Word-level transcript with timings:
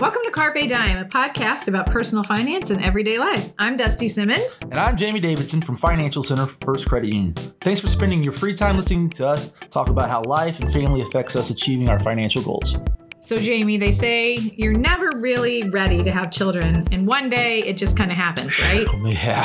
Welcome 0.00 0.22
to 0.24 0.30
Carpe 0.30 0.66
Dime, 0.66 0.96
a 0.96 1.04
podcast 1.04 1.68
about 1.68 1.84
personal 1.84 2.24
finance 2.24 2.70
and 2.70 2.82
everyday 2.82 3.18
life. 3.18 3.52
I'm 3.58 3.76
Dusty 3.76 4.08
Simmons. 4.08 4.62
And 4.62 4.80
I'm 4.80 4.96
Jamie 4.96 5.20
Davidson 5.20 5.60
from 5.60 5.76
Financial 5.76 6.22
Center 6.22 6.46
First 6.46 6.88
Credit 6.88 7.12
Union. 7.12 7.34
Thanks 7.60 7.80
for 7.80 7.88
spending 7.88 8.24
your 8.24 8.32
free 8.32 8.54
time 8.54 8.76
listening 8.76 9.10
to 9.10 9.28
us 9.28 9.52
talk 9.70 9.90
about 9.90 10.08
how 10.08 10.22
life 10.22 10.58
and 10.58 10.72
family 10.72 11.02
affects 11.02 11.36
us 11.36 11.50
achieving 11.50 11.90
our 11.90 12.00
financial 12.00 12.40
goals. 12.40 12.78
So, 13.22 13.36
Jamie, 13.36 13.76
they 13.76 13.90
say 13.90 14.34
you're 14.56 14.72
never 14.72 15.10
really 15.16 15.68
ready 15.68 16.02
to 16.02 16.10
have 16.10 16.30
children, 16.30 16.88
and 16.90 17.06
one 17.06 17.28
day 17.28 17.60
it 17.60 17.76
just 17.76 17.94
kind 17.94 18.10
of 18.10 18.16
happens, 18.16 18.58
right? 18.62 18.86
Yeah, 19.10 19.44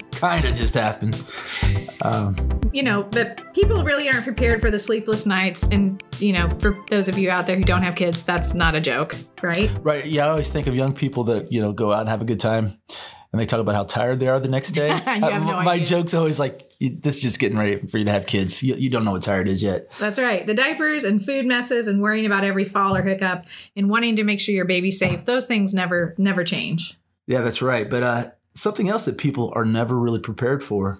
kind 0.12 0.44
of 0.44 0.54
just 0.54 0.74
happens. 0.74 1.30
Um, 2.02 2.34
you 2.72 2.82
know, 2.82 3.02
but 3.02 3.42
people 3.52 3.84
really 3.84 4.08
aren't 4.08 4.24
prepared 4.24 4.60
for 4.60 4.70
the 4.70 4.78
sleepless 4.78 5.26
nights. 5.26 5.64
And, 5.64 6.02
you 6.18 6.32
know, 6.32 6.48
for 6.60 6.82
those 6.88 7.08
of 7.08 7.18
you 7.18 7.30
out 7.30 7.46
there 7.46 7.56
who 7.56 7.64
don't 7.64 7.82
have 7.82 7.96
kids, 7.96 8.22
that's 8.22 8.54
not 8.54 8.74
a 8.74 8.80
joke, 8.80 9.14
right? 9.42 9.70
Right. 9.82 10.06
Yeah, 10.06 10.26
I 10.26 10.28
always 10.30 10.52
think 10.52 10.66
of 10.66 10.74
young 10.74 10.94
people 10.94 11.24
that, 11.24 11.50
you 11.52 11.60
know, 11.60 11.72
go 11.72 11.92
out 11.92 12.00
and 12.00 12.08
have 12.08 12.22
a 12.22 12.26
good 12.26 12.40
time 12.40 12.78
and 13.36 13.40
they 13.42 13.46
talk 13.46 13.60
about 13.60 13.74
how 13.74 13.84
tired 13.84 14.18
they 14.18 14.28
are 14.28 14.40
the 14.40 14.48
next 14.48 14.72
day. 14.72 14.88
no 15.06 15.62
my 15.62 15.74
idea. 15.74 15.84
joke's 15.84 16.14
always 16.14 16.40
like, 16.40 16.70
this 16.80 17.16
is 17.16 17.22
just 17.22 17.38
getting 17.38 17.58
ready 17.58 17.86
for 17.86 17.98
you 17.98 18.06
to 18.06 18.10
have 18.10 18.26
kids. 18.26 18.62
You, 18.62 18.76
you, 18.76 18.88
don't 18.88 19.04
know 19.04 19.12
what 19.12 19.22
tired 19.22 19.46
is 19.46 19.62
yet. 19.62 19.90
That's 19.98 20.18
right. 20.18 20.46
The 20.46 20.54
diapers 20.54 21.04
and 21.04 21.22
food 21.22 21.44
messes 21.44 21.86
and 21.86 22.00
worrying 22.00 22.24
about 22.24 22.44
every 22.44 22.64
fall 22.64 22.96
or 22.96 23.02
hiccup 23.02 23.44
and 23.76 23.90
wanting 23.90 24.16
to 24.16 24.24
make 24.24 24.40
sure 24.40 24.54
your 24.54 24.64
baby's 24.64 24.98
safe, 24.98 25.26
those 25.26 25.44
things 25.44 25.74
never, 25.74 26.14
never 26.16 26.44
change. 26.44 26.96
Yeah, 27.26 27.42
that's 27.42 27.60
right. 27.60 27.90
But 27.90 28.02
uh, 28.02 28.30
something 28.54 28.88
else 28.88 29.04
that 29.04 29.18
people 29.18 29.52
are 29.54 29.66
never 29.66 29.98
really 29.98 30.20
prepared 30.20 30.62
for 30.62 30.98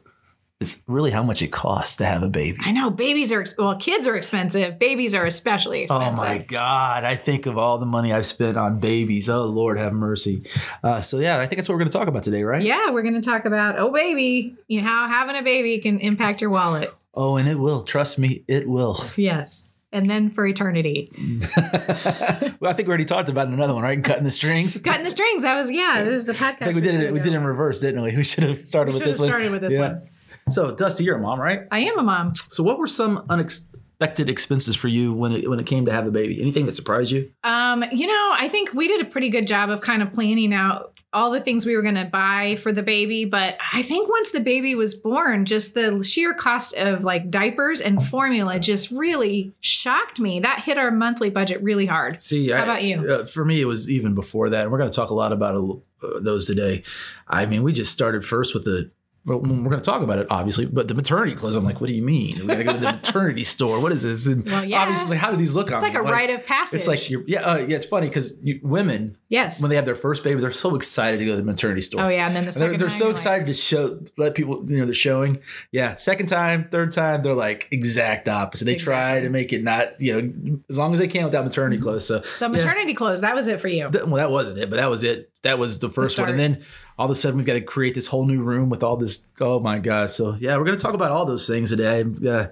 is 0.60 0.83
really 0.87 1.10
how 1.10 1.23
much 1.23 1.42
it 1.42 1.48
costs 1.48 1.96
to 1.96 2.06
have 2.06 2.23
a 2.23 2.28
baby. 2.28 2.59
I 2.62 2.73
know 2.73 2.88
babies 2.91 3.33
are 3.33 3.45
well, 3.59 3.77
kids 3.77 4.06
are 4.06 4.16
expensive. 4.16 4.79
Babies 4.79 5.15
are 5.15 5.27
especially 5.27 5.82
expensive. 5.82 6.19
Oh 6.19 6.23
my 6.23 6.38
god! 6.38 7.05
I 7.05 7.15
think 7.16 7.46
of 7.46 7.59
all 7.59 7.79
the 7.79 7.87
money 7.87 8.12
I've 8.12 8.27
spent 8.27 8.56
on 8.56 8.80
babies. 8.80 9.29
Oh 9.29 9.42
Lord, 9.42 9.79
have 9.79 9.92
mercy. 9.92 10.46
Uh, 10.82 11.02
so 11.02 11.19
yeah, 11.19 11.38
I 11.38 11.46
think 11.46 11.59
that's 11.59 11.69
what 11.69 11.74
we're 11.74 11.80
going 11.80 11.91
to 11.91 11.98
talk 11.98 12.09
about 12.09 12.24
today, 12.24 12.42
right? 12.42 12.62
Yeah, 12.62 12.90
we're 12.90 13.02
going 13.02 13.21
to 13.21 13.21
talk 13.21 13.45
about 13.45 13.79
oh 13.79 13.90
baby, 13.90 14.57
you 14.66 14.80
know 14.80 14.87
how 14.87 15.09
having 15.09 15.37
a 15.37 15.43
baby 15.43 15.79
can 15.80 15.99
impact 16.01 16.40
your 16.40 16.51
wallet. 16.51 16.93
Oh, 17.16 17.37
and 17.37 17.49
it 17.49 17.59
will. 17.59 17.82
Trust 17.82 18.18
me, 18.18 18.45
it 18.46 18.68
will. 18.68 18.99
Yes. 19.16 19.73
And 19.93 20.10
then 20.10 20.30
for 20.30 20.46
eternity. 20.46 21.10
well, 21.57 22.71
I 22.71 22.73
think 22.74 22.87
we 22.87 22.88
already 22.88 23.07
talked 23.07 23.30
about 23.30 23.49
another 23.49 23.73
one, 23.73 23.82
right? 23.82 24.02
Cutting 24.02 24.24
the 24.24 24.30
strings. 24.30 24.79
Cutting 24.79 25.04
the 25.04 25.10
strings. 25.10 25.40
That 25.40 25.54
was 25.54 25.71
yeah. 25.71 26.01
It 26.01 26.10
was 26.10 26.27
the 26.27 26.34
podcast. 26.34 26.62
I 26.62 26.65
think 26.65 26.74
we 26.77 26.82
did 26.82 27.01
it. 27.01 27.12
We 27.12 27.21
did 27.21 27.32
it 27.32 27.37
in 27.37 27.45
reverse, 27.45 27.80
didn't 27.80 28.02
we? 28.02 28.15
We 28.16 28.24
should 28.24 28.45
have 28.45 28.66
started 28.66 28.95
we 28.95 29.01
with 29.01 29.09
this 29.09 29.18
one. 29.21 29.29
Started 29.29 29.52
with 29.52 29.60
this 29.62 29.73
yeah. 29.73 29.80
one. 29.80 30.09
So, 30.49 30.71
Dusty, 30.73 31.05
you're 31.05 31.16
a 31.16 31.21
mom, 31.21 31.41
right? 31.41 31.63
I 31.73 31.80
am 31.80 31.99
a 31.99 32.02
mom. 32.02 32.35
So, 32.35 32.63
what 32.63 32.79
were 32.79 32.87
some 32.87 33.25
unexpected 33.29 34.30
expenses 34.30 34.77
for 34.77 34.87
you 34.87 35.13
when 35.13 35.33
it 35.33 35.51
when 35.51 35.59
it 35.59 35.66
came 35.66 35.87
to 35.87 35.93
have 35.93 36.07
a 36.07 36.13
baby? 36.13 36.41
Anything 36.41 36.66
that 36.66 36.73
surprised 36.73 37.11
you? 37.11 37.33
Um, 37.43 37.85
you 37.91 38.07
know, 38.07 38.35
I 38.39 38.49
think 38.49 38.73
we 38.73 38.87
did 38.87 39.01
a 39.01 39.07
pretty 39.07 39.29
good 39.29 39.49
job 39.49 39.71
of 39.71 39.80
kind 39.80 40.02
of 40.02 40.13
planning 40.13 40.55
out 40.55 40.93
all 41.13 41.30
the 41.30 41.41
things 41.41 41.65
we 41.65 41.74
were 41.74 41.83
going 41.83 41.95
to 41.95 42.05
buy 42.05 42.57
for 42.57 42.73
the 42.73 42.83
baby, 42.83 43.24
but 43.24 43.57
I 43.73 43.83
think 43.83 44.09
once 44.09 44.33
the 44.33 44.41
baby 44.41 44.74
was 44.74 44.95
born, 44.95 45.47
just 45.47 45.73
the 45.73 46.05
sheer 46.05 46.35
cost 46.35 46.74
of 46.74 47.05
like 47.05 47.30
diapers 47.30 47.80
and 47.80 48.05
formula 48.05 48.61
just 48.61 48.91
really 48.91 49.55
shocked 49.61 50.21
me. 50.21 50.41
That 50.41 50.61
hit 50.61 50.77
our 50.77 50.91
monthly 50.91 51.30
budget 51.30 51.63
really 51.63 51.87
hard. 51.87 52.21
See, 52.21 52.51
how 52.51 52.59
I, 52.59 52.63
about 52.63 52.83
you? 52.85 53.11
Uh, 53.11 53.24
for 53.24 53.45
me, 53.45 53.63
it 53.63 53.65
was 53.65 53.91
even 53.91 54.15
before 54.15 54.51
that, 54.51 54.65
and 54.65 54.71
we're 54.71 54.79
going 54.79 54.91
to 54.91 54.95
talk 54.97 55.11
a 55.11 55.15
lot 55.15 55.33
about 55.33 55.83
uh, 56.02 56.21
those 56.21 56.47
today. 56.47 56.83
I 57.27 57.47
mean, 57.47 57.63
we 57.63 57.73
just 57.73 57.93
started 57.93 58.24
first 58.24 58.55
with 58.55 58.65
the 58.65 58.91
well, 59.27 59.41
we're 59.41 59.49
going 59.49 59.71
to 59.71 59.80
talk 59.80 60.02
about 60.02 60.21
it, 60.21 60.29
obviously, 60.30 60.66
but 60.66 60.87
the 60.87 60.95
maternity 60.95 61.35
clothes. 61.35 61.57
I'm 61.57 61.65
like, 61.65 61.80
what 61.80 61.88
do 61.88 61.95
you 61.95 62.02
mean? 62.02 62.38
We 62.38 62.46
got 62.46 62.55
to 62.59 62.65
go 62.65 62.73
to 62.74 62.79
the 62.79 62.93
maternity 62.93 63.43
store. 63.55 63.80
What 63.80 63.91
is 63.91 64.03
this? 64.03 64.27
And 64.28 64.47
well, 64.47 64.65
yeah. 64.65 64.81
obviously, 64.81 65.16
how 65.16 65.33
do 65.33 65.37
these 65.37 65.56
look 65.56 65.66
it's 65.66 65.75
on 65.75 65.83
like 65.83 65.94
me? 65.94 65.99
a 65.99 66.03
like, 66.03 66.12
rite 66.12 66.31
of 66.31 66.47
passage. 66.47 66.77
It's 66.77 66.87
like, 66.87 67.10
you're, 67.10 67.25
yeah, 67.27 67.41
uh, 67.41 67.56
yeah. 67.56 67.77
It's 67.77 67.87
funny 67.87 68.09
because 68.09 68.38
women, 68.62 69.19
yes, 69.28 69.60
when 69.60 69.71
they 69.71 69.77
have 69.77 69.84
their 69.84 69.94
first 69.94 70.25
baby, 70.25 70.41
they're 70.41 70.50
so 70.50 70.75
excited 70.75 71.19
to 71.19 71.25
go 71.25 71.32
to 71.32 71.37
the 71.37 71.44
maternity 71.44 71.81
store. 71.81 72.03
Oh 72.03 72.09
yeah, 72.09 72.27
and 72.27 72.37
then 72.37 72.44
the 72.44 72.50
2nd 72.50 72.59
they're, 72.59 72.78
they're 72.78 72.91
so 72.91 73.10
excited 73.10 73.47
like, 73.47 73.47
to 73.49 73.53
show, 73.55 74.00
let 74.16 74.34
people, 74.34 74.65
you 74.71 74.78
know, 74.78 74.84
they're 74.84 74.94
showing. 74.94 75.41
Yeah, 75.72 75.97
second 75.97 76.27
time, 76.27 76.69
third 76.71 76.93
time, 76.93 77.23
they're 77.23 77.34
like 77.34 77.69
exact 77.71 78.28
opposite. 78.28 78.65
They 78.65 78.75
exactly. 78.75 78.95
try 78.95 79.21
to 79.21 79.28
make 79.28 79.53
it 79.53 79.62
not, 79.62 80.00
you 80.00 80.21
know, 80.21 80.61
as 80.69 80.78
long 80.78 80.93
as 80.93 80.99
they 80.99 81.09
can 81.09 81.25
without 81.25 81.45
maternity 81.45 81.81
clothes. 81.81 82.06
So, 82.06 82.23
so 82.23 82.49
maternity 82.49 82.93
yeah. 82.93 82.97
clothes, 82.97 83.21
that 83.21 83.34
was 83.34 83.49
it 83.49 83.61
for 83.61 83.69
you. 83.69 83.89
Well, 83.93 84.17
that 84.17 84.31
wasn't 84.31 84.59
it, 84.59 84.71
but 84.71 84.77
that 84.77 84.91
was 84.91 85.03
it. 85.03 85.31
That 85.43 85.59
was 85.59 85.79
the 85.79 85.91
first 85.91 86.17
the 86.17 86.23
one, 86.23 86.31
and 86.31 86.39
then 86.41 86.65
all 86.99 87.05
of 87.06 87.11
a 87.11 87.15
sudden 87.15 87.37
we've 87.37 87.47
got 87.47 87.55
to 87.55 87.61
create 87.61 87.95
this 87.95 88.06
whole 88.06 88.27
new 88.27 88.43
room 88.43 88.69
with 88.69 88.83
all 88.83 88.97
this. 88.97 89.29
Oh 89.41 89.61
my 89.61 89.79
god! 89.79 90.11
So 90.11 90.37
yeah, 90.41 90.56
we're 90.56 90.65
going 90.65 90.77
to 90.77 90.83
talk 90.83 90.95
about 90.95 91.12
all 91.12 91.25
those 91.25 91.47
things 91.47 91.71
today. 91.71 92.03
Uh, 92.03 92.49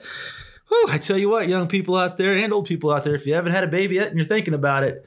whew, 0.69 0.87
I 0.89 0.99
tell 0.99 1.19
you 1.19 1.29
what, 1.29 1.49
young 1.49 1.67
people 1.67 1.97
out 1.97 2.19
there 2.19 2.37
and 2.37 2.53
old 2.53 2.67
people 2.67 2.91
out 2.91 3.05
there, 3.05 3.15
if 3.15 3.27
you 3.27 3.35
haven't 3.35 3.53
had 3.53 3.65
a 3.65 3.69
baby 3.69 3.97
yet 3.97 4.09
and 4.09 4.17
you're 4.17 4.27
thinking 4.27 4.55
about 4.55 4.85
it, 4.85 5.07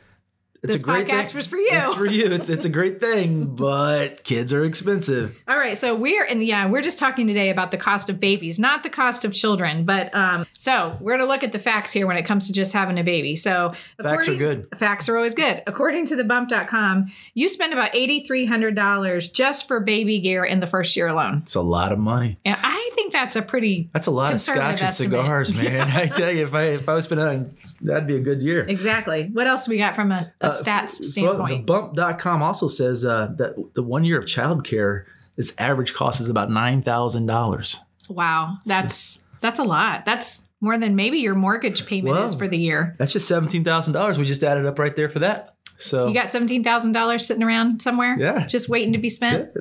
it's 0.63 0.73
this 0.73 0.81
a 0.81 0.85
great 0.85 1.07
podcast 1.07 1.28
thing. 1.28 1.35
was 1.38 1.47
for 1.47 1.57
you. 1.57 1.69
It's 1.72 1.94
for 1.94 2.06
you. 2.06 2.31
It's 2.31 2.50
it's 2.50 2.66
a 2.66 2.69
great 2.69 3.00
thing, 3.07 3.56
but 3.56 4.23
kids 4.23 4.51
are 4.53 4.63
expensive. 4.63 5.38
All 5.47 5.57
right, 5.57 5.78
so 5.78 5.95
we're 5.95 6.25
in 6.25 6.41
yeah, 6.41 6.68
we're 6.68 6.81
just 6.81 7.00
talking 7.00 7.28
today 7.28 7.50
about 7.50 7.72
the 7.72 7.78
cost 7.78 8.09
of 8.09 8.19
babies, 8.19 8.59
not 8.59 8.84
the 8.84 8.90
cost 8.90 9.25
of 9.25 9.34
children. 9.34 9.85
But 9.85 10.13
um, 10.16 10.46
so 10.57 10.97
we're 11.00 11.17
gonna 11.17 11.29
look 11.29 11.44
at 11.44 11.51
the 11.51 11.59
facts 11.59 11.91
here 11.91 12.07
when 12.07 12.17
it 12.17 12.23
comes 12.23 12.47
to 12.47 12.53
just 12.53 12.73
having 12.73 12.97
a 12.97 13.03
baby. 13.03 13.35
So 13.35 13.73
facts 14.01 14.28
are 14.28 14.35
good. 14.35 14.67
Facts 14.78 15.09
are 15.09 15.16
always 15.16 15.35
good. 15.35 15.63
According 15.67 16.06
to 16.06 16.16
thebump.com, 16.16 17.07
you 17.34 17.50
spend 17.50 17.73
about 17.73 17.94
eighty 17.94 18.23
three 18.23 18.46
hundred 18.46 18.75
dollars 18.75 19.29
just 19.29 19.67
for 19.67 19.79
baby 19.79 20.19
gear 20.19 20.44
in 20.44 20.59
the 20.59 20.67
first 20.67 20.96
year 20.96 21.07
alone. 21.07 21.40
It's 21.44 21.56
a 21.56 21.62
lot 21.62 21.91
of 21.91 22.00
money. 22.00 22.40
And 22.46 22.57
I 22.63 22.91
think 22.96 23.13
that's 23.13 23.35
a 23.35 23.41
pretty 23.41 23.90
that's 23.94 24.07
a 24.07 24.12
lot 24.12 24.34
of 24.34 24.41
scotch 24.41 24.81
and 24.81 24.94
cigars, 24.94 25.53
man. 25.53 25.88
I 25.96 26.07
tell 26.07 26.31
you, 26.31 26.44
if 26.44 26.53
I 26.53 26.63
if 26.63 26.90
I 26.90 26.96
was 26.96 27.06
spending 27.06 27.50
that'd 27.81 28.07
be 28.07 28.16
a 28.16 28.22
good 28.22 28.41
year. 28.41 28.66
Exactly. 28.67 29.29
What 29.31 29.47
else 29.47 29.67
we 29.67 29.78
got 29.78 29.96
from 29.96 30.12
a, 30.12 30.31
a 30.41 30.47
stats 30.50 30.91
standpoint? 30.91 31.69
Well, 31.69 31.90
the 31.90 32.02
bump.com 32.03 32.41
also 32.41 32.68
says 32.68 33.06
uh, 33.06 33.28
that 33.38 33.74
the 33.74 33.84
one 33.84 34.03
year 34.03 34.18
of 34.18 34.25
childcare, 34.25 35.06
its 35.38 35.58
average 35.59 35.94
cost 35.94 36.22
is 36.22 36.30
about 36.30 36.50
nine 36.50 36.81
thousand 36.81 37.25
dollars. 37.25 37.80
Wow, 38.09 38.58
that's 38.66 39.28
that's 39.41 39.59
a 39.59 39.63
lot. 39.63 40.06
That's 40.06 40.47
more 40.62 40.78
than 40.78 40.96
maybe 40.96 41.19
your 41.19 41.35
mortgage 41.35 41.85
payment 41.85 42.16
well, 42.16 42.25
is 42.25 42.35
for 42.35 42.47
the 42.47 42.58
year. 42.58 42.96
That's 42.97 43.13
just 43.13 43.28
seventeen 43.28 43.63
thousand 43.63 43.94
dollars. 43.94 44.18
We 44.18 44.25
just 44.25 44.44
added 44.44 44.66
up 44.66 44.80
right 44.80 44.96
there 44.96 45.09
for 45.09 45.19
that. 45.19 45.50
So 45.78 46.08
you 46.08 46.13
got 46.13 46.30
seventeen 46.30 46.64
thousand 46.64 46.94
dollars 46.94 47.25
sitting 47.28 47.44
around 47.44 47.81
somewhere, 47.81 48.18
yeah, 48.18 48.47
just 48.47 48.68
waiting 48.68 48.94
to 48.94 49.00
be 49.00 49.09
spent. 49.09 49.52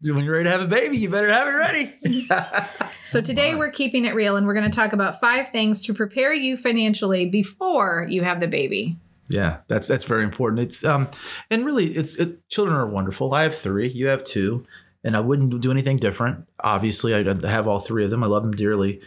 Yeah. 0.00 0.14
When 0.14 0.24
you're 0.24 0.34
ready 0.34 0.44
to 0.44 0.50
have 0.50 0.62
a 0.62 0.68
baby, 0.68 0.98
you 0.98 1.10
better 1.10 1.32
have 1.32 1.48
it 1.48 1.50
ready. 1.50 2.28
so 3.10 3.20
today 3.20 3.56
we're 3.56 3.72
keeping 3.72 4.04
it 4.04 4.14
real, 4.14 4.36
and 4.36 4.46
we're 4.46 4.54
going 4.54 4.70
to 4.70 4.76
talk 4.76 4.92
about 4.92 5.18
five 5.18 5.48
things 5.48 5.80
to 5.82 5.94
prepare 5.94 6.32
you 6.32 6.56
financially 6.56 7.26
before 7.26 8.06
you 8.08 8.22
have 8.22 8.38
the 8.38 8.46
baby. 8.46 8.96
Yeah, 9.28 9.58
that's 9.68 9.88
that's 9.88 10.04
very 10.04 10.24
important. 10.24 10.60
It's 10.60 10.84
um, 10.84 11.08
and 11.50 11.64
really, 11.64 11.96
it's 11.96 12.16
it, 12.16 12.46
children 12.48 12.76
are 12.76 12.86
wonderful. 12.86 13.32
I 13.32 13.44
have 13.44 13.54
three. 13.54 13.88
You 13.88 14.08
have 14.08 14.22
two, 14.22 14.66
and 15.02 15.16
I 15.16 15.20
wouldn't 15.20 15.60
do 15.60 15.70
anything 15.70 15.96
different. 15.96 16.46
Obviously, 16.60 17.14
I 17.14 17.22
have 17.48 17.66
all 17.66 17.78
three 17.78 18.04
of 18.04 18.10
them. 18.10 18.22
I 18.22 18.26
love 18.26 18.42
them 18.42 18.52
dearly. 18.52 19.00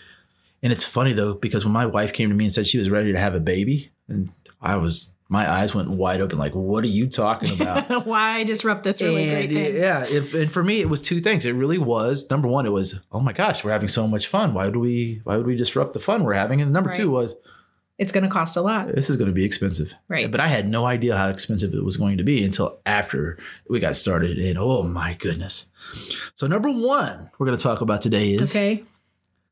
And 0.63 0.73
it's 0.73 0.83
funny 0.83 1.13
though 1.13 1.35
because 1.35 1.65
when 1.65 1.73
my 1.73 1.85
wife 1.85 2.13
came 2.13 2.29
to 2.29 2.35
me 2.35 2.45
and 2.45 2.53
said 2.53 2.67
she 2.67 2.79
was 2.79 2.89
ready 2.89 3.11
to 3.13 3.19
have 3.19 3.35
a 3.35 3.39
baby, 3.39 3.91
and 4.07 4.29
I 4.61 4.75
was 4.77 5.09
my 5.29 5.49
eyes 5.49 5.75
went 5.75 5.89
wide 5.89 6.21
open, 6.21 6.37
like, 6.37 6.55
"What 6.55 6.83
are 6.83 6.87
you 6.87 7.07
talking 7.07 7.61
about? 7.61 8.05
Why 8.05 8.43
disrupt 8.43 8.83
this 8.83 9.01
really 9.01 9.23
and, 9.23 9.31
great 9.31 9.51
thing?" 9.51 9.75
Yeah, 9.75 10.05
it, 10.05 10.33
and 10.33 10.49
for 10.49 10.63
me, 10.63 10.81
it 10.81 10.89
was 10.89 11.01
two 11.01 11.19
things. 11.19 11.45
It 11.45 11.51
really 11.51 11.77
was 11.77 12.29
number 12.31 12.47
one, 12.47 12.65
it 12.65 12.71
was, 12.71 12.99
"Oh 13.11 13.19
my 13.19 13.33
gosh, 13.33 13.63
we're 13.63 13.71
having 13.71 13.89
so 13.89 14.07
much 14.07 14.27
fun. 14.27 14.53
Why 14.53 14.65
would 14.65 14.77
we? 14.77 15.21
Why 15.25 15.37
would 15.37 15.45
we 15.45 15.55
disrupt 15.55 15.93
the 15.93 15.99
fun 15.99 16.23
we're 16.23 16.33
having?" 16.33 16.61
And 16.61 16.71
number 16.71 16.89
right. 16.89 16.97
two 16.97 17.11
was, 17.11 17.35
it's 17.97 18.11
going 18.11 18.23
to 18.23 18.29
cost 18.29 18.55
a 18.57 18.61
lot. 18.61 18.93
This 18.93 19.09
is 19.09 19.17
going 19.17 19.29
to 19.29 19.33
be 19.33 19.43
expensive. 19.43 19.93
Right. 20.07 20.29
But 20.29 20.39
I 20.39 20.47
had 20.47 20.67
no 20.67 20.85
idea 20.85 21.17
how 21.17 21.29
expensive 21.29 21.73
it 21.73 21.83
was 21.83 21.97
going 21.97 22.17
to 22.17 22.23
be 22.23 22.43
until 22.43 22.79
after 22.85 23.37
we 23.69 23.79
got 23.79 23.95
started. 23.95 24.37
And 24.37 24.57
oh 24.57 24.83
my 24.83 25.13
goodness. 25.15 25.67
So, 26.35 26.47
number 26.47 26.69
one, 26.69 27.31
we're 27.37 27.45
going 27.45 27.57
to 27.57 27.63
talk 27.63 27.81
about 27.81 28.01
today 28.01 28.31
is. 28.33 28.55
Okay. 28.55 28.83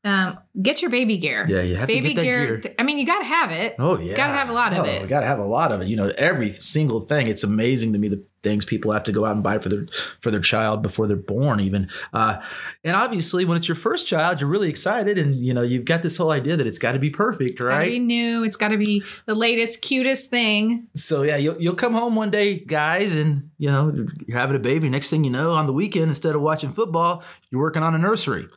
Um, 0.05 0.38
get 0.61 0.83
your 0.83 0.91
baby 0.91 1.17
gear. 1.17 1.47
Yeah, 1.49 1.61
you 1.61 1.75
have 1.77 1.88
baby 1.88 2.01
to 2.01 2.07
get 2.09 2.16
that 2.17 2.23
gear, 2.23 2.57
gear. 2.57 2.75
I 2.77 2.83
mean, 2.83 2.99
you 2.99 3.07
got 3.07 3.19
to 3.19 3.25
have 3.25 3.51
it. 3.51 3.75
Oh 3.79 3.99
yeah, 3.99 4.16
got 4.16 4.27
to 4.27 4.33
have 4.33 4.49
a 4.49 4.53
lot 4.53 4.71
oh, 4.73 4.81
of 4.81 4.85
it. 4.85 5.01
You 5.01 5.07
got 5.07 5.21
to 5.21 5.25
have 5.25 5.39
a 5.39 5.45
lot 5.45 5.71
of 5.71 5.81
it. 5.81 5.88
You 5.88 5.95
know, 5.95 6.11
every 6.16 6.51
single 6.51 7.01
thing. 7.01 7.25
It's 7.25 7.43
amazing 7.43 7.91
to 7.93 7.97
me 7.97 8.09
the 8.09 8.23
things 8.43 8.66
people 8.66 8.91
have 8.91 9.03
to 9.05 9.11
go 9.11 9.25
out 9.25 9.34
and 9.34 9.41
buy 9.41 9.57
for 9.57 9.69
their 9.69 9.87
for 10.22 10.29
their 10.29 10.40
child 10.40 10.84
before 10.84 11.07
they're 11.07 11.17
born, 11.17 11.59
even. 11.59 11.90
Uh, 12.13 12.40
and 12.84 12.96
obviously, 12.96 13.46
when 13.46 13.57
it's 13.57 13.67
your 13.67 13.73
first 13.73 14.05
child, 14.05 14.40
you're 14.40 14.49
really 14.49 14.69
excited, 14.69 15.17
and 15.17 15.43
you 15.43 15.55
know 15.55 15.63
you've 15.63 15.85
got 15.85 16.03
this 16.03 16.17
whole 16.17 16.29
idea 16.29 16.55
that 16.55 16.67
it's 16.67 16.78
got 16.78 16.91
to 16.91 16.99
be 16.99 17.09
perfect, 17.09 17.59
right? 17.59 17.79
Got 17.79 17.85
to 17.85 17.90
be 17.90 17.99
new. 17.99 18.43
It's 18.43 18.58
got 18.58 18.67
to 18.67 18.78
be 18.78 19.03
the 19.25 19.34
latest, 19.34 19.81
cutest 19.81 20.29
thing. 20.29 20.85
So 20.93 21.23
yeah, 21.23 21.37
you'll 21.37 21.59
you'll 21.59 21.73
come 21.73 21.93
home 21.93 22.16
one 22.16 22.29
day, 22.29 22.59
guys, 22.59 23.16
and 23.16 23.49
you 23.58 23.69
know 23.69 23.91
you're 24.28 24.37
having 24.37 24.55
a 24.55 24.59
baby. 24.59 24.87
Next 24.87 25.09
thing 25.09 25.23
you 25.23 25.31
know, 25.31 25.53
on 25.53 25.66
the 25.66 25.73
weekend, 25.73 26.09
instead 26.09 26.35
of 26.35 26.41
watching 26.41 26.73
football, 26.73 27.23
you're 27.49 27.61
working 27.61 27.81
on 27.81 27.96
a 27.96 27.97
nursery 27.97 28.47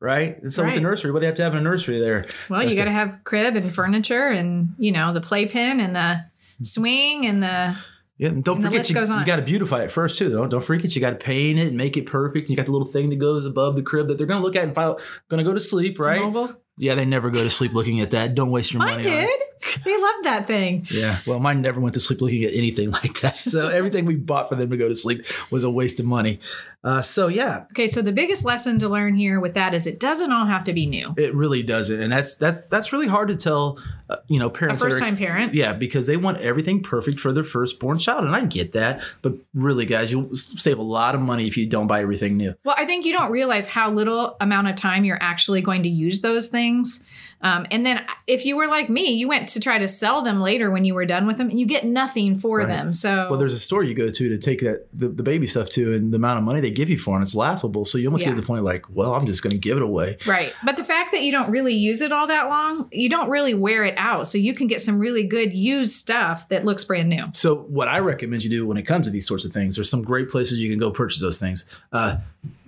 right? 0.00 0.40
And 0.42 0.52
so 0.52 0.62
Right. 0.62 0.68
with 0.68 0.74
the 0.76 0.80
nursery, 0.80 1.10
what 1.12 1.20
do 1.20 1.24
you 1.24 1.28
have 1.28 1.36
to 1.36 1.42
have 1.42 1.52
in 1.54 1.58
a 1.58 1.62
nursery 1.62 2.00
there? 2.00 2.26
Well, 2.48 2.62
you 2.62 2.76
got 2.76 2.84
to 2.84 2.90
have 2.90 3.20
crib 3.24 3.56
and 3.56 3.74
furniture 3.74 4.28
and, 4.28 4.74
you 4.78 4.92
know, 4.92 5.12
the 5.12 5.20
playpen 5.20 5.80
and 5.80 5.94
the 5.94 6.24
swing 6.62 7.26
and 7.26 7.42
the. 7.42 7.76
Yeah, 8.18 8.30
and 8.30 8.42
don't 8.42 8.56
and 8.56 8.64
forget 8.64 8.90
you, 8.90 8.98
you 8.98 9.24
got 9.24 9.36
to 9.36 9.42
beautify 9.42 9.82
it 9.84 9.92
first 9.92 10.18
too. 10.18 10.28
Don't 10.28 10.48
don't 10.48 10.60
forget 10.64 10.92
you 10.96 11.00
got 11.00 11.10
to 11.10 11.24
paint 11.24 11.56
it 11.60 11.68
and 11.68 11.76
make 11.76 11.96
it 11.96 12.04
perfect. 12.06 12.50
You 12.50 12.56
got 12.56 12.66
the 12.66 12.72
little 12.72 12.86
thing 12.86 13.10
that 13.10 13.16
goes 13.16 13.46
above 13.46 13.76
the 13.76 13.82
crib 13.82 14.08
that 14.08 14.18
they're 14.18 14.26
going 14.26 14.40
to 14.40 14.44
look 14.44 14.56
at 14.56 14.64
and 14.64 14.74
file. 14.74 14.98
Going 15.28 15.38
to 15.38 15.48
go 15.48 15.54
to 15.54 15.60
sleep, 15.60 16.00
right? 16.00 16.20
Mobile. 16.20 16.56
Yeah, 16.78 16.96
they 16.96 17.04
never 17.04 17.30
go 17.30 17.44
to 17.44 17.50
sleep 17.50 17.74
looking 17.74 18.00
at 18.00 18.10
that. 18.10 18.34
Don't 18.34 18.50
waste 18.50 18.72
your 18.72 18.80
money. 18.80 18.98
I 18.98 19.02
did. 19.02 19.40
They 19.84 19.96
loved 20.00 20.24
that 20.24 20.46
thing. 20.46 20.86
Yeah. 20.90 21.18
Well, 21.26 21.38
mine 21.38 21.62
never 21.62 21.80
went 21.80 21.94
to 21.94 22.00
sleep 22.00 22.20
looking 22.20 22.44
at 22.44 22.52
anything 22.52 22.90
like 23.00 23.20
that. 23.20 23.36
So 23.36 23.68
everything 23.68 24.04
we 24.06 24.16
bought 24.16 24.48
for 24.48 24.54
them 24.56 24.70
to 24.70 24.76
go 24.76 24.88
to 24.88 24.94
sleep 24.94 25.24
was 25.50 25.64
a 25.64 25.70
waste 25.70 26.00
of 26.00 26.06
money. 26.06 26.40
Uh, 26.84 27.02
so 27.02 27.26
yeah, 27.26 27.64
Okay, 27.72 27.88
so 27.88 28.00
the 28.00 28.12
biggest 28.12 28.44
lesson 28.44 28.78
to 28.78 28.88
learn 28.88 29.16
here 29.16 29.40
with 29.40 29.54
that 29.54 29.74
is 29.74 29.86
it 29.86 29.98
doesn't 29.98 30.30
all 30.30 30.46
have 30.46 30.62
to 30.64 30.72
be 30.72 30.86
new. 30.86 31.12
it 31.16 31.34
really 31.34 31.62
doesn't, 31.62 32.00
and 32.00 32.12
that's 32.12 32.36
that's 32.36 32.68
that's 32.68 32.92
really 32.92 33.08
hard 33.08 33.28
to 33.28 33.36
tell. 33.36 33.78
Uh, 34.08 34.16
you 34.28 34.38
know, 34.38 34.48
parents. 34.48 34.80
are 34.80 34.86
first 34.86 34.98
ex- 35.00 35.08
time 35.08 35.16
parent. 35.18 35.54
Yeah, 35.54 35.72
because 35.72 36.06
they 36.06 36.16
want 36.16 36.38
everything 36.38 36.80
perfect 36.82 37.18
for 37.18 37.32
their 37.32 37.42
firstborn 37.44 37.98
child, 37.98 38.24
and 38.24 38.34
I 38.34 38.44
get 38.46 38.72
that. 38.72 39.02
But 39.22 39.34
really, 39.54 39.86
guys, 39.86 40.12
you'll 40.12 40.32
save 40.34 40.78
a 40.78 40.82
lot 40.82 41.16
of 41.16 41.20
money 41.20 41.48
if 41.48 41.56
you 41.56 41.66
don't 41.66 41.88
buy 41.88 42.00
everything 42.00 42.36
new. 42.36 42.54
Well, 42.64 42.76
I 42.78 42.86
think 42.86 43.04
you 43.04 43.12
don't 43.12 43.32
realize 43.32 43.68
how 43.68 43.90
little 43.90 44.36
amount 44.40 44.68
of 44.68 44.76
time 44.76 45.04
you're 45.04 45.22
actually 45.22 45.60
going 45.62 45.82
to 45.82 45.88
use 45.90 46.20
those 46.20 46.48
things. 46.48 47.04
Um, 47.40 47.66
and 47.70 47.86
then 47.86 48.04
if 48.26 48.44
you 48.44 48.56
were 48.56 48.66
like 48.66 48.88
me, 48.88 49.12
you 49.12 49.28
went 49.28 49.48
to 49.50 49.60
try 49.60 49.78
to 49.78 49.86
sell 49.86 50.22
them 50.22 50.40
later 50.40 50.70
when 50.72 50.84
you 50.84 50.94
were 50.94 51.04
done 51.06 51.26
with 51.26 51.36
them 51.38 51.50
and 51.50 51.60
you 51.60 51.66
get 51.66 51.84
nothing 51.84 52.36
for 52.36 52.58
Right. 52.58 52.66
them. 52.68 52.92
So, 52.92 53.28
Well, 53.30 53.38
there's 53.38 53.54
a 53.54 53.60
store 53.60 53.84
you 53.84 53.94
go 53.94 54.10
to 54.10 54.28
to 54.28 54.38
take 54.38 54.60
that 54.60 54.86
the, 54.92 55.08
the 55.08 55.22
baby 55.22 55.46
stuff 55.46 55.70
to, 55.70 55.94
and 55.94 56.12
the 56.12 56.16
amount 56.16 56.38
of 56.38 56.44
money 56.44 56.60
they 56.60 56.70
give 56.72 56.90
you 56.90 56.98
for 56.98 57.16
it, 57.18 57.22
it's 57.22 57.36
laughable. 57.36 57.84
So 57.84 57.96
you 57.96 58.08
almost 58.08 58.22
Yeah. 58.22 58.30
get 58.30 58.34
to 58.34 58.40
the 58.40 58.46
point 58.46 58.64
like, 58.64 58.86
well, 58.92 59.14
I'm 59.14 59.24
just 59.26 59.42
going 59.44 59.52
to 59.52 59.58
give 59.58 59.76
it 59.76 59.82
away. 59.84 60.16
right. 60.26 60.52
But 60.64 60.76
the 60.76 60.82
fact 60.84 61.12
that 61.12 61.22
you 61.22 61.30
don't 61.30 61.48
really 61.50 61.74
use 61.74 62.00
it 62.00 62.10
all 62.10 62.26
that 62.26 62.48
long, 62.48 62.88
you 62.92 63.08
don't 63.08 63.28
really 63.30 63.54
wear 63.54 63.84
it 63.84 63.94
out. 63.96 64.26
So 64.26 64.36
you 64.38 64.52
can 64.52 64.66
get 64.66 64.80
some 64.80 64.98
really 64.98 65.22
good 65.24 65.52
used 65.52 65.92
stuff 65.94 66.48
that 66.48 66.64
looks 66.64 66.82
brand 66.82 67.08
new. 67.08 67.26
So 67.34 67.54
what 67.68 67.86
I 67.86 68.00
recommend 68.00 68.42
you 68.42 68.50
do 68.50 68.66
when 68.66 68.76
it 68.76 68.82
comes 68.82 69.06
to 69.06 69.12
these 69.12 69.28
sorts 69.28 69.44
of 69.44 69.52
things, 69.52 69.76
there's 69.76 69.88
some 69.88 70.02
great 70.02 70.28
places 70.28 70.58
you 70.58 70.68
can 70.70 70.78
go 70.80 70.90
purchase 70.90 71.20
those 71.20 71.38
things. 71.38 71.68
Uh, 71.92 72.16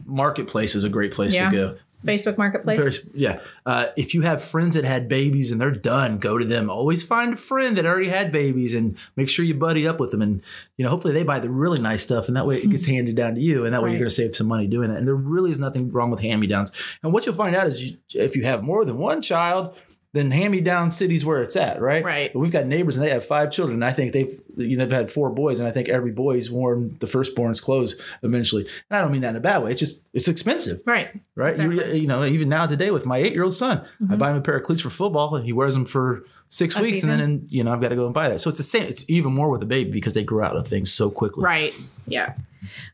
Marketplace 0.06 0.74
is 0.74 0.84
a 0.84 0.88
great 0.88 1.12
place 1.12 1.34
Yeah. 1.34 1.50
to 1.50 1.56
go. 1.56 1.74
Facebook 2.04 2.38
Marketplace. 2.38 2.78
Very, 2.98 3.12
yeah. 3.14 3.40
Uh, 3.66 3.86
if 3.96 4.14
you 4.14 4.22
have 4.22 4.42
friends 4.42 4.74
that 4.74 4.84
had 4.84 5.08
babies 5.08 5.52
and 5.52 5.60
they're 5.60 5.70
done, 5.70 6.18
go 6.18 6.38
to 6.38 6.44
them. 6.44 6.70
Always 6.70 7.02
find 7.02 7.34
a 7.34 7.36
friend 7.36 7.76
that 7.76 7.84
already 7.84 8.08
had 8.08 8.32
babies 8.32 8.72
and 8.74 8.96
make 9.16 9.28
sure 9.28 9.44
you 9.44 9.54
buddy 9.54 9.86
up 9.86 10.00
with 10.00 10.10
them. 10.10 10.22
And, 10.22 10.42
you 10.76 10.84
know, 10.84 10.90
hopefully 10.90 11.12
they 11.12 11.24
buy 11.24 11.38
the 11.40 11.50
really 11.50 11.80
nice 11.80 12.02
stuff 12.02 12.28
and 12.28 12.36
that 12.36 12.46
way 12.46 12.56
it 12.56 12.70
gets 12.70 12.86
handed 12.94 13.16
down 13.16 13.34
to 13.34 13.40
you. 13.40 13.64
And 13.64 13.74
that 13.74 13.82
way 13.82 13.88
Right. 13.88 13.92
you're 13.92 14.00
going 14.00 14.08
to 14.08 14.14
save 14.14 14.34
some 14.34 14.46
money 14.48 14.66
doing 14.66 14.90
that. 14.90 14.98
And 14.98 15.06
there 15.06 15.14
really 15.14 15.50
is 15.50 15.58
nothing 15.58 15.90
wrong 15.92 16.10
with 16.10 16.20
hand 16.20 16.40
me 16.40 16.46
downs. 16.46 16.72
And 17.02 17.12
what 17.12 17.26
you'll 17.26 17.34
find 17.34 17.54
out 17.54 17.66
is 17.66 17.82
you, 17.90 17.98
if 18.14 18.34
you 18.36 18.44
have 18.44 18.62
more 18.62 18.84
than 18.84 18.96
one 18.98 19.20
child, 19.20 19.76
then 20.12 20.30
hand 20.32 20.50
me 20.50 20.60
down 20.60 20.90
cities 20.90 21.24
where 21.24 21.42
it's 21.42 21.54
at, 21.54 21.80
right? 21.80 22.04
Right. 22.04 22.32
But 22.32 22.40
we've 22.40 22.50
got 22.50 22.66
neighbors 22.66 22.96
and 22.96 23.06
they 23.06 23.10
have 23.10 23.24
five 23.24 23.52
children. 23.52 23.82
I 23.82 23.92
think 23.92 24.12
they've, 24.12 24.32
you 24.56 24.76
know, 24.76 24.84
they've 24.84 24.98
had 24.98 25.12
four 25.12 25.30
boys. 25.30 25.60
And 25.60 25.68
I 25.68 25.70
think 25.70 25.88
every 25.88 26.10
boy's 26.10 26.50
worn 26.50 26.96
the 26.98 27.06
firstborn's 27.06 27.60
clothes 27.60 27.94
eventually. 28.22 28.62
And 28.62 28.98
I 28.98 29.00
don't 29.02 29.12
mean 29.12 29.20
that 29.22 29.30
in 29.30 29.36
a 29.36 29.40
bad 29.40 29.62
way. 29.62 29.70
It's 29.70 29.78
just, 29.78 30.04
it's 30.12 30.26
expensive 30.26 30.82
Right. 30.84 31.08
right? 31.36 31.50
Exactly. 31.50 32.00
You, 32.00 32.08
know, 32.08 32.24
even 32.24 32.48
now 32.48 32.66
today 32.66 32.90
with 32.90 33.06
my 33.06 33.18
eight-year-old 33.18 33.54
son, 33.54 33.78
I 33.78 34.02
mm-hmm. 34.02 34.16
buy 34.16 34.30
him 34.30 34.36
a 34.36 34.40
pair 34.40 34.56
of 34.56 34.64
cleats 34.64 34.80
for 34.80 34.90
football, 34.90 35.36
and 35.36 35.44
he 35.44 35.52
wears 35.52 35.74
them 35.74 35.84
for 35.84 36.24
six 36.50 36.76
A 36.76 36.82
weeks, 36.82 36.96
season? 36.96 37.10
and 37.10 37.20
then 37.20 37.46
you 37.48 37.64
know 37.64 37.72
I've 37.72 37.80
got 37.80 37.88
to 37.88 37.96
go 37.96 38.04
and 38.04 38.12
buy 38.12 38.28
that. 38.28 38.40
So 38.40 38.48
it's 38.48 38.58
the 38.58 38.64
same. 38.64 38.82
It's 38.82 39.08
even 39.08 39.32
more 39.32 39.48
with 39.48 39.62
a 39.62 39.66
baby 39.66 39.90
because 39.90 40.12
they 40.12 40.22
grow 40.22 40.44
out 40.44 40.56
of 40.56 40.68
things 40.68 40.92
so 40.92 41.10
quickly. 41.10 41.42
Right. 41.44 41.74
Yeah. 42.06 42.34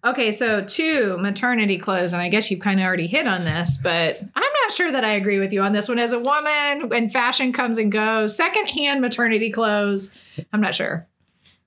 Okay, 0.05 0.31
so 0.31 0.63
two 0.63 1.17
maternity 1.19 1.77
clothes, 1.77 2.13
and 2.13 2.23
I 2.23 2.29
guess 2.29 2.51
you've 2.53 2.61
kind 2.61 2.79
of 2.79 2.87
already 2.87 3.09
hit 3.09 3.27
on 3.27 3.43
this, 3.45 3.79
but 3.83 4.21
I'm 4.23 4.53
not 4.63 4.73
sure 4.73 4.93
that 4.93 5.05
I 5.05 5.15
agree 5.15 5.41
with 5.41 5.53
you 5.53 5.61
on 5.63 5.73
this 5.73 5.89
one. 5.89 5.99
As 5.99 6.13
a 6.13 6.21
woman, 6.21 6.89
when 6.89 7.11
fashion 7.11 7.53
comes 7.53 7.77
and 7.79 7.91
goes, 7.91 8.37
secondhand 8.37 9.01
maternity 9.01 9.51
clothes, 9.51 10.15
I'm 10.53 10.61
not 10.61 10.75
sure. 10.77 11.09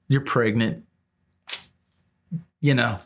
You're 0.07 0.21
pregnant. 0.21 0.85
You 2.61 2.73
know, 2.73 2.99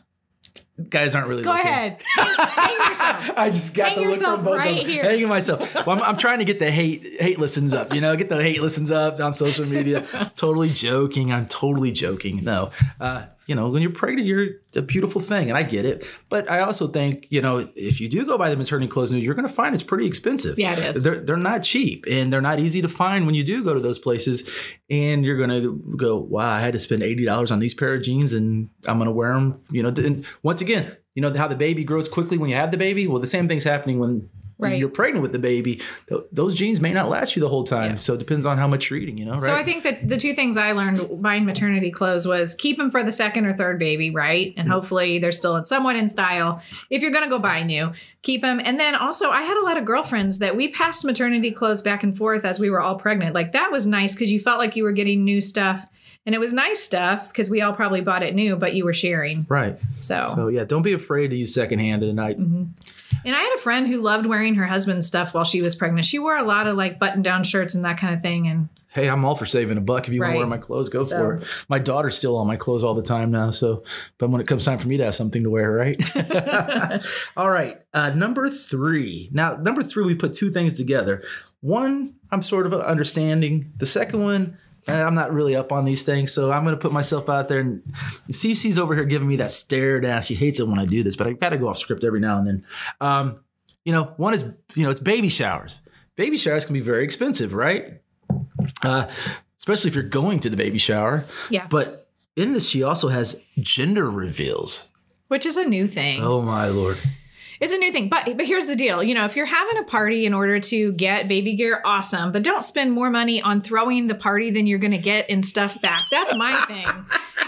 guys 0.88 1.14
aren't 1.14 1.28
really. 1.28 1.42
Go 1.44 1.50
looking. 1.52 1.66
ahead, 1.66 2.02
hang 2.16 2.88
yourself. 2.88 3.30
I 3.36 3.50
just 3.50 3.74
got 3.74 3.92
Hang 3.92 4.04
the 4.04 4.10
look 4.10 4.20
from 4.20 4.44
both 4.44 4.58
right 4.58 4.70
of 4.72 4.76
them. 4.78 4.86
here. 4.86 5.02
Hanging 5.04 5.28
myself. 5.28 5.74
Well, 5.74 5.90
I'm, 5.90 6.02
I'm 6.02 6.16
trying 6.16 6.40
to 6.40 6.44
get 6.44 6.58
the 6.58 6.70
hate 6.70 7.02
hate 7.20 7.38
listens 7.38 7.74
up. 7.74 7.94
You 7.94 8.00
know, 8.00 8.16
get 8.16 8.28
the 8.28 8.42
hate 8.42 8.60
listens 8.60 8.90
up 8.90 9.20
on 9.20 9.32
social 9.34 9.66
media. 9.66 10.00
totally 10.36 10.70
joking. 10.70 11.32
I'm 11.32 11.46
totally 11.46 11.92
joking. 11.92 12.42
No, 12.44 12.70
uh, 13.00 13.26
you 13.46 13.54
know, 13.54 13.68
when 13.68 13.82
you're 13.82 13.92
pregnant, 13.92 14.26
you're 14.26 14.46
a 14.74 14.82
beautiful 14.82 15.20
thing, 15.20 15.48
and 15.48 15.58
I 15.58 15.62
get 15.62 15.84
it. 15.84 16.06
But 16.28 16.50
I 16.50 16.60
also 16.60 16.88
think, 16.88 17.26
you 17.30 17.42
know, 17.42 17.68
if 17.74 18.00
you 18.00 18.08
do 18.08 18.24
go 18.24 18.38
buy 18.38 18.48
the 18.50 18.56
maternity 18.56 18.88
clothes 18.88 19.12
news, 19.12 19.24
you're 19.24 19.34
going 19.34 19.46
to 19.46 19.52
find 19.52 19.74
it's 19.74 19.84
pretty 19.84 20.06
expensive. 20.06 20.58
Yeah, 20.58 20.72
it 20.72 20.96
is. 20.96 21.04
They're 21.04 21.20
they're 21.20 21.36
not 21.36 21.62
cheap, 21.62 22.06
and 22.10 22.32
they're 22.32 22.40
not 22.40 22.58
easy 22.58 22.82
to 22.82 22.88
find 22.88 23.26
when 23.26 23.34
you 23.34 23.44
do 23.44 23.62
go 23.62 23.74
to 23.74 23.80
those 23.80 23.98
places. 23.98 24.48
And 24.90 25.24
you're 25.24 25.36
going 25.36 25.50
to 25.50 25.96
go, 25.96 26.16
wow, 26.18 26.50
I 26.50 26.60
had 26.60 26.72
to 26.74 26.78
spend 26.78 27.02
eighty 27.02 27.24
dollars 27.24 27.52
on 27.52 27.58
these 27.58 27.74
pair 27.74 27.94
of 27.94 28.02
jeans, 28.02 28.32
and 28.32 28.70
I'm 28.86 28.98
going 28.98 29.06
to 29.06 29.12
wear 29.12 29.34
them. 29.34 29.60
You 29.70 29.82
know, 29.82 29.88
and 29.88 30.24
once 30.42 30.60
again, 30.60 30.96
you 31.14 31.22
know 31.22 31.32
how 31.34 31.48
the 31.48 31.56
baby 31.56 31.84
grows 31.84 32.08
quickly 32.08 32.38
when 32.38 32.50
you 32.50 32.56
have 32.56 32.70
the 32.70 32.76
baby. 32.76 33.06
Well, 33.06 33.20
the 33.20 33.26
same 33.26 33.48
thing's 33.48 33.64
happening 33.64 33.98
when 33.98 34.28
Right. 34.56 34.78
you're 34.78 34.88
pregnant 34.88 35.22
with 35.22 35.32
the 35.32 35.38
baby. 35.38 35.80
Th- 36.08 36.20
those 36.30 36.54
jeans 36.54 36.80
may 36.80 36.92
not 36.92 37.08
last 37.08 37.34
you 37.34 37.40
the 37.40 37.48
whole 37.48 37.64
time. 37.64 37.92
Yeah. 37.92 37.96
So 37.96 38.14
it 38.14 38.18
depends 38.18 38.46
on 38.46 38.56
how 38.56 38.68
much 38.68 38.88
you're 38.88 38.98
eating. 38.98 39.18
You 39.18 39.24
know, 39.24 39.32
right? 39.32 39.40
So 39.42 39.54
I 39.54 39.64
think 39.64 39.82
that 39.84 40.08
the 40.08 40.16
two 40.16 40.34
things 40.34 40.56
I 40.56 40.72
learned 40.72 41.00
buying 41.20 41.44
maternity 41.44 41.90
clothes 41.90 42.26
was 42.26 42.54
keep 42.54 42.76
them 42.76 42.90
for 42.90 43.02
the 43.02 43.12
second 43.12 43.46
or 43.46 43.56
third 43.56 43.78
baby, 43.78 44.10
right? 44.10 44.48
Mm-hmm. 44.50 44.60
And 44.60 44.68
hopefully 44.70 45.18
they're 45.18 45.32
still 45.32 45.62
somewhat 45.64 45.96
in 45.96 46.08
style. 46.08 46.62
If 46.90 47.02
you're 47.02 47.10
going 47.10 47.24
to 47.24 47.30
go 47.30 47.38
buy 47.38 47.62
new, 47.62 47.92
keep 48.22 48.42
them. 48.42 48.60
And 48.62 48.78
then 48.78 48.94
also, 48.94 49.30
I 49.30 49.42
had 49.42 49.56
a 49.56 49.64
lot 49.64 49.76
of 49.76 49.84
girlfriends 49.84 50.38
that 50.38 50.56
we 50.56 50.68
passed 50.68 51.04
maternity 51.04 51.50
clothes 51.50 51.82
back 51.82 52.02
and 52.02 52.16
forth 52.16 52.44
as 52.44 52.60
we 52.60 52.70
were 52.70 52.80
all 52.80 52.94
pregnant. 52.96 53.34
Like 53.34 53.52
that 53.52 53.72
was 53.72 53.86
nice 53.86 54.14
because 54.14 54.30
you 54.30 54.38
felt 54.40 54.58
like 54.58 54.76
you 54.76 54.84
were 54.84 54.92
getting 54.92 55.24
new 55.24 55.40
stuff. 55.40 55.86
And 56.26 56.34
it 56.34 56.38
was 56.38 56.54
nice 56.54 56.80
stuff 56.80 57.28
because 57.28 57.50
we 57.50 57.60
all 57.60 57.74
probably 57.74 58.00
bought 58.00 58.22
it 58.22 58.34
new, 58.34 58.56
but 58.56 58.74
you 58.74 58.84
were 58.86 58.94
sharing. 58.94 59.44
right. 59.50 59.76
So, 59.92 60.24
So 60.34 60.48
yeah, 60.48 60.64
don't 60.64 60.80
be 60.80 60.94
afraid 60.94 61.28
to 61.28 61.36
use 61.36 61.52
secondhand 61.52 62.00
tonight. 62.00 62.38
Mm-hmm. 62.38 62.64
And 63.24 63.34
I 63.34 63.40
had 63.40 63.54
a 63.54 63.60
friend 63.60 63.86
who 63.88 64.00
loved 64.00 64.26
wearing 64.26 64.54
her 64.56 64.66
husband's 64.66 65.06
stuff 65.06 65.34
while 65.34 65.44
she 65.44 65.62
was 65.62 65.74
pregnant. 65.74 66.06
She 66.06 66.18
wore 66.18 66.36
a 66.36 66.42
lot 66.42 66.66
of 66.66 66.76
like 66.76 66.98
button 66.98 67.22
down 67.22 67.44
shirts 67.44 67.74
and 67.74 67.84
that 67.84 67.98
kind 67.98 68.14
of 68.14 68.20
thing. 68.22 68.46
And 68.46 68.68
Hey, 68.88 69.08
I'm 69.08 69.24
all 69.24 69.34
for 69.34 69.44
saving 69.44 69.76
a 69.76 69.80
buck. 69.80 70.06
If 70.06 70.14
you 70.14 70.20
want 70.20 70.28
Right. 70.28 70.34
to 70.34 70.38
wear 70.38 70.46
my 70.46 70.56
clothes, 70.56 70.88
go 70.88 71.02
So- 71.02 71.18
for 71.18 71.34
it. 71.34 71.44
My 71.68 71.80
daughter's 71.80 72.16
still 72.16 72.36
on 72.36 72.46
my 72.46 72.54
clothes 72.54 72.84
all 72.84 72.94
the 72.94 73.02
time 73.02 73.32
now. 73.32 73.50
So, 73.50 73.82
but 74.18 74.30
when 74.30 74.40
it 74.40 74.46
comes 74.46 74.64
time 74.64 74.78
for 74.78 74.86
me 74.86 74.96
to 74.98 75.04
have 75.04 75.16
something 75.16 75.42
to 75.42 75.50
wear, 75.50 75.72
right? 75.72 75.96
all 77.36 77.50
right. 77.50 77.80
Uh, 77.92 78.10
number 78.10 78.48
three. 78.48 79.28
Now, 79.32 79.56
number 79.56 79.82
three, 79.82 80.04
we 80.04 80.14
put 80.14 80.32
two 80.34 80.50
things 80.50 80.74
together. 80.74 81.22
One, 81.60 82.14
I'm 82.30 82.42
sort 82.42 82.66
of 82.66 82.74
understanding. 82.74 83.72
The 83.78 83.86
second 83.86 84.22
one, 84.22 84.58
I'm 84.86 85.14
not 85.14 85.32
really 85.32 85.56
up 85.56 85.72
on 85.72 85.84
these 85.84 86.04
things, 86.04 86.32
so 86.32 86.52
I'm 86.52 86.64
going 86.64 86.74
to 86.74 86.80
put 86.80 86.92
myself 86.92 87.28
out 87.28 87.48
there. 87.48 87.60
And 87.60 87.82
CC's 88.30 88.78
over 88.78 88.94
here 88.94 89.04
giving 89.04 89.26
me 89.28 89.36
that 89.36 89.50
stare 89.50 90.00
down. 90.00 90.22
She 90.22 90.34
hates 90.34 90.60
it 90.60 90.68
when 90.68 90.78
I 90.78 90.84
do 90.84 91.02
this, 91.02 91.16
but 91.16 91.26
I 91.26 91.32
got 91.32 91.50
to 91.50 91.58
go 91.58 91.68
off 91.68 91.78
script 91.78 92.04
every 92.04 92.20
now 92.20 92.38
and 92.38 92.46
then. 92.46 92.66
Um, 93.00 93.40
you 93.84 93.92
know, 93.92 94.12
one 94.16 94.34
is 94.34 94.44
you 94.74 94.82
know 94.84 94.90
it's 94.90 95.00
baby 95.00 95.28
showers. 95.28 95.78
Baby 96.16 96.36
showers 96.36 96.64
can 96.66 96.74
be 96.74 96.80
very 96.80 97.04
expensive, 97.04 97.54
right? 97.54 98.00
Uh, 98.82 99.06
especially 99.58 99.88
if 99.88 99.94
you're 99.94 100.04
going 100.04 100.40
to 100.40 100.50
the 100.50 100.56
baby 100.56 100.78
shower. 100.78 101.24
yeah, 101.50 101.66
But 101.68 102.08
in 102.36 102.52
this, 102.52 102.68
she 102.68 102.82
also 102.82 103.08
has 103.08 103.44
gender 103.58 104.10
reveals. 104.10 104.90
which 105.28 105.46
is 105.46 105.56
a 105.56 105.64
new 105.68 105.86
thing. 105.86 106.22
Oh 106.22 106.40
my 106.42 106.68
lord! 106.68 106.98
It's 107.64 107.72
a 107.72 107.78
new 107.78 107.90
thing, 107.90 108.10
but 108.10 108.26
but 108.26 108.44
here's 108.44 108.66
the 108.66 108.76
deal. 108.76 109.02
You 109.02 109.14
know, 109.14 109.24
if 109.24 109.36
you're 109.36 109.46
having 109.46 109.78
a 109.78 109.84
party 109.84 110.26
in 110.26 110.34
order 110.34 110.60
to 110.60 110.92
get 110.92 111.28
baby 111.28 111.56
gear, 111.56 111.80
awesome. 111.82 112.30
But 112.30 112.42
don't 112.42 112.62
spend 112.62 112.92
more 112.92 113.08
money 113.08 113.40
on 113.40 113.62
throwing 113.62 114.06
the 114.06 114.14
party 114.14 114.50
than 114.50 114.66
you're 114.66 114.78
going 114.78 114.92
to 114.92 114.98
get 114.98 115.30
in 115.30 115.42
stuff 115.42 115.80
back. 115.80 116.02
That's 116.10 116.36
my 116.36 116.54
thing, 116.66 116.86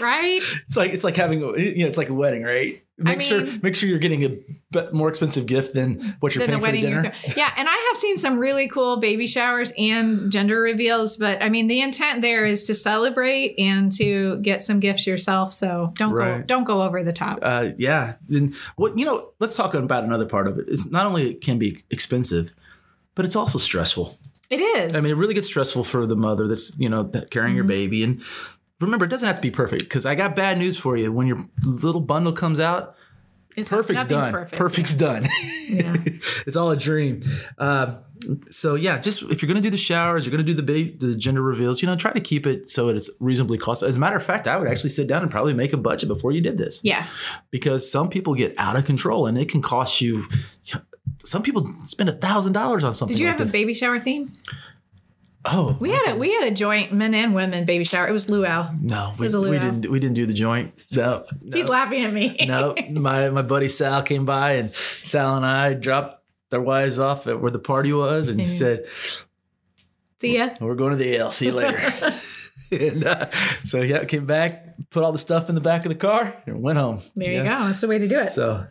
right? 0.01 0.41
It's 0.65 0.75
like 0.75 0.89
it's 0.89 1.03
like 1.03 1.15
having 1.15 1.43
a, 1.43 1.59
you 1.59 1.83
know 1.83 1.87
it's 1.87 1.99
like 1.99 2.09
a 2.09 2.15
wedding, 2.15 2.41
right? 2.41 2.81
Make 2.99 3.21
sure 3.21 3.43
mean- 3.43 3.59
make 3.61 3.75
sure 3.75 3.87
you're 3.87 3.99
getting 3.99 4.23
a 4.25 4.91
more 4.91 5.07
expensive 5.07 5.45
gift 5.45 5.75
than 5.75 6.15
what 6.19 6.33
you're 6.33 6.47
Than 6.47 6.59
paying 6.59 6.65
for 6.65 6.71
the 6.71 6.81
dinner. 6.81 7.13
yeah, 7.37 7.53
and 7.55 7.69
I 7.69 7.87
have 7.89 7.95
seen 7.97 8.17
some 8.17 8.39
really 8.39 8.67
cool 8.67 8.97
baby 8.97 9.27
showers 9.27 9.71
and 9.77 10.31
gender 10.31 10.59
reveals, 10.59 11.15
but 11.17 11.43
I 11.43 11.49
mean 11.49 11.67
the 11.67 11.79
intent 11.81 12.23
there 12.23 12.45
is 12.47 12.65
to 12.65 12.73
celebrate 12.73 13.53
and 13.59 13.91
to 13.97 14.39
get 14.41 14.63
some 14.63 14.79
gifts 14.79 15.05
yourself. 15.05 15.53
So 15.53 15.93
don't 15.95 16.15
go 16.15 16.41
don't 16.41 16.63
go 16.63 16.81
over 16.81 17.03
the 17.03 17.13
top. 17.13 17.37
uh, 17.43 17.69
yeah. 17.77 18.15
And 18.31 18.55
what 18.77 18.97
you 18.97 19.05
know, 19.05 19.29
let's 19.39 19.55
talk 19.55 19.75
about 19.75 20.03
another 20.03 20.25
part 20.25 20.47
of 20.47 20.57
it. 20.57 20.65
It's 20.67 20.89
not 20.89 21.05
only 21.05 21.29
it 21.29 21.41
can 21.41 21.59
be 21.59 21.79
expensive, 21.91 22.51
but 23.13 23.25
it's 23.25 23.35
also 23.35 23.59
stressful. 23.59 24.17
It 24.49 24.61
is. 24.61 24.95
I 24.95 25.01
mean, 25.01 25.11
it 25.11 25.17
really 25.17 25.33
gets 25.33 25.47
stressful 25.47 25.83
for 25.83 26.05
the 26.07 26.15
mother 26.15 26.47
that's 26.47 26.75
you 26.79 26.89
know 26.89 27.03
that 27.03 27.29
carrying 27.29 27.55
your 27.55 27.63
Mm-hmm. 27.65 27.67
baby. 27.69 28.03
And 28.03 28.21
remember, 28.79 29.05
it 29.05 29.09
doesn't 29.09 29.27
have 29.27 29.37
to 29.37 29.41
be 29.41 29.51
perfect 29.51 29.83
because 29.83 30.05
I 30.05 30.15
got 30.15 30.35
bad 30.35 30.57
news 30.57 30.77
for 30.77 30.97
you. 30.97 31.11
When 31.11 31.27
your 31.27 31.39
little 31.63 32.01
bundle 32.01 32.33
comes 32.33 32.59
out, 32.59 32.95
it's 33.55 33.69
perfect's 33.69 34.05
done. 34.05 34.31
perfect. 34.31 34.57
Perfect's 34.57 34.93
done. 34.95 35.23
Yeah. 35.69 35.95
it's 36.45 36.55
all 36.55 36.69
a 36.69 36.77
dream. 36.77 37.21
Uh, 37.57 38.01
so 38.51 38.75
yeah, 38.75 38.99
just 38.99 39.23
if 39.23 39.41
you're 39.41 39.47
gonna 39.47 39.61
do 39.61 39.69
the 39.69 39.77
showers, 39.77 40.25
you're 40.25 40.31
gonna 40.31 40.43
do 40.43 40.53
the 40.53 40.63
baby, 40.63 40.95
the 40.97 41.15
gender 41.15 41.41
reveals. 41.41 41.81
You 41.81 41.87
know, 41.87 41.95
try 41.95 42.11
to 42.13 42.19
keep 42.19 42.45
it 42.45 42.69
so 42.69 42.89
it's 42.89 43.09
reasonably 43.19 43.57
cost. 43.57 43.81
As 43.83 43.97
a 43.97 43.99
matter 43.99 44.15
of 44.15 44.23
fact, 44.23 44.47
I 44.47 44.57
would 44.57 44.67
actually 44.67 44.91
sit 44.91 45.07
down 45.07 45.23
and 45.23 45.31
probably 45.31 45.53
make 45.53 45.73
a 45.73 45.77
budget 45.77 46.07
before 46.07 46.31
you 46.31 46.41
did 46.41 46.57
this 46.57 46.81
Yeah. 46.83 47.07
because 47.51 47.89
some 47.91 48.09
people 48.09 48.33
get 48.35 48.53
out 48.57 48.75
of 48.75 48.85
control 48.85 49.25
and 49.27 49.37
it 49.37 49.49
can 49.49 49.61
cost 49.61 50.01
you. 50.01 50.23
Some 51.23 51.41
people 51.43 51.67
spend 51.85 52.09
a 52.09 52.13
thousand 52.13 52.53
dollars 52.53 52.83
on 52.83 52.93
something. 52.93 53.15
Did 53.17 53.21
you 53.21 53.27
like 53.27 53.39
have 53.39 53.49
a 53.49 53.51
baby 53.51 53.73
shower 53.73 53.99
theme? 53.99 54.31
Oh, 55.49 55.77
We 55.79 55.91
had 55.91 56.09
a 56.09 56.15
we 56.17 56.33
had 56.33 56.43
a 56.43 56.51
joint 56.51 56.91
men 56.91 57.13
and 57.13 57.33
women 57.33 57.65
baby 57.65 57.83
shower. 57.85 58.07
It 58.07 58.11
was 58.11 58.29
luau. 58.29 58.69
no, 58.81 59.13
we, 59.17 59.27
a 59.27 59.39
we 59.41 59.51
didn't. 59.59 59.89
We 59.89 59.99
didn't 59.99 60.15
do 60.15 60.25
the 60.25 60.33
joint. 60.33 60.73
No, 60.91 61.25
no. 61.41 61.57
He's 61.57 61.69
laughing 61.69 62.03
at 62.05 62.13
me. 62.13 62.35
no, 62.47 62.75
my 62.91 63.29
my 63.29 63.41
buddy 63.43 63.67
Sal 63.67 64.01
came 64.03 64.25
by 64.25 64.53
and 64.53 64.73
Sal 65.01 65.35
and 65.37 65.45
I 65.45 65.73
dropped 65.73 66.23
their 66.49 66.61
wives 66.61 66.99
off 66.99 67.27
at 67.27 67.39
where 67.41 67.51
the 67.51 67.59
party 67.59 67.93
was 67.93 68.29
and 68.29 68.39
Mhm. 68.41 68.45
said, 68.45 68.85
See 70.19 70.37
ya. 70.37 70.49
We're 70.59 70.75
going 70.75 70.91
to 70.91 70.97
the 70.97 71.09
ale. 71.15 71.29
See 71.31 71.47
you 71.47 71.51
later. 71.53 71.77
and 72.71 73.05
uh, 73.05 73.29
so 73.63 73.81
yeah, 73.81 74.03
came 74.05 74.25
back, 74.25 74.75
put 74.89 75.03
all 75.03 75.11
the 75.11 75.17
stuff 75.19 75.47
in 75.47 75.55
the 75.55 75.61
back 75.61 75.85
of 75.85 75.89
the 75.89 75.95
car, 75.97 76.35
and 76.45 76.61
went 76.61 76.77
home. 76.77 76.99
There 77.15 77.31
Yeah. 77.31 77.37
you 77.43 77.43
go. 77.43 77.67
That's 77.67 77.81
the 77.81 77.87
way 77.87 77.99
to 77.99 78.07
do 78.07 78.19
it. 78.19 78.29
So 78.31 78.65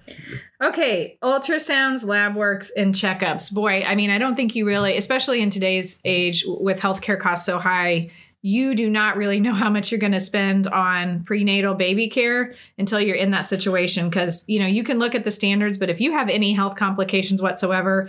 Okay, 0.62 1.18
ultrasounds, 1.22 2.06
lab 2.06 2.34
works, 2.34 2.70
and 2.76 2.94
checkups. 2.94 3.52
Boy, 3.52 3.82
I 3.86 3.94
mean, 3.94 4.08
I 4.08 4.16
don't 4.16 4.34
think 4.34 4.54
you 4.54 4.66
really, 4.66 4.96
especially 4.96 5.42
in 5.42 5.50
today's 5.50 6.00
age 6.04 6.44
with 6.46 6.80
healthcare 6.80 7.20
costs 7.20 7.44
so 7.44 7.58
high, 7.58 8.10
you 8.42 8.74
do 8.74 8.88
not 8.88 9.16
really 9.16 9.40
know 9.40 9.52
how 9.54 9.68
much 9.68 9.90
you're 9.90 9.98
going 9.98 10.12
to 10.12 10.20
spend 10.20 10.66
on 10.68 11.24
prenatal 11.24 11.74
baby 11.74 12.08
care 12.08 12.54
until 12.78 13.00
you're 13.00 13.16
in 13.16 13.32
that 13.32 13.46
situation. 13.46 14.08
Because, 14.08 14.44
you 14.46 14.60
know, 14.60 14.66
you 14.66 14.84
can 14.84 14.98
look 14.98 15.14
at 15.14 15.24
the 15.24 15.30
standards, 15.30 15.78
but 15.78 15.90
if 15.90 16.00
you 16.00 16.12
have 16.12 16.28
any 16.28 16.52
health 16.52 16.76
complications 16.76 17.42
whatsoever, 17.42 18.08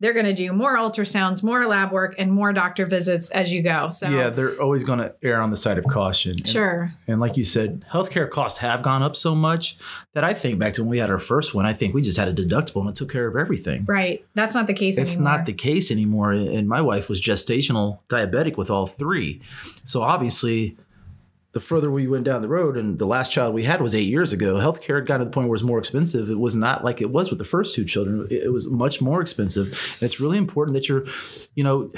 they're 0.00 0.12
going 0.12 0.26
to 0.26 0.34
do 0.34 0.52
more 0.52 0.76
ultrasounds, 0.76 1.42
more 1.42 1.66
lab 1.66 1.90
work, 1.90 2.14
and 2.18 2.30
more 2.32 2.52
doctor 2.52 2.84
visits 2.84 3.30
as 3.30 3.52
you 3.52 3.62
go. 3.62 3.90
So, 3.90 4.10
yeah, 4.10 4.28
they're 4.28 4.60
always 4.60 4.84
going 4.84 4.98
to 4.98 5.14
err 5.22 5.40
on 5.40 5.50
the 5.50 5.56
side 5.56 5.78
of 5.78 5.86
caution. 5.86 6.32
And- 6.32 6.48
sure. 6.48 6.92
And 7.06 7.20
like 7.20 7.36
you 7.36 7.44
said, 7.44 7.84
healthcare 7.90 8.28
costs 8.28 8.58
have 8.58 8.82
gone 8.82 9.02
up 9.02 9.16
so 9.16 9.34
much 9.34 9.78
that 10.12 10.22
I 10.22 10.34
think 10.34 10.58
back 10.58 10.74
to 10.74 10.82
when 10.82 10.90
we 10.90 10.98
had 10.98 11.10
our 11.10 11.18
first 11.18 11.54
one, 11.54 11.64
I 11.64 11.72
think 11.72 11.94
we 11.94 12.02
just 12.02 12.18
had 12.18 12.28
a 12.28 12.34
deductible 12.34 12.80
and 12.82 12.90
it 12.90 12.96
took 12.96 13.10
care 13.10 13.26
of 13.26 13.36
everything. 13.36 13.84
Right. 13.86 14.24
That's 14.34 14.54
not 14.54 14.66
the 14.66 14.74
case 14.74 14.98
It's 14.98 15.16
not 15.16 15.46
the 15.46 15.52
case 15.52 15.90
anymore. 15.90 16.32
And 16.32 16.68
my 16.68 16.82
wife 16.82 17.08
was 17.08 17.20
gestational 17.20 18.00
diabetic 18.08 18.56
with 18.56 18.70
all 18.70 18.86
three. 18.86 19.40
So 19.84 20.02
obviously, 20.02 20.76
the 21.52 21.60
further 21.60 21.90
we 21.90 22.06
went 22.06 22.24
down 22.24 22.42
the 22.42 22.48
road, 22.48 22.76
and 22.76 22.98
the 22.98 23.06
last 23.06 23.32
child 23.32 23.54
we 23.54 23.64
had 23.64 23.80
was 23.80 23.94
eight 23.94 24.08
years 24.08 24.32
ago, 24.32 24.56
healthcare 24.56 24.96
had 24.96 25.06
gotten 25.06 25.20
to 25.20 25.24
the 25.26 25.30
point 25.30 25.48
where 25.48 25.54
it 25.54 25.60
was 25.60 25.64
more 25.64 25.78
expensive. 25.78 26.30
It 26.30 26.38
was 26.38 26.54
not 26.54 26.84
like 26.84 27.00
it 27.00 27.10
was 27.10 27.30
with 27.30 27.38
the 27.38 27.44
first 27.44 27.74
two 27.74 27.84
children, 27.84 28.26
it 28.30 28.44
it 28.44 28.52
was 28.52 28.68
much 28.68 29.00
more 29.00 29.20
expensive. 29.20 29.66
And 29.94 30.02
it's 30.02 30.20
really 30.20 30.38
important 30.38 30.74
that 30.74 30.88
you're, 30.88 31.06
you 31.54 31.64
know, 31.64 31.90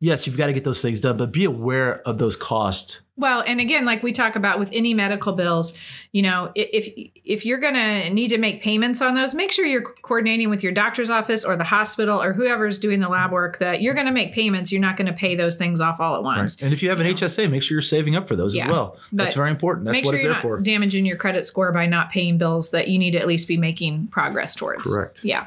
yes, 0.00 0.26
you've 0.26 0.36
got 0.36 0.46
to 0.46 0.52
get 0.52 0.64
those 0.64 0.82
things 0.82 1.00
done, 1.00 1.16
but 1.16 1.30
be 1.32 1.44
aware 1.44 2.00
of 2.08 2.18
those 2.18 2.34
costs. 2.36 3.02
Well, 3.16 3.44
and 3.46 3.60
again, 3.60 3.84
like 3.84 4.02
we 4.02 4.12
talk 4.12 4.34
about 4.34 4.58
with 4.58 4.70
any 4.72 4.94
medical 4.94 5.34
bills, 5.34 5.76
you 6.10 6.22
know, 6.22 6.52
if 6.54 6.86
if 7.22 7.44
you're 7.44 7.58
going 7.58 7.74
to 7.74 8.08
need 8.08 8.28
to 8.28 8.38
make 8.38 8.62
payments 8.62 9.02
on 9.02 9.14
those, 9.14 9.34
make 9.34 9.52
sure 9.52 9.66
you're 9.66 9.84
coordinating 10.02 10.48
with 10.48 10.62
your 10.62 10.72
doctor's 10.72 11.10
office 11.10 11.44
or 11.44 11.54
the 11.54 11.64
hospital 11.64 12.22
or 12.22 12.32
whoever's 12.32 12.78
doing 12.78 13.00
the 13.00 13.10
lab 13.10 13.30
work 13.30 13.58
that 13.58 13.82
you're 13.82 13.92
going 13.92 14.06
to 14.06 14.12
make 14.12 14.32
payments. 14.32 14.72
You're 14.72 14.80
not 14.80 14.96
going 14.96 15.06
to 15.06 15.12
pay 15.12 15.36
those 15.36 15.58
things 15.58 15.82
off 15.82 16.00
all 16.00 16.16
at 16.16 16.22
once. 16.22 16.62
And 16.62 16.72
if 16.72 16.82
you 16.82 16.88
have 16.88 16.98
an 17.00 17.06
HSA, 17.08 17.50
make 17.50 17.62
sure 17.62 17.74
you're 17.74 17.82
saving 17.82 18.16
up 18.16 18.26
for 18.26 18.36
those 18.36 18.56
Yeah. 18.56 18.68
as 18.68 18.72
well. 18.72 18.96
That's 19.12 19.34
But 19.34 19.34
very 19.34 19.50
important. 19.50 19.84
That's 19.84 19.96
what 19.98 20.04
sure 20.06 20.14
it's 20.14 20.22
you're 20.22 20.32
there 20.32 20.42
not 20.42 20.58
for. 20.58 20.60
damaging 20.62 21.04
your 21.04 21.18
credit 21.18 21.44
score 21.44 21.72
by 21.72 21.84
not 21.84 22.10
paying 22.10 22.38
bills 22.38 22.70
that 22.70 22.88
you 22.88 22.98
need 22.98 23.10
to 23.10 23.18
at 23.18 23.26
least 23.26 23.46
be 23.46 23.58
making 23.58 24.06
progress 24.06 24.54
towards. 24.54 24.84
Correct. 24.84 25.22
Yeah. 25.24 25.46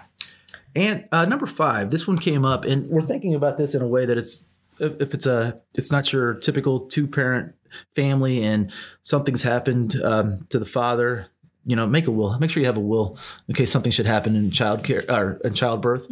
And 0.76 1.08
uh, 1.12 1.26
number 1.26 1.46
five, 1.46 1.92
this 1.92 2.08
one 2.08 2.18
came 2.18 2.46
up, 2.46 2.66
and 2.66 2.90
we're 2.90 3.02
thinking 3.02 3.36
about 3.36 3.58
this 3.58 3.76
in 3.76 3.82
a 3.82 3.88
way 3.88 4.06
that 4.06 4.18
it's 4.18 4.48
if 4.80 5.14
it's 5.14 5.28
a 5.28 5.60
it's 5.76 5.92
not 5.92 6.12
your 6.12 6.34
typical 6.34 6.82
two 6.82 7.08
parent 7.08 7.54
family, 7.96 8.44
and 8.44 8.72
something's 9.02 9.44
happened 9.44 10.02
um, 10.04 10.46
to 10.50 10.60
the 10.60 10.66
father. 10.66 11.28
You 11.66 11.78
know, 11.78 11.88
make 11.88 12.08
a 12.08 12.12
will. 12.12 12.38
Make 12.40 12.50
sure 12.50 12.60
you 12.60 12.68
have 12.68 12.76
a 12.76 12.82
will 12.82 13.18
in 13.48 13.56
case 13.56 13.72
something 13.72 13.92
should 13.92 14.06
happen 14.06 14.36
in 14.36 14.52
child 14.52 14.84
care 14.84 15.06
or 15.08 15.40
in 15.46 15.54
childbirth, 15.54 16.08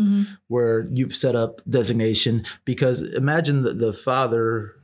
where 0.47 0.87
you've 0.91 1.13
set 1.13 1.35
up 1.35 1.61
designation. 1.67 2.45
Because 2.63 3.01
imagine 3.01 3.63
that 3.63 3.77
the 3.77 3.91
father 3.91 4.75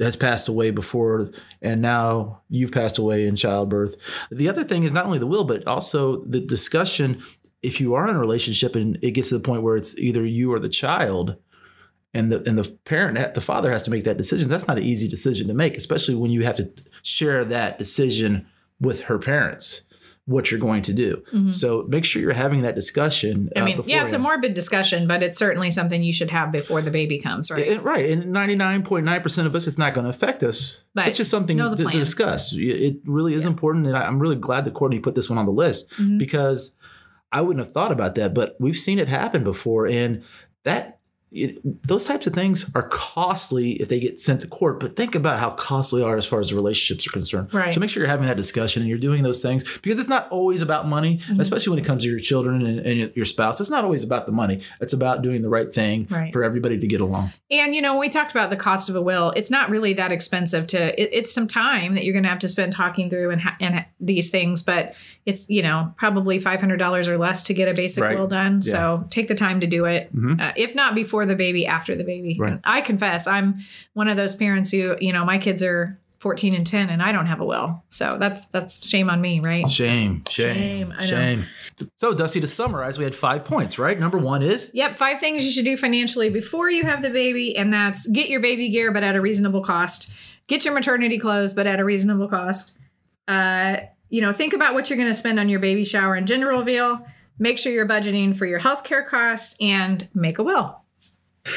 has 0.00 0.16
passed 0.16 0.48
away 0.48 0.70
before 0.70 1.30
and 1.60 1.80
now 1.80 2.40
you've 2.48 2.72
passed 2.72 2.98
away 2.98 3.26
in 3.26 3.36
childbirth. 3.36 3.94
The 4.30 4.48
other 4.48 4.64
thing 4.64 4.82
is 4.82 4.92
not 4.92 5.06
only 5.06 5.18
the 5.18 5.26
will, 5.26 5.44
but 5.44 5.66
also 5.66 6.24
the 6.24 6.40
discussion. 6.40 7.22
If 7.62 7.80
you 7.80 7.94
are 7.94 8.08
in 8.08 8.16
a 8.16 8.18
relationship 8.18 8.74
and 8.74 8.98
it 9.02 9.12
gets 9.12 9.28
to 9.28 9.38
the 9.38 9.44
point 9.44 9.62
where 9.62 9.76
it's 9.76 9.96
either 9.98 10.24
you 10.24 10.52
or 10.52 10.58
the 10.58 10.68
child, 10.68 11.36
and 12.14 12.30
the 12.30 12.46
and 12.48 12.58
the 12.58 12.70
parent, 12.84 13.34
the 13.34 13.40
father 13.40 13.72
has 13.72 13.82
to 13.84 13.90
make 13.90 14.04
that 14.04 14.16
decision. 14.16 14.48
That's 14.48 14.68
not 14.68 14.78
an 14.78 14.84
easy 14.84 15.08
decision 15.08 15.48
to 15.48 15.54
make, 15.54 15.76
especially 15.76 16.14
when 16.14 16.30
you 16.30 16.42
have 16.44 16.56
to 16.56 16.70
share 17.02 17.44
that 17.46 17.78
decision 17.78 18.46
with 18.80 19.02
her 19.02 19.18
parents. 19.18 19.82
What 20.26 20.52
you're 20.52 20.60
going 20.60 20.82
to 20.82 20.92
do. 20.92 21.24
So 21.50 21.84
make 21.88 22.04
sure 22.04 22.22
you're 22.22 22.32
having 22.32 22.62
that 22.62 22.76
discussion. 22.76 23.50
Mm-hmm. 23.56 23.58
I 23.58 23.60
uh, 23.60 23.64
mean, 23.64 23.82
yeah, 23.86 24.04
it's 24.04 24.12
a 24.12 24.20
morbid 24.20 24.54
discussion, 24.54 25.08
but 25.08 25.20
it's 25.20 25.36
certainly 25.36 25.72
something 25.72 26.00
you 26.00 26.12
should 26.12 26.30
have 26.30 26.52
before 26.52 26.80
the 26.80 26.92
baby 26.92 27.18
comes, 27.18 27.50
right? 27.50 27.66
And- 27.66 27.82
right. 27.82 28.08
And 28.08 28.32
99.9% 28.32 29.46
of 29.46 29.56
us, 29.56 29.66
it's 29.66 29.78
not 29.78 29.94
going 29.94 30.04
to 30.04 30.10
affect 30.10 30.44
us. 30.44 30.84
But 30.94 31.08
it's 31.08 31.16
just 31.16 31.28
something 31.28 31.58
to, 31.58 31.74
to 31.74 31.90
discuss. 31.90 32.54
It 32.56 32.98
really 33.04 33.34
is 33.34 33.44
important. 33.44 33.84
And 33.88 33.96
I'm 33.96 34.20
really 34.20 34.36
glad 34.36 34.64
that 34.66 34.74
Courtney 34.74 35.00
put 35.00 35.16
this 35.16 35.28
one 35.28 35.40
on 35.40 35.44
the 35.46 35.50
list 35.52 35.90
Mhm. 35.98 36.18
because 36.18 36.76
I 37.32 37.40
wouldn't 37.40 37.64
have 37.64 37.72
thought 37.72 37.92
about 37.92 38.14
that. 38.16 38.34
But 38.34 38.56
we've 38.60 38.76
seen 38.76 38.98
it 38.98 39.08
happen 39.08 39.44
before. 39.44 39.86
And 39.86 40.22
that, 40.64 40.98
it, 41.34 41.86
those 41.88 42.06
types 42.06 42.26
of 42.26 42.34
things 42.34 42.70
are 42.74 42.82
costly 42.88 43.72
if 43.80 43.88
they 43.88 43.98
get 44.00 44.20
sent 44.20 44.40
to 44.42 44.46
court. 44.48 44.80
But 44.80 44.96
think 44.96 45.14
about 45.14 45.38
how 45.40 45.50
costly 45.50 46.00
they 46.00 46.06
are 46.06 46.16
as 46.16 46.26
far 46.26 46.40
as 46.40 46.50
the 46.50 46.54
relationships 46.56 47.06
are 47.06 47.10
concerned. 47.10 47.52
Right. 47.54 47.72
So 47.72 47.80
make 47.80 47.90
sure 47.90 48.02
you're 48.02 48.10
having 48.10 48.26
that 48.26 48.36
discussion 48.36 48.82
and 48.82 48.88
you're 48.88 48.98
doing 48.98 49.22
those 49.22 49.42
things 49.42 49.64
because 49.80 49.98
it's 49.98 50.08
not 50.08 50.28
always 50.30 50.60
about 50.62 50.86
money, 50.88 51.18
Mm-hmm. 51.22 51.40
especially 51.40 51.70
when 51.70 51.78
it 51.78 51.84
comes 51.84 52.02
to 52.04 52.08
your 52.10 52.20
children 52.20 52.64
and, 52.66 52.78
and 52.80 53.16
your 53.16 53.24
spouse. 53.24 53.60
It's 53.60 53.70
not 53.70 53.84
always 53.84 54.02
about 54.02 54.26
the 54.26 54.32
money. 54.32 54.60
It's 54.80 54.92
about 54.92 55.22
doing 55.22 55.42
the 55.42 55.48
right 55.48 55.72
thing 55.72 56.06
Right. 56.10 56.32
for 56.32 56.42
everybody 56.44 56.78
to 56.78 56.86
get 56.86 57.00
along. 57.00 57.32
And 57.50 57.74
you 57.74 57.80
know, 57.82 57.98
we 57.98 58.08
talked 58.08 58.30
about 58.32 58.50
the 58.50 58.56
cost 58.56 58.88
of 58.88 58.96
a 58.96 59.00
will. 59.02 59.30
It's 59.36 59.50
not 59.50 59.70
really 59.70 59.92
that 59.94 60.10
expensive 60.12 60.66
to. 60.68 61.00
It, 61.00 61.10
it's 61.12 61.32
some 61.32 61.46
time 61.46 61.94
that 61.94 62.04
you're 62.04 62.12
going 62.14 62.22
to 62.24 62.28
have 62.28 62.38
to 62.40 62.48
spend 62.48 62.72
talking 62.72 63.08
through 63.10 63.30
and 63.30 63.40
ha- 63.42 63.56
and 63.60 63.84
these 64.00 64.30
things, 64.30 64.62
but 64.62 64.94
it's 65.26 65.48
you 65.48 65.62
know 65.62 65.94
probably 65.96 66.38
five 66.40 66.60
hundred 66.60 66.78
dollars 66.78 67.08
or 67.08 67.16
less 67.18 67.44
to 67.44 67.54
get 67.54 67.68
a 67.68 67.74
basic 67.74 68.02
Right. 68.02 68.18
will 68.18 68.26
done. 68.26 68.62
So 68.62 69.06
take 69.10 69.28
the 69.28 69.34
time 69.34 69.60
to 69.60 69.66
do 69.66 69.84
it. 69.84 70.10
Uh, 70.40 70.52
if 70.56 70.74
not 70.74 70.94
before 70.94 71.21
the 71.26 71.36
baby, 71.36 71.66
after 71.66 71.94
the 71.96 72.04
baby. 72.04 72.36
Right. 72.38 72.58
I 72.64 72.80
confess, 72.80 73.26
I'm 73.26 73.60
one 73.94 74.08
of 74.08 74.16
those 74.16 74.34
parents 74.34 74.70
who 74.70 74.96
you 75.00 75.12
know 75.12 75.24
my 75.24 75.38
kids 75.38 75.62
are. 75.62 75.98
14 76.20 76.54
and 76.54 76.64
10 76.64 76.88
and 76.88 77.02
I 77.02 77.10
don't 77.10 77.26
have 77.26 77.40
a 77.40 77.44
will. 77.44 77.82
So 77.88 78.16
that's 78.16 78.46
that's 78.46 78.88
shame 78.88 79.10
on 79.10 79.20
me, 79.20 79.40
right? 79.40 79.68
Shame, 79.68 80.22
shame, 80.30 80.54
Shame, 80.54 80.94
I 80.96 81.00
know. 81.00 81.06
shame. 81.06 81.44
So, 81.96 82.14
Dusty, 82.14 82.38
to 82.38 82.46
summarize, 82.46 82.96
we 82.96 83.02
had 83.02 83.12
five 83.12 83.44
points, 83.44 83.76
right? 83.76 83.98
Number 83.98 84.18
one 84.18 84.40
is 84.40 84.70
Yep, 84.72 84.98
five 84.98 85.18
things 85.18 85.44
you 85.44 85.50
should 85.50 85.64
do 85.64 85.76
financially 85.76 86.30
before 86.30 86.70
you 86.70 86.84
have 86.84 87.02
the 87.02 87.10
baby, 87.10 87.56
and 87.56 87.72
that's 87.72 88.06
get 88.06 88.28
your 88.28 88.38
baby 88.38 88.68
gear, 88.68 88.92
but 88.92 89.02
at 89.02 89.16
a 89.16 89.20
reasonable 89.20 89.62
cost. 89.62 90.12
Get 90.46 90.64
your 90.64 90.74
maternity 90.74 91.18
clothes, 91.18 91.54
but 91.54 91.66
at 91.66 91.80
a 91.80 91.84
reasonable 91.84 92.28
cost. 92.28 92.78
Uh, 93.26 93.78
you 94.08 94.20
know, 94.20 94.32
think 94.32 94.52
about 94.52 94.74
what 94.74 94.90
you're 94.90 94.98
going 94.98 95.10
to 95.10 95.14
spend 95.14 95.40
on 95.40 95.48
your 95.48 95.58
baby 95.58 95.84
shower 95.84 96.14
and 96.14 96.28
gender 96.28 96.46
reveal. 96.46 97.04
Make 97.40 97.58
sure 97.58 97.72
you're 97.72 97.88
budgeting 97.88 98.36
for 98.36 98.46
your 98.46 98.60
healthcare 98.60 99.04
costs, 99.04 99.56
and 99.60 100.06
make 100.14 100.38
a 100.38 100.44
will. 100.44 100.81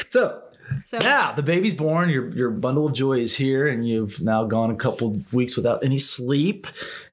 So. 0.08 0.42
So 0.84 0.98
Now 0.98 1.30
the 1.30 1.44
baby's 1.44 1.74
born. 1.74 2.08
Your 2.08 2.28
your 2.30 2.50
bundle 2.50 2.86
of 2.88 2.92
joy 2.92 3.20
is 3.20 3.36
here, 3.36 3.68
and 3.68 3.86
you've 3.86 4.20
now 4.20 4.44
gone 4.44 4.72
a 4.72 4.74
couple 4.74 5.16
weeks 5.32 5.56
without 5.56 5.84
any 5.84 5.96
sleep. 5.96 6.66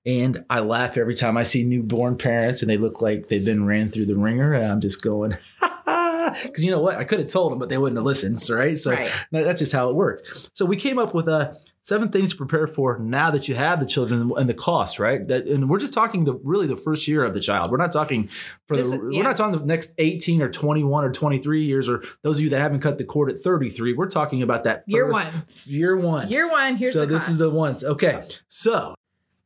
And 0.08 0.44
I 0.50 0.60
laugh 0.62 0.98
every 0.98 1.14
time 1.14 1.38
I 1.38 1.44
see 1.44 1.64
newborn 1.64 2.18
parents, 2.18 2.64
and 2.64 2.70
they 2.70 2.78
look 2.78 3.00
like 3.00 3.28
they've 3.28 3.46
been 3.46 3.68
ran 3.68 3.90
through 3.90 4.06
the 4.06 4.16
ringer. 4.16 4.54
And 4.54 4.66
I'm 4.66 4.82
just 4.82 5.04
going, 5.04 5.38
because 5.62 6.64
you 6.64 6.72
know 6.72 6.80
what? 6.82 6.98
I 6.98 7.04
could 7.04 7.20
have 7.20 7.30
told 7.30 7.52
them, 7.52 7.60
but 7.60 7.70
they 7.70 7.78
wouldn't 7.78 7.98
have 7.98 8.06
listened. 8.06 8.40
Right? 8.50 8.76
So 8.76 8.92
Right. 8.92 9.12
that's 9.32 9.60
just 9.60 9.72
how 9.74 9.90
it 9.90 9.96
worked. 9.96 10.50
So 10.58 10.66
we 10.66 10.76
came 10.76 10.98
up 10.98 11.14
with 11.14 11.28
uh, 11.28 11.54
seven 11.86 12.08
things 12.10 12.32
to 12.32 12.36
prepare 12.38 12.66
for 12.66 12.98
now 12.98 13.30
that 13.30 13.48
you 13.48 13.54
have 13.56 13.80
the 13.80 13.86
children 13.86 14.32
and 14.38 14.50
the 14.50 14.54
cost. 14.54 14.98
Right? 15.00 15.28
That, 15.28 15.46
and 15.46 15.70
we're 15.70 15.80
just 15.80 15.94
talking 15.94 16.24
the 16.24 16.34
really 16.44 16.66
the 16.66 16.76
first 16.78 17.08
year 17.08 17.24
of 17.24 17.34
the 17.36 17.40
child. 17.40 17.70
We're 17.70 17.78
not 17.78 17.92
talking 17.92 18.30
for 18.68 18.76
This 18.76 18.90
the. 18.90 18.96
is- 18.96 19.02
We're 19.18 19.24
not 19.24 19.38
talking 19.38 19.60
the 19.60 19.66
next 19.66 19.94
18 20.00 20.42
or 20.42 20.50
21 20.50 21.04
or 21.06 21.12
23 21.12 21.64
years, 21.64 21.88
or 21.88 22.02
those 22.24 22.38
of 22.40 22.44
you 22.44 22.50
that 22.50 22.60
haven't 22.60 22.80
cut 22.80 22.98
the 22.98 23.04
cord 23.04 23.30
at 23.30 23.38
33. 23.38 23.94
We're 23.94 24.10
talking 24.10 24.42
about 24.42 24.64
that 24.64 24.84
year 24.88 25.12
one. 25.12 25.28
Year 25.66 25.96
one. 25.96 26.30
Year 26.30 26.50
one. 26.50 26.78
Here's 26.78 26.94
so 26.94 27.06
this 27.06 27.24
cost. 27.24 27.32
is 27.32 27.38
the 27.40 27.50
ones. 27.52 27.84
Okay. 27.84 28.24
So 28.48 28.96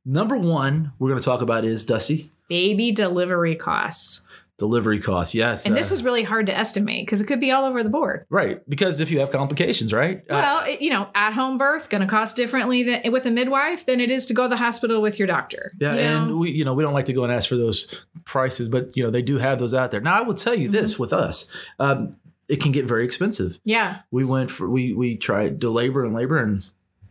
number 0.06 0.38
one 0.38 0.94
we're 1.00 1.10
going 1.10 1.20
to 1.20 1.26
talk 1.26 1.42
about 1.42 1.66
is 1.66 1.84
Dusty 1.84 2.32
baby 2.50 2.92
delivery 2.94 3.56
costs. 3.56 4.26
Delivery 4.58 5.00
costs. 5.00 5.36
Yes. 5.36 5.66
And 5.68 5.76
this 5.76 5.92
uh, 5.92 5.94
is 5.96 6.04
really 6.04 6.24
hard 6.24 6.48
to 6.48 6.58
estimate 6.58 7.06
because 7.06 7.22
it 7.22 7.26
could 7.28 7.40
be 7.40 7.52
all 7.52 7.64
over 7.66 7.84
the 7.84 7.90
board. 7.90 8.26
right 8.30 8.60
because 8.68 9.00
if 9.02 9.12
you 9.12 9.20
have 9.20 9.30
complications, 9.32 9.94
right? 9.94 10.20
Uh, 10.22 10.24
Well, 10.30 10.64
it- 10.66 10.82
you 10.82 10.90
know, 10.90 11.10
at 11.14 11.34
home 11.34 11.58
birth 11.60 11.90
going 11.90 12.02
to 12.02 12.08
cost 12.08 12.36
differently 12.36 12.82
than, 12.84 13.12
with 13.12 13.26
a 13.28 13.32
midwife 13.32 13.86
than 13.86 14.00
it 14.02 14.10
is 14.10 14.26
to 14.28 14.34
go 14.34 14.44
to 14.44 14.50
the 14.50 14.58
hospital 14.58 15.02
with 15.02 15.20
your 15.20 15.28
doctor. 15.28 15.72
yeah, 15.80 15.94
You 15.94 16.02
know? 16.02 16.24
and 16.24 16.40
we, 16.40 16.52
you 16.52 16.66
know, 16.66 16.74
we 16.74 16.84
don't 16.84 16.94
like 16.94 17.06
to 17.06 17.14
go 17.14 17.24
and 17.24 17.32
ask 17.32 17.48
for 17.48 17.56
those 17.56 18.04
prices, 18.26 18.68
but 18.68 18.96
you 18.98 19.04
know, 19.04 19.12
they 19.12 19.22
do 19.22 19.38
have 19.38 19.60
those 19.60 19.74
out 19.76 19.92
there. 19.92 20.02
Now, 20.02 20.18
I 20.18 20.22
will 20.22 20.34
tell 20.34 20.56
you 20.56 20.70
Mm-hmm. 20.70 20.78
this: 20.82 20.98
with 21.00 21.14
us, 21.14 21.52
um, 21.80 22.16
it 22.50 22.62
can 22.62 22.72
get 22.72 22.86
very 22.86 23.06
expensive. 23.06 23.60
yeah, 23.64 24.00
We 24.12 24.26
went 24.26 24.50
for 24.50 24.68
we 24.70 24.94
we 24.94 25.18
tried 25.18 25.62
to 25.62 25.70
labor 25.70 26.04
and 26.04 26.16
labor, 26.16 26.38
and 26.38 26.68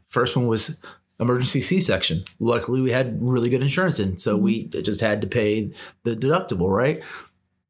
first 0.09 0.37
one 0.37 0.47
was 0.49 0.83
emergency 1.21 1.61
C-section. 1.61 2.25
Luckily, 2.41 2.81
we 2.81 2.91
had 2.91 3.19
really 3.23 3.49
good 3.49 3.63
insurance 3.63 3.99
in, 4.01 4.19
so 4.19 4.37
we 4.37 4.65
just 4.65 5.01
had 5.01 5.21
to 5.23 5.27
pay 5.27 5.71
the 6.03 6.15
deductible. 6.17 6.69
Right. 6.71 7.03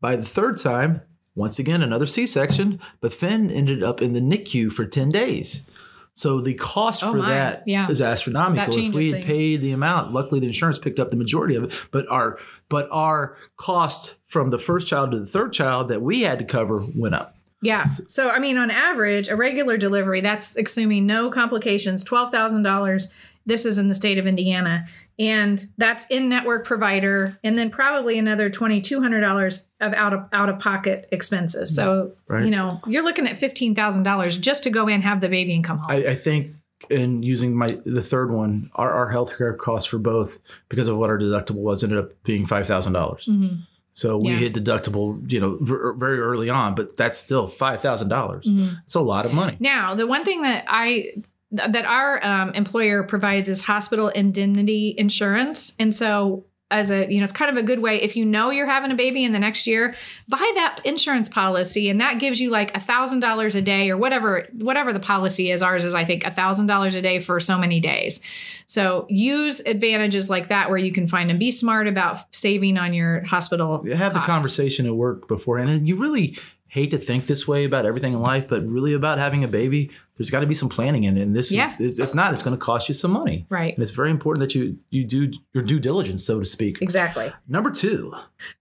By 0.00 0.16
the 0.16 0.22
third 0.22 0.58
time, 0.58 1.02
once 1.34 1.58
again 1.58 1.82
another 1.82 2.06
C-section, 2.06 2.80
but 3.00 3.12
Finn 3.12 3.50
ended 3.50 3.82
up 3.82 4.00
in 4.00 4.12
the 4.12 4.20
NICU 4.20 4.72
for 4.72 4.84
ten 4.86 5.08
days. 5.08 5.68
So 6.14 6.40
the 6.40 6.54
cost 6.54 7.04
Oh 7.04 7.12
for 7.12 7.18
my, 7.18 7.28
that 7.28 7.58
is 7.66 8.00
yeah. 8.00 8.08
astronomical. 8.08 8.74
That 8.74 8.80
if 8.80 8.94
we 8.94 9.10
had 9.10 9.14
things. 9.16 9.26
paid 9.26 9.60
the 9.60 9.72
amount, 9.72 10.12
luckily 10.12 10.40
the 10.40 10.46
insurance 10.46 10.78
picked 10.78 10.98
up 10.98 11.10
the 11.10 11.16
majority 11.16 11.56
of 11.56 11.64
it. 11.64 11.86
But 11.90 12.08
our 12.08 12.38
but 12.70 12.88
our 12.90 13.36
cost 13.58 14.16
from 14.24 14.48
the 14.50 14.58
first 14.58 14.88
child 14.88 15.10
to 15.10 15.18
the 15.18 15.26
third 15.26 15.52
child 15.52 15.88
that 15.88 16.00
we 16.00 16.22
had 16.22 16.38
to 16.38 16.44
cover 16.44 16.82
went 16.94 17.14
up. 17.14 17.36
Yeah. 17.62 17.84
So, 17.84 18.30
I 18.30 18.38
mean, 18.38 18.58
on 18.58 18.70
average, 18.70 19.28
a 19.28 19.36
regular 19.36 19.76
delivery, 19.76 20.20
that's 20.20 20.56
assuming 20.56 21.06
no 21.06 21.30
complications, 21.30 22.04
$12,000. 22.04 23.12
This 23.46 23.64
is 23.64 23.78
in 23.78 23.88
the 23.88 23.94
state 23.94 24.18
of 24.18 24.26
Indiana. 24.26 24.84
And 25.18 25.64
that's 25.78 26.06
in 26.10 26.28
network 26.28 26.66
provider, 26.66 27.38
and 27.44 27.56
then 27.56 27.70
probably 27.70 28.18
another 28.18 28.50
$2,200 28.50 29.62
of 29.80 29.92
out 29.94 30.12
of 30.12 30.24
out 30.32 30.48
of 30.48 30.58
pocket 30.58 31.08
expenses. 31.12 31.74
So, 31.74 32.12
Right. 32.28 32.44
you 32.44 32.50
know, 32.50 32.80
you're 32.86 33.04
looking 33.04 33.26
at 33.26 33.36
$15,000 33.36 34.38
just 34.40 34.62
to 34.64 34.70
go 34.70 34.88
in, 34.88 35.02
have 35.02 35.20
the 35.20 35.28
baby, 35.28 35.54
and 35.54 35.64
come 35.64 35.78
home. 35.78 35.86
I, 35.90 35.96
I 36.08 36.14
think 36.14 36.52
in 36.90 37.22
using 37.22 37.54
my 37.56 37.78
the 37.86 38.02
third 38.02 38.30
one, 38.30 38.70
our, 38.74 38.92
our 38.92 39.12
healthcare 39.12 39.56
costs 39.56 39.88
for 39.88 39.98
both 39.98 40.38
because 40.68 40.88
of 40.88 40.96
what 40.98 41.08
our 41.08 41.18
deductible 41.18 41.62
was 41.62 41.82
ended 41.82 41.98
up 41.98 42.10
being 42.24 42.44
five 42.44 42.66
thousand 42.66 42.92
dollars. 42.92 43.28
Mhm. 43.30 43.60
So 43.94 44.18
we 44.18 44.32
Yeah. 44.32 44.36
hit 44.36 44.52
deductible, 44.52 45.30
you 45.32 45.40
know, 45.40 45.56
ver- 45.62 45.94
very 45.94 46.20
early 46.20 46.50
on, 46.50 46.74
but 46.74 46.98
that's 46.98 47.16
still 47.16 47.46
five 47.46 47.80
thousand 47.80 48.08
dollars. 48.08 48.44
Mhm. 48.46 48.80
It's 48.84 48.94
a 48.94 49.00
lot 49.00 49.24
of 49.24 49.32
money. 49.32 49.56
Now, 49.58 49.94
the 49.94 50.06
one 50.06 50.22
thing 50.24 50.42
that 50.42 50.64
I 50.68 51.14
that 51.56 51.84
our 51.84 52.24
um, 52.24 52.50
employer 52.50 53.02
provides 53.02 53.48
is 53.48 53.64
hospital 53.64 54.08
indemnity 54.08 54.94
insurance, 54.96 55.74
and 55.78 55.94
so 55.94 56.44
as 56.70 56.90
a 56.90 57.10
you 57.12 57.18
know 57.18 57.24
it's 57.24 57.32
kind 57.32 57.50
of 57.50 57.56
a 57.56 57.62
good 57.62 57.78
way 57.78 58.02
if 58.02 58.16
you 58.16 58.24
know 58.24 58.50
you're 58.50 58.66
having 58.66 58.90
a 58.90 58.94
baby 58.94 59.22
in 59.22 59.32
the 59.32 59.38
next 59.38 59.68
year 59.68 59.94
buy 60.26 60.52
that 60.56 60.80
insurance 60.84 61.28
policy 61.28 61.88
and 61.88 62.00
that 62.00 62.18
gives 62.18 62.40
you 62.40 62.50
like 62.50 62.76
a 62.76 62.80
thousand 62.80 63.20
dollars 63.20 63.54
a 63.54 63.62
day 63.62 63.88
or 63.88 63.96
whatever 63.96 64.46
whatever 64.52 64.92
the 64.92 64.98
policy 64.98 65.50
is. 65.50 65.62
Ours 65.62 65.84
is 65.84 65.94
i 65.94 66.04
think 66.04 66.24
a 66.24 66.30
thousand 66.30 66.66
dollars 66.66 66.96
a 66.96 67.02
day 67.02 67.20
for 67.20 67.38
so 67.38 67.56
many 67.56 67.78
days. 67.78 68.20
So 68.66 69.06
use 69.08 69.60
advantages 69.60 70.28
like 70.28 70.48
that 70.48 70.68
where 70.68 70.78
you 70.78 70.92
can 70.92 71.06
find 71.06 71.30
and 71.30 71.38
be 71.38 71.52
smart 71.52 71.86
about 71.86 72.34
saving 72.34 72.78
on 72.78 72.92
your 72.92 73.24
hospital 73.24 73.84
have 73.94 74.14
the 74.14 74.20
conversation 74.20 74.86
at 74.86 74.96
work 74.96 75.28
beforehand. 75.28 75.70
And 75.70 75.88
you 75.88 75.94
really 75.94 76.36
hate 76.68 76.90
to 76.90 76.98
think 76.98 77.26
this 77.26 77.46
way 77.46 77.64
about 77.64 77.86
everything 77.86 78.12
in 78.12 78.20
life, 78.20 78.48
but 78.48 78.66
really 78.66 78.92
about 78.92 79.18
having 79.18 79.44
a 79.44 79.48
baby, 79.48 79.90
there's 80.16 80.30
got 80.30 80.40
to 80.40 80.46
be 80.46 80.54
some 80.54 80.68
planning 80.68 81.04
in 81.04 81.16
it. 81.18 81.22
And 81.22 81.36
this 81.36 81.52
Yeah. 81.52 81.70
is, 81.78 81.98
if 81.98 82.14
not, 82.14 82.32
it's 82.32 82.42
going 82.42 82.56
to 82.56 82.64
cost 82.64 82.88
you 82.88 82.94
some 82.94 83.10
money. 83.10 83.46
right 83.50 83.74
And 83.74 83.82
it's 83.82 83.90
very 83.92 84.10
important 84.10 84.40
that 84.40 84.54
you 84.54 84.78
you 84.90 85.04
do 85.04 85.30
your 85.52 85.62
due 85.62 85.78
diligence, 85.80 86.24
so 86.24 86.38
to 86.40 86.46
speak. 86.46 86.80
exactly 86.82 87.32
Number 87.48 87.70
two, 87.70 88.12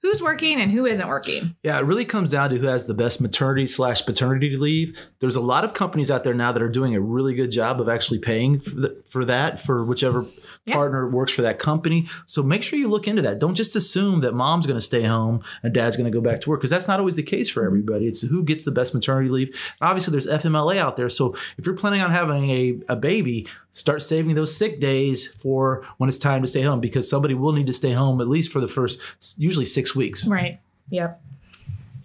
who's 0.01 0.21
working 0.21 0.59
and 0.61 0.71
who 0.71 0.85
isn't 0.85 1.07
working 1.07 1.55
yeah, 1.63 1.79
it 1.79 1.85
really 1.85 2.05
comes 2.05 2.31
down 2.31 2.49
to 2.49 2.57
who 2.57 2.67
has 2.67 2.85
the 2.87 2.93
best 2.93 3.21
maternity 3.21 3.67
slash 3.67 4.05
paternity 4.05 4.55
leave. 4.57 4.97
There's 5.19 5.35
a 5.35 5.41
lot 5.41 5.63
of 5.65 5.73
companies 5.73 6.11
out 6.11 6.23
there 6.23 6.33
now 6.33 6.51
that 6.51 6.61
are 6.61 6.69
doing 6.69 6.93
a 6.95 7.01
really 7.01 7.33
good 7.33 7.51
job 7.51 7.79
of 7.81 7.87
actually 7.89 8.19
paying 8.19 8.59
for, 8.59 8.69
the, 8.71 9.03
for 9.09 9.25
that 9.25 9.59
for 9.59 9.83
whichever 9.85 10.25
Yeah. 10.65 10.73
partner 10.75 11.07
works 11.09 11.31
for 11.33 11.41
that 11.43 11.59
company. 11.59 12.07
So 12.25 12.41
make 12.43 12.63
sure 12.63 12.77
you 12.79 12.87
look 12.89 13.07
into 13.07 13.21
that. 13.21 13.39
Don't 13.39 13.55
just 13.55 13.75
assume 13.75 14.21
that 14.21 14.33
mom's 14.33 14.65
going 14.65 14.77
to 14.77 14.85
stay 14.85 15.03
home 15.03 15.41
and 15.63 15.73
dad's 15.73 15.95
going 15.97 16.11
to 16.11 16.15
go 16.15 16.21
back 16.21 16.41
to 16.41 16.49
work 16.49 16.59
because 16.59 16.71
that's 16.71 16.87
not 16.87 16.99
always 16.99 17.15
the 17.15 17.23
case 17.23 17.49
for 17.49 17.63
everybody. 17.65 18.07
It's 18.07 18.21
who 18.21 18.43
gets 18.43 18.63
the 18.63 18.71
best 18.71 18.93
maternity 18.93 19.29
leave. 19.29 19.73
Obviously, 19.81 20.11
there's 20.11 20.27
FMLA 20.27 20.77
out 20.77 20.95
there. 20.95 21.07
So 21.09 21.35
if 21.57 21.65
you're 21.65 21.75
planning 21.75 22.01
on 22.01 22.11
having 22.11 22.49
a, 22.49 22.77
a 22.89 22.95
baby, 22.95 23.47
start 23.71 24.01
saving 24.01 24.35
those 24.35 24.55
sick 24.55 24.79
days 24.79 25.27
for 25.27 25.85
when 25.97 26.07
it's 26.07 26.17
time 26.19 26.41
to 26.41 26.47
stay 26.47 26.61
home 26.61 26.79
because 26.79 27.09
somebody 27.09 27.33
will 27.33 27.53
need 27.53 27.67
to 27.67 27.73
stay 27.73 27.93
home 27.93 28.21
at 28.21 28.27
least 28.27 28.51
for 28.51 28.59
the 28.59 28.67
first, 28.67 28.99
usually 29.37 29.65
six 29.65 29.95
weeks. 29.95 30.27
right 30.27 30.59
yep 30.89 31.21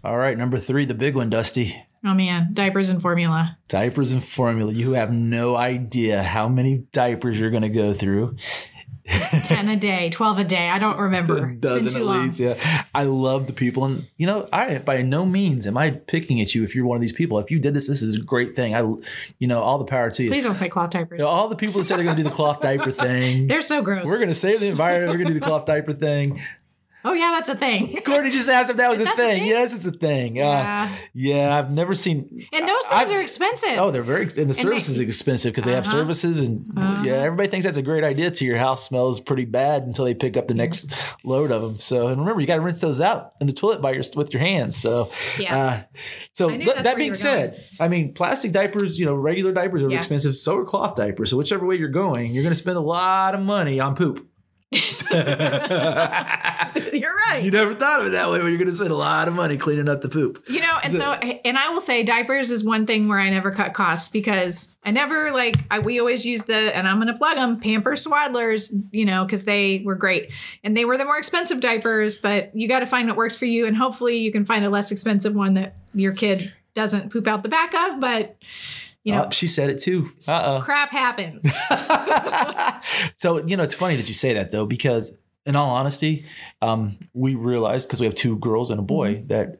All 0.02 0.16
right, 0.16 0.36
number 0.36 0.56
three, 0.58 0.84
the 0.86 0.94
big 0.94 1.14
one, 1.14 1.28
Dusty. 1.30 1.84
Oh 2.02 2.14
man, 2.14 2.48
diapers 2.54 2.88
and 2.88 3.02
formula. 3.02 3.58
Diapers 3.68 4.12
and 4.12 4.24
formula. 4.24 4.72
You 4.72 4.92
have 4.92 5.12
no 5.12 5.54
idea 5.56 6.22
how 6.22 6.48
many 6.48 6.86
diapers 6.92 7.38
you're 7.38 7.50
going 7.50 7.62
to 7.62 7.68
go 7.68 7.92
through. 7.92 8.36
10 9.42 9.68
a 9.68 9.76
day, 9.76 10.10
12 10.10 10.38
a 10.38 10.44
day. 10.44 10.68
I 10.68 10.78
don't 10.78 10.98
remember. 10.98 11.46
A 11.50 11.54
dozen 11.54 11.92
too 11.92 11.98
at 11.98 12.04
long. 12.04 12.22
least. 12.24 12.40
Yeah. 12.40 12.84
I 12.94 13.04
love 13.04 13.46
the 13.46 13.52
people. 13.52 13.84
And, 13.84 14.08
you 14.16 14.26
know, 14.26 14.48
I 14.52 14.78
by 14.78 15.02
no 15.02 15.26
means 15.26 15.66
am 15.66 15.76
I 15.76 15.90
picking 15.90 16.40
at 16.40 16.54
you 16.54 16.64
if 16.64 16.74
you're 16.74 16.86
one 16.86 16.96
of 16.96 17.00
these 17.00 17.12
people. 17.12 17.38
If 17.38 17.50
you 17.50 17.58
did 17.58 17.74
this, 17.74 17.88
this 17.88 18.02
is 18.02 18.16
a 18.16 18.22
great 18.22 18.54
thing. 18.54 18.74
I, 18.74 18.80
you 19.38 19.46
know, 19.48 19.60
all 19.60 19.78
the 19.78 19.84
power 19.84 20.10
to 20.10 20.22
you. 20.22 20.30
Please 20.30 20.44
don't 20.44 20.54
say 20.54 20.68
cloth 20.68 20.90
diapers. 20.90 21.18
You 21.18 21.24
know, 21.24 21.30
all 21.30 21.48
the 21.48 21.56
people 21.56 21.80
that 21.80 21.86
say 21.86 21.96
they're 21.96 22.04
going 22.04 22.16
to 22.18 22.22
do 22.22 22.28
the 22.28 22.34
cloth 22.34 22.60
diaper 22.60 22.90
thing. 22.90 23.46
They're 23.46 23.62
so 23.62 23.82
gross. 23.82 24.06
We're 24.06 24.18
going 24.18 24.28
to 24.28 24.34
save 24.34 24.60
the 24.60 24.68
environment. 24.68 25.10
We're 25.10 25.18
going 25.18 25.28
to 25.28 25.34
do 25.34 25.40
the 25.40 25.46
cloth 25.46 25.66
diaper 25.66 25.92
thing. 25.92 26.40
Oh, 27.04 27.12
yeah, 27.12 27.30
that's 27.32 27.48
a 27.48 27.54
thing. 27.56 28.00
Courtney 28.06 28.30
just 28.30 28.48
asked 28.48 28.70
if 28.70 28.76
that 28.76 28.90
was 28.90 29.00
a 29.00 29.04
That's 29.04 29.14
a 29.14 29.22
thing. 29.22 29.38
thing? 29.40 29.48
Yes, 29.48 29.74
it's 29.74 29.86
a 29.86 29.92
thing. 29.92 30.38
Uh, 30.38 30.42
Yeah. 30.42 30.96
yeah, 31.14 31.58
I've 31.58 31.70
never 31.70 31.94
seen. 31.94 32.46
And 32.52 32.68
those 32.68 32.86
things 32.86 33.02
I've- 33.02 33.14
are 33.14 33.20
expensive. 33.20 33.78
Oh, 33.78 33.90
they're 33.90 34.02
very 34.02 34.24
and 34.36 34.48
the 34.50 34.54
service 34.54 34.88
is 34.88 35.00
expensive 35.00 35.52
because 35.52 35.64
they 35.64 35.72
have 35.72 35.84
Uh-huh. 35.86 35.92
services 35.98 36.40
and 36.40 36.64
yeah, 37.04 37.14
everybody 37.14 37.48
thinks 37.48 37.64
that's 37.66 37.78
a 37.78 37.82
great 37.82 38.04
idea. 38.04 38.30
To 38.30 38.44
your 38.44 38.58
house 38.58 38.86
smells 38.86 39.20
pretty 39.20 39.44
bad 39.44 39.82
until 39.84 40.04
they 40.04 40.14
pick 40.14 40.36
up 40.36 40.46
the 40.48 40.54
next 40.54 40.92
load 41.24 41.50
of 41.50 41.62
them. 41.62 41.78
So 41.78 42.08
and 42.08 42.20
remember, 42.20 42.40
you 42.40 42.46
got 42.46 42.56
to 42.56 42.60
rinse 42.62 42.80
those 42.80 43.00
out 43.00 43.32
in 43.40 43.46
the 43.46 43.52
toilet 43.52 43.80
by 43.82 43.92
your 43.92 44.02
with 44.16 44.32
your 44.34 44.42
hands. 44.42 44.76
So 44.76 45.10
Yeah. 45.38 45.56
uh, 45.58 45.80
so 46.32 46.48
that 46.50 46.96
being 46.96 47.14
said, 47.14 47.64
I 47.78 47.88
mean, 47.88 48.14
plastic 48.14 48.52
diapers, 48.52 48.98
you 48.98 49.06
know, 49.06 49.14
regular 49.14 49.52
diapers 49.52 49.82
are 49.82 49.90
Yeah. 49.90 49.98
expensive. 49.98 50.36
So 50.36 50.56
are 50.58 50.64
cloth 50.64 50.94
diapers. 50.96 51.30
So 51.30 51.36
whichever 51.36 51.66
way 51.66 51.76
you're 51.76 51.88
going, 51.88 52.32
you're 52.32 52.42
going 52.42 52.52
to 52.52 52.58
spend 52.58 52.76
a 52.76 52.80
lot 52.80 53.34
of 53.34 53.40
money 53.40 53.80
on 53.80 53.94
poop. 53.96 54.26
You're 55.12 55.16
right. 57.14 57.40
You 57.42 57.50
never 57.50 57.74
thought 57.74 58.00
of 58.00 58.06
it 58.06 58.10
that 58.10 58.30
way, 58.30 58.38
but 58.38 58.46
you're 58.46 58.56
going 58.56 58.68
to 58.68 58.72
spend 58.72 58.92
a 58.92 58.96
lot 58.96 59.26
of 59.26 59.34
money 59.34 59.56
cleaning 59.56 59.88
up 59.88 60.00
the 60.00 60.08
poop. 60.08 60.44
You 60.48 60.60
know, 60.60 60.78
and 60.84 60.94
so, 60.94 61.12
and 61.12 61.58
I 61.58 61.70
will 61.70 61.80
say 61.80 62.04
diapers 62.04 62.52
is 62.52 62.62
one 62.62 62.86
thing 62.86 63.08
where 63.08 63.18
I 63.18 63.30
never 63.30 63.50
cut 63.50 63.74
costs 63.74 64.08
because 64.08 64.76
I 64.84 64.92
never 64.92 65.32
like, 65.32 65.56
I, 65.72 65.80
we 65.80 65.98
always 65.98 66.24
use 66.24 66.44
the, 66.44 66.54
and 66.54 66.86
I'm 66.86 66.98
going 66.98 67.08
to 67.08 67.18
plug 67.18 67.36
them, 67.36 67.58
Pamper 67.58 67.92
Swaddlers, 67.92 68.72
you 68.92 69.04
know, 69.04 69.24
because 69.24 69.42
they 69.42 69.82
were 69.84 69.96
great. 69.96 70.30
And 70.62 70.76
they 70.76 70.84
were 70.84 70.96
the 70.96 71.04
more 71.04 71.18
expensive 71.18 71.60
diapers, 71.60 72.18
but 72.18 72.54
you 72.54 72.68
got 72.68 72.80
to 72.80 72.86
find 72.86 73.08
what 73.08 73.16
works 73.16 73.34
for 73.34 73.46
you. 73.46 73.66
And 73.66 73.76
hopefully 73.76 74.18
you 74.18 74.30
can 74.30 74.44
find 74.44 74.64
a 74.64 74.70
less 74.70 74.92
expensive 74.92 75.34
one 75.34 75.54
that 75.54 75.74
your 75.94 76.12
kid 76.12 76.52
doesn't 76.74 77.10
poop 77.10 77.26
out 77.26 77.42
the 77.42 77.48
back 77.48 77.74
of, 77.74 77.98
but, 77.98 78.36
you 79.04 79.12
know, 79.14 79.24
Oh, 79.26 79.30
she 79.30 79.46
said 79.46 79.70
it 79.70 79.78
too. 79.78 80.10
Uh 80.28 80.40
oh. 80.44 80.62
crap 80.62 80.90
happens. 80.92 81.42
so 83.16 83.44
you 83.46 83.56
know 83.56 83.62
it's 83.62 83.74
funny 83.74 83.96
that 83.96 84.08
you 84.08 84.14
say 84.14 84.34
that 84.34 84.50
though 84.50 84.66
because 84.66 85.22
in 85.46 85.56
all 85.56 85.70
honesty 85.70 86.26
um, 86.62 86.98
we 87.14 87.34
realized 87.34 87.88
because 87.88 88.00
we 88.00 88.06
have 88.06 88.14
two 88.14 88.36
girls 88.38 88.70
and 88.70 88.78
a 88.78 88.82
boy 88.82 89.22
that 89.26 89.59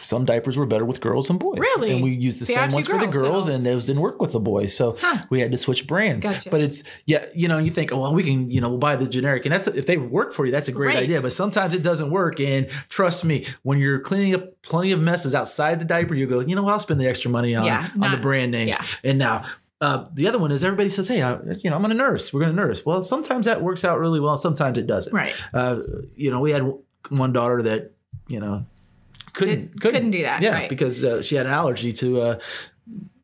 some 0.00 0.24
diapers 0.24 0.56
were 0.56 0.64
better 0.66 0.84
with 0.84 1.00
girls 1.00 1.28
than 1.28 1.38
boys. 1.38 1.58
Really? 1.58 1.92
and 1.92 2.02
we 2.02 2.10
used 2.12 2.40
the 2.40 2.52
have 2.54 2.70
same 2.70 2.76
ones 2.76 2.86
for 2.88 2.98
the 2.98 3.06
girls, 3.06 3.22
girls 3.24 3.46
so- 3.46 3.52
and 3.52 3.66
those 3.66 3.86
didn't 3.86 4.00
work 4.02 4.20
with 4.22 4.32
the 4.32 4.40
boys 4.40 4.74
so 4.76 4.96
Huh. 5.00 5.24
we 5.30 5.40
had 5.40 5.50
to 5.52 5.58
switch 5.58 5.86
brands 5.86 6.26
Gotcha. 6.26 6.50
but 6.50 6.60
it's 6.60 6.84
yeah 7.06 7.24
you 7.34 7.48
know 7.48 7.58
you 7.58 7.70
think 7.70 7.92
oh 7.92 7.98
well 8.00 8.14
we 8.14 8.22
can 8.22 8.50
you 8.50 8.60
know 8.60 8.68
we'll 8.70 8.78
buy 8.78 8.96
the 8.96 9.08
generic 9.08 9.44
and 9.44 9.52
that's 9.54 9.66
if 9.66 9.86
they 9.86 9.96
work 9.96 10.32
for 10.32 10.46
you 10.46 10.52
that's 10.52 10.68
a 10.68 10.72
great 10.72 10.94
Right. 10.94 11.02
idea 11.04 11.20
but 11.20 11.32
sometimes 11.32 11.74
it 11.74 11.82
doesn't 11.82 12.10
work 12.10 12.38
and 12.40 12.68
trust 12.88 13.24
me 13.24 13.44
when 13.62 13.78
you're 13.78 13.98
cleaning 14.00 14.34
up 14.34 14.62
plenty 14.62 14.92
of 14.92 15.00
messes 15.00 15.34
outside 15.34 15.80
the 15.80 15.84
diaper 15.84 16.14
you 16.14 16.26
go 16.26 16.40
you 16.40 16.54
know 16.54 16.62
what, 16.62 16.72
I'll 16.72 16.78
spend 16.78 17.00
the 17.00 17.08
extra 17.08 17.30
money 17.30 17.54
on 17.56 17.64
Yeah, 17.64 17.90
on 18.00 18.10
the 18.12 18.18
brand 18.18 18.52
names 18.52 18.76
yeah. 18.78 19.10
and 19.10 19.18
now 19.18 19.44
uh, 19.80 20.06
the 20.14 20.26
other 20.26 20.40
one 20.40 20.50
is 20.50 20.64
everybody 20.64 20.88
says, 20.88 21.06
"Hey, 21.06 21.22
I, 21.22 21.34
you 21.62 21.70
know, 21.70 21.76
I'm 21.76 21.82
going 21.82 21.90
to 21.92 21.94
nurse. 21.96 22.32
We're 22.32 22.40
going 22.40 22.50
to 22.50 22.56
nurse." 22.60 22.84
Well, 22.84 23.00
sometimes 23.00 23.46
that 23.46 23.62
works 23.62 23.84
out 23.84 24.00
really 24.00 24.18
well. 24.18 24.36
Sometimes 24.36 24.76
it 24.76 24.88
doesn't. 24.88 25.12
Right. 25.12 25.32
Uh, 25.54 25.82
you 26.16 26.32
know, 26.32 26.40
we 26.40 26.50
had 26.50 26.68
one 27.10 27.32
daughter 27.32 27.62
that 27.62 27.92
you 28.26 28.40
know 28.40 28.66
couldn't 29.38 29.70
Did- 29.72 29.80
couldn't 29.80 30.10
do 30.10 30.22
that, 30.22 30.42
Yeah, 30.42 30.52
right. 30.52 30.68
because 30.68 31.04
uh, 31.04 31.22
she 31.22 31.36
had 31.36 31.46
an 31.46 31.52
allergy 31.52 31.92
to 31.94 32.20
uh, 32.20 32.38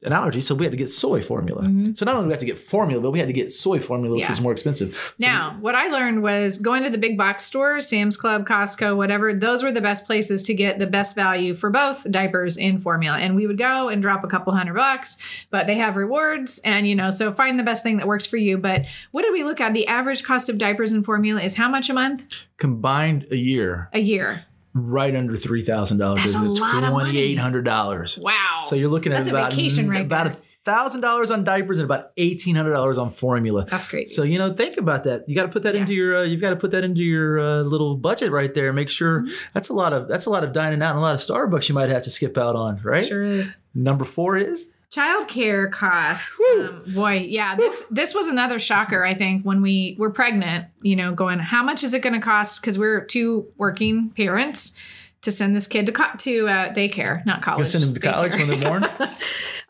an 0.02 0.12
allergy, 0.12 0.42
so 0.42 0.54
we 0.54 0.66
had 0.66 0.70
to 0.70 0.76
get 0.76 0.90
soy 0.90 1.22
formula. 1.22 1.62
So 1.94 2.04
not 2.04 2.14
only 2.14 2.24
do 2.24 2.26
we 2.26 2.32
have 2.34 2.40
to 2.40 2.44
get 2.44 2.58
formula, 2.58 3.00
but 3.00 3.10
we 3.10 3.18
had 3.20 3.28
to 3.28 3.32
get 3.32 3.50
soy 3.50 3.80
formula, 3.80 4.14
which 4.16 4.24
Mm-hmm. 4.24 4.28
Yeah. 4.28 4.32
was 4.32 4.40
more 4.42 4.52
expensive. 4.52 4.94
So 4.94 5.26
Now, 5.26 5.56
what 5.62 5.74
I 5.74 5.86
learned 5.88 6.22
was 6.22 6.58
going 6.58 6.82
to 6.82 6.90
the 6.90 6.98
big 6.98 7.16
box 7.16 7.42
stores, 7.44 7.88
Sam's 7.88 8.18
Club, 8.18 8.46
Costco, 8.46 8.98
whatever, 8.98 9.32
those 9.32 9.62
were 9.62 9.72
the 9.72 9.80
best 9.80 10.04
places 10.04 10.42
to 10.42 10.52
get 10.52 10.78
the 10.78 10.86
best 10.86 11.16
value 11.16 11.54
for 11.54 11.70
both 11.70 12.04
diapers 12.10 12.58
and 12.58 12.82
formula. 12.82 13.16
And 13.16 13.34
we 13.34 13.46
would 13.46 13.56
go 13.56 13.88
and 13.88 14.02
drop 14.02 14.24
a 14.24 14.28
couple 14.28 14.52
hundred 14.54 14.74
bucks, 14.74 15.16
but 15.48 15.66
they 15.66 15.76
have 15.76 15.96
rewards. 15.96 16.58
And, 16.66 16.86
you 16.86 16.94
know, 16.94 17.08
so 17.10 17.32
find 17.32 17.58
the 17.58 17.62
best 17.64 17.82
thing 17.82 17.96
that 17.96 18.06
works 18.06 18.26
for 18.26 18.36
you. 18.36 18.58
But 18.58 18.84
what 19.12 19.22
did 19.22 19.32
we 19.32 19.42
look 19.42 19.58
at? 19.58 19.72
The 19.72 19.86
average 19.88 20.22
cost 20.22 20.50
of 20.50 20.58
diapers 20.58 20.92
and 20.92 21.02
formula 21.02 21.40
is 21.40 21.56
how 21.56 21.70
much 21.70 21.88
a 21.88 21.94
month? 21.94 22.44
combined 22.58 23.26
a 23.30 23.36
year, 23.36 23.88
A 23.94 24.00
year. 24.00 24.44
Right 24.74 25.14
under 25.14 25.36
three 25.36 25.62
thousand 25.62 25.98
dollars. 25.98 26.24
That's 26.24 26.34
a 26.36 26.42
lot 26.42 26.82
of 26.84 26.92
money. 26.92 27.04
twenty 27.12 27.18
eight 27.18 27.38
hundred 27.38 27.64
dollars. 27.64 28.18
Wow. 28.18 28.60
So 28.62 28.74
you're 28.76 28.88
looking 28.90 29.12
at 29.12 29.18
That's 29.18 29.28
a 29.28 29.32
about 29.32 29.52
vacation 29.52 29.88
right 29.88 30.00
about 30.02 30.26
a 30.26 30.30
there. 30.30 30.38
thousand 30.64 31.00
dollars 31.02 31.30
on 31.30 31.44
diapers 31.44 31.78
and 31.78 31.84
about 31.84 32.10
eighteen 32.16 32.56
hundred 32.56 32.72
dollars 32.72 32.98
on 32.98 33.10
formula. 33.10 33.66
That's 33.70 33.86
crazy. 33.86 34.06
So 34.12 34.22
you 34.24 34.38
know, 34.38 34.52
think 34.52 34.76
about 34.76 35.04
that. 35.04 35.28
You 35.28 35.34
got 35.34 35.42
to 35.44 35.48
put 35.52 35.62
that 35.62 35.74
Yeah. 35.74 35.82
into 35.82 35.94
your. 35.94 36.16
Uh, 36.18 36.22
you've 36.24 36.40
got 36.40 36.50
to 36.50 36.56
put 36.56 36.72
that 36.72 36.82
into 36.84 37.02
your 37.02 37.38
uh, 37.38 37.60
little 37.62 37.96
budget 37.96 38.30
right 38.32 38.52
there. 38.52 38.72
Make 38.72 38.90
sure 38.90 39.20
Mm-hmm. 39.20 39.32
that's 39.54 39.68
a 39.68 39.74
lot 39.74 39.92
of 39.92 40.08
that's 40.08 40.26
a 40.26 40.30
lot 40.30 40.42
of 40.44 40.52
dining 40.52 40.82
out 40.82 40.90
and 40.90 40.98
a 40.98 41.02
lot 41.02 41.14
of 41.14 41.20
Starbucks 41.20 41.68
you 41.68 41.74
might 41.74 41.88
have 41.88 42.02
to 42.02 42.10
skip 42.10 42.36
out 42.36 42.56
on. 42.56 42.80
Right. 42.82 43.06
sure 43.06 43.22
is. 43.22 43.60
Number 43.74 44.04
four 44.04 44.36
is 44.36 44.73
Childcare 44.94 45.70
costs. 45.72 46.40
Um, 46.56 46.84
boy, 46.94 47.26
yeah, 47.28 47.56
this 47.56 47.82
this 47.90 48.14
was 48.14 48.28
another 48.28 48.58
shocker. 48.60 49.04
I 49.04 49.14
think 49.14 49.42
when 49.44 49.60
we 49.60 49.96
were 49.98 50.10
pregnant, 50.10 50.66
you 50.82 50.94
know, 50.94 51.12
going, 51.12 51.40
how 51.40 51.62
much 51.62 51.82
is 51.82 51.94
it 51.94 52.02
going 52.02 52.12
to 52.14 52.20
cost? 52.20 52.60
Because 52.60 52.78
we're 52.78 53.04
two 53.04 53.48
working 53.56 54.10
parents 54.10 54.78
to 55.22 55.32
send 55.32 55.56
this 55.56 55.66
kid 55.66 55.86
to 55.86 55.92
co- 55.92 56.14
to 56.18 56.46
uh, 56.48 56.72
daycare, 56.72 57.24
not 57.26 57.42
college. 57.42 57.58
Gonna 57.58 57.66
send 57.66 57.84
them 57.84 57.94
to 57.94 58.00
college 58.00 58.32
daycare. 58.32 58.48
when 58.48 58.60
they're 58.60 58.70
born. 58.70 58.84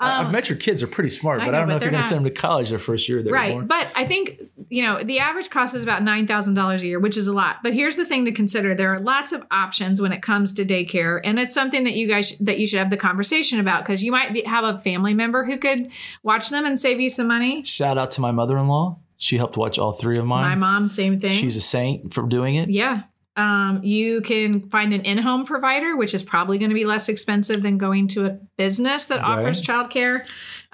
I- 0.00 0.24
I've 0.24 0.32
met 0.32 0.48
your 0.50 0.58
kids; 0.58 0.82
are 0.82 0.88
pretty 0.88 1.08
smart, 1.08 1.40
I 1.40 1.46
but 1.46 1.52
know, 1.52 1.56
I 1.56 1.60
don't 1.60 1.68
know 1.68 1.76
if 1.76 1.82
you're 1.82 1.90
they're 1.90 1.90
going 1.92 2.02
to 2.02 2.08
send 2.08 2.26
them 2.26 2.34
to 2.34 2.40
college 2.40 2.70
their 2.70 2.78
first 2.80 3.08
year. 3.08 3.22
They're 3.22 3.32
right 3.32 3.52
born. 3.52 3.66
but 3.66 3.86
i 3.94 4.04
think 4.04 4.40
you 4.74 4.82
know 4.82 5.00
the 5.04 5.20
average 5.20 5.50
cost 5.50 5.72
is 5.72 5.84
about 5.84 6.02
$9000 6.02 6.80
a 6.80 6.86
year 6.86 6.98
which 6.98 7.16
is 7.16 7.28
a 7.28 7.32
lot. 7.32 7.58
But 7.62 7.74
here's 7.74 7.94
the 7.94 8.04
thing 8.04 8.24
to 8.24 8.32
consider. 8.32 8.74
There 8.74 8.92
are 8.92 8.98
lots 8.98 9.30
of 9.30 9.46
options 9.52 10.00
when 10.00 10.10
it 10.10 10.20
comes 10.20 10.52
to 10.54 10.64
daycare 10.64 11.20
and 11.22 11.38
it's 11.38 11.54
something 11.54 11.84
that 11.84 11.94
you 11.94 12.08
guys 12.08 12.36
that 12.38 12.58
you 12.58 12.66
should 12.66 12.80
have 12.80 12.90
the 12.90 12.96
conversation 12.96 13.60
about 13.60 13.84
because 13.84 14.02
you 14.02 14.10
might 14.10 14.32
be, 14.32 14.42
have 14.42 14.64
a 14.64 14.78
family 14.78 15.14
member 15.14 15.44
who 15.44 15.58
could 15.58 15.90
watch 16.24 16.48
them 16.48 16.64
and 16.64 16.76
save 16.76 16.98
you 17.00 17.08
some 17.08 17.28
money. 17.28 17.62
Shout 17.62 17.96
out 17.96 18.10
to 18.12 18.20
my 18.20 18.32
mother-in-law. 18.32 18.98
She 19.16 19.36
helped 19.36 19.56
watch 19.56 19.78
all 19.78 19.92
three 19.92 20.18
of 20.18 20.26
mine. 20.26 20.42
my 20.42 20.56
mom 20.56 20.88
same 20.88 21.20
thing. 21.20 21.30
She's 21.30 21.54
a 21.54 21.60
saint 21.60 22.12
for 22.12 22.26
doing 22.26 22.56
it. 22.56 22.68
yeah. 22.68 23.04
Um, 23.36 23.80
you 23.82 24.20
can 24.20 24.68
find 24.70 24.94
an 24.94 25.00
in-home 25.00 25.44
provider 25.44 25.96
which 25.96 26.14
is 26.14 26.22
probably 26.22 26.56
going 26.56 26.70
to 26.70 26.74
be 26.74 26.84
less 26.84 27.08
expensive 27.08 27.62
than 27.62 27.78
going 27.78 28.06
to 28.08 28.26
a 28.26 28.38
business 28.56 29.06
that 29.06 29.20
offers 29.20 29.60
childcare 29.60 30.24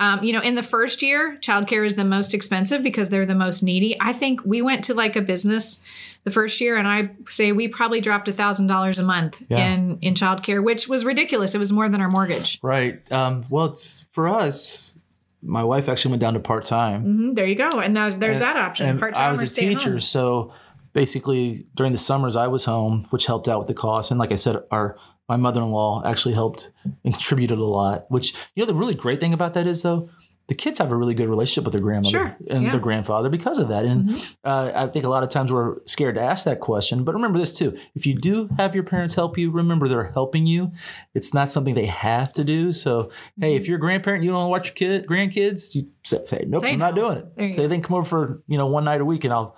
um, 0.01 0.25
you 0.25 0.33
know 0.33 0.41
in 0.41 0.55
the 0.57 0.63
first 0.63 1.03
year 1.03 1.39
childcare 1.41 1.87
is 1.87 1.95
the 1.95 2.05
most 2.05 2.35
expensive 2.35 2.83
because 2.83 3.11
they're 3.11 3.27
the 3.27 3.35
most 3.35 3.63
needy 3.63 3.97
i 4.01 4.13
think 4.13 4.41
we 4.45 4.61
went 4.63 4.83
to 4.85 4.95
like 4.95 5.15
a 5.15 5.21
business 5.21 5.85
the 6.25 6.31
first 6.31 6.61
year 6.61 6.77
and 6.77 6.89
i 6.89 7.11
say 7.29 7.53
we 7.53 7.69
probably 7.69 8.01
dropped 8.01 8.27
a 8.29 8.33
thousand 8.33 8.67
dollars 8.67 8.99
a 8.99 9.03
month 9.05 9.43
Yeah. 9.49 9.73
in 9.75 9.99
in 10.01 10.15
childcare 10.15 10.63
which 10.63 10.89
was 10.89 11.05
ridiculous 11.05 11.55
it 11.55 11.59
was 11.59 11.71
more 11.73 11.89
than 11.89 12.01
our 12.01 12.11
mortgage 12.11 12.59
Right. 12.63 13.01
Um, 13.13 13.45
well, 13.51 13.67
it's 13.67 14.07
for 14.11 14.29
us. 14.29 14.95
My 15.43 15.65
wife 15.65 15.89
actually 15.89 16.11
went 16.11 16.21
down 16.21 16.35
to 16.35 16.41
part 16.41 16.65
time. 16.67 17.03
hmm 17.03 17.35
there 17.35 17.47
you 17.47 17.55
go 17.55 17.69
and 17.81 17.97
there's, 17.97 18.17
there's 18.17 18.39
that 18.41 18.57
option 18.57 18.87
and 18.89 18.99
part-time 19.01 19.23
I 19.23 19.31
was 19.33 19.41
a 19.43 19.49
teacher, 19.49 19.99
so 20.01 20.53
basically 20.93 21.67
during 21.75 21.93
the 21.93 21.99
summers 21.99 22.37
I 22.37 22.47
was 22.49 22.65
home, 22.65 23.05
which 23.11 23.27
helped 23.27 23.49
out 23.49 23.59
with 23.59 23.69
the 23.69 23.75
cost. 23.75 24.11
And 24.11 24.19
like 24.21 24.33
I 24.33 24.37
said, 24.37 24.57
our 24.71 24.97
my 25.31 25.37
mother-in-law 25.37 26.03
actually 26.05 26.35
helped 26.35 26.73
and 27.05 27.15
contributed 27.15 27.57
a 27.57 27.65
lot. 27.65 28.05
Which 28.11 28.35
you 28.55 28.63
know 28.63 28.67
the 28.67 28.75
really 28.75 28.95
great 28.95 29.21
thing 29.21 29.33
about 29.33 29.55
that 29.55 29.67
is 29.67 29.83
though. 29.83 30.11
The 30.49 30.57
kids 30.57 30.81
have 30.81 30.91
a 30.91 30.97
really 30.97 31.15
good 31.15 31.29
relationship 31.29 31.63
with 31.63 31.75
their 31.75 31.81
grandmother 31.81 32.11
Sure, 32.11 32.27
and 32.27 32.37
yeah. 32.41 32.55
Mm-hmm. 32.57 32.71
their 32.73 32.81
grandfather 32.81 33.29
because 33.29 33.61
of 33.61 33.69
that. 33.69 33.85
And 33.85 34.11
uh, 34.43 34.73
I 34.75 34.89
think 34.89 35.05
a 35.05 35.09
lot 35.09 35.23
of 35.23 35.29
times 35.29 35.53
we're 35.53 35.77
scared 35.87 36.17
to 36.17 36.21
ask 36.21 36.45
that 36.45 36.59
question. 36.59 37.05
But 37.05 37.15
remember 37.15 37.39
this 37.39 37.57
too: 37.57 37.79
if 37.95 38.05
you 38.05 38.17
do 38.19 38.49
have 38.59 38.75
your 38.75 38.83
parents 38.83 39.15
help 39.15 39.39
you, 39.39 39.53
remember 39.53 39.87
they're 39.87 40.11
helping 40.11 40.47
you. 40.47 40.73
It's 41.15 41.33
not 41.33 41.51
something 41.51 41.75
they 41.75 41.87
have 41.87 42.33
to 42.33 42.43
do. 42.43 42.73
So 42.73 43.13
hey, 43.41 43.55
if 43.55 43.69
you're 43.69 43.77
a 43.77 43.81
grandparent, 43.81 44.25
you 44.25 44.31
don't 44.31 44.49
want 44.51 44.65
to 44.65 44.71
watch 44.73 44.81
your 44.83 44.99
kid 44.99 45.07
grandkids, 45.07 45.73
you 45.77 45.87
say, 46.03 46.25
say 46.25 46.45
nope, 46.49 46.63
Say 46.63 46.73
I'm 46.73 46.81
not 46.81 46.97
doing 46.97 47.19
it. 47.37 47.55
Say 47.55 47.63
go. 47.63 47.69
can 47.69 47.83
come 47.83 47.97
over 47.99 48.05
for 48.05 48.41
you 48.49 48.59
know 48.59 48.67
one 48.67 48.83
night 48.83 49.01
a 49.01 49.05
week, 49.05 49.23
and 49.23 49.33
I'll 49.33 49.57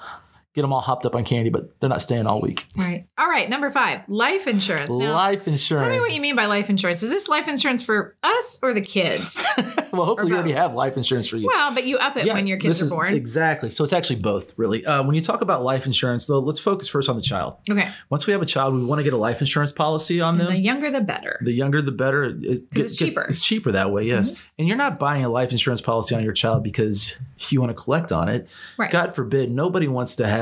get 0.54 0.62
them 0.62 0.72
all 0.72 0.80
hopped 0.80 1.06
up 1.06 1.14
on 1.14 1.24
candy, 1.24 1.50
but 1.50 1.80
they're 1.80 1.90
not 1.90 2.02
staying 2.02 2.26
all 2.26 2.40
week. 2.40 2.66
right 2.76 3.06
all 3.18 3.28
right 3.28 3.48
number 3.48 3.70
five 3.70 4.02
life 4.08 4.46
insurance 4.46 4.94
now 4.96 5.12
Life 5.14 5.46
insurance. 5.46 5.80
Tell 5.80 5.90
me 5.90 6.00
what 6.00 6.12
you 6.12 6.20
mean 6.20 6.36
by 6.36 6.46
life 6.46 6.70
insurance. 6.70 7.02
Is 7.02 7.10
this 7.10 7.28
life 7.28 7.48
insurance 7.48 7.82
for 7.82 8.16
us 8.22 8.58
or 8.62 8.74
the 8.74 8.80
kids? 8.80 9.42
well, 9.92 10.04
hopefully 10.04 10.30
you 10.30 10.36
already 10.36 10.52
have 10.52 10.74
life 10.74 10.96
insurance 10.96 11.28
for 11.28 11.36
you. 11.36 11.46
well, 11.46 11.72
but 11.74 11.86
you 11.86 11.98
up 11.98 12.16
it 12.16 12.26
when 12.26 12.46
your 12.46 12.58
kids 12.58 12.80
this 12.80 12.82
are 12.82 12.84
is 12.86 12.92
born. 12.92 13.14
exactly. 13.14 13.70
So 13.70 13.84
it's 13.84 13.92
actually 13.92 14.20
both, 14.20 14.58
really. 14.58 14.84
Uh, 14.84 15.02
when 15.04 15.14
you 15.14 15.20
talk 15.20 15.42
about 15.42 15.62
life 15.62 15.86
insurance, 15.86 16.26
though, 16.26 16.40
let's 16.40 16.60
focus 16.60 16.88
first 16.88 17.08
on 17.08 17.16
the 17.16 17.22
child. 17.22 17.58
okay. 17.70 17.88
Once 18.10 18.26
we 18.26 18.32
have 18.32 18.42
a 18.42 18.46
child, 18.46 18.74
we 18.74 18.84
want 18.84 18.98
to 18.98 19.04
get 19.04 19.12
a 19.12 19.16
life 19.16 19.40
insurance 19.40 19.72
policy 19.72 20.20
on 20.20 20.38
them. 20.38 20.48
The 20.48 20.58
younger, 20.58 20.90
the 20.90 21.00
better. 21.00 21.38
The 21.42 21.52
younger, 21.52 21.82
the 21.82 21.92
better. 21.92 22.24
It, 22.24 22.64
it's 22.74 22.96
cheaper. 22.96 23.20
Mm-hmm. 23.20 23.30
It's 23.30 23.40
cheaper 23.40 23.72
that 23.72 23.92
way, 23.92 24.04
yes. 24.04 24.42
And 24.58 24.66
you're 24.66 24.76
not 24.76 24.98
buying 24.98 25.24
a 25.24 25.28
life 25.28 25.52
insurance 25.52 25.80
policy 25.80 26.14
on 26.14 26.24
your 26.24 26.32
child 26.32 26.62
because 26.62 27.16
you 27.48 27.60
want 27.60 27.76
to 27.76 27.80
collect 27.80 28.12
on 28.12 28.28
it. 28.28 28.48
Right. 28.78 28.90
God 28.90 29.14
forbid, 29.14 29.50
nobody 29.50 29.88
wants 29.88 30.16
to 30.16 30.26
have 30.26 30.41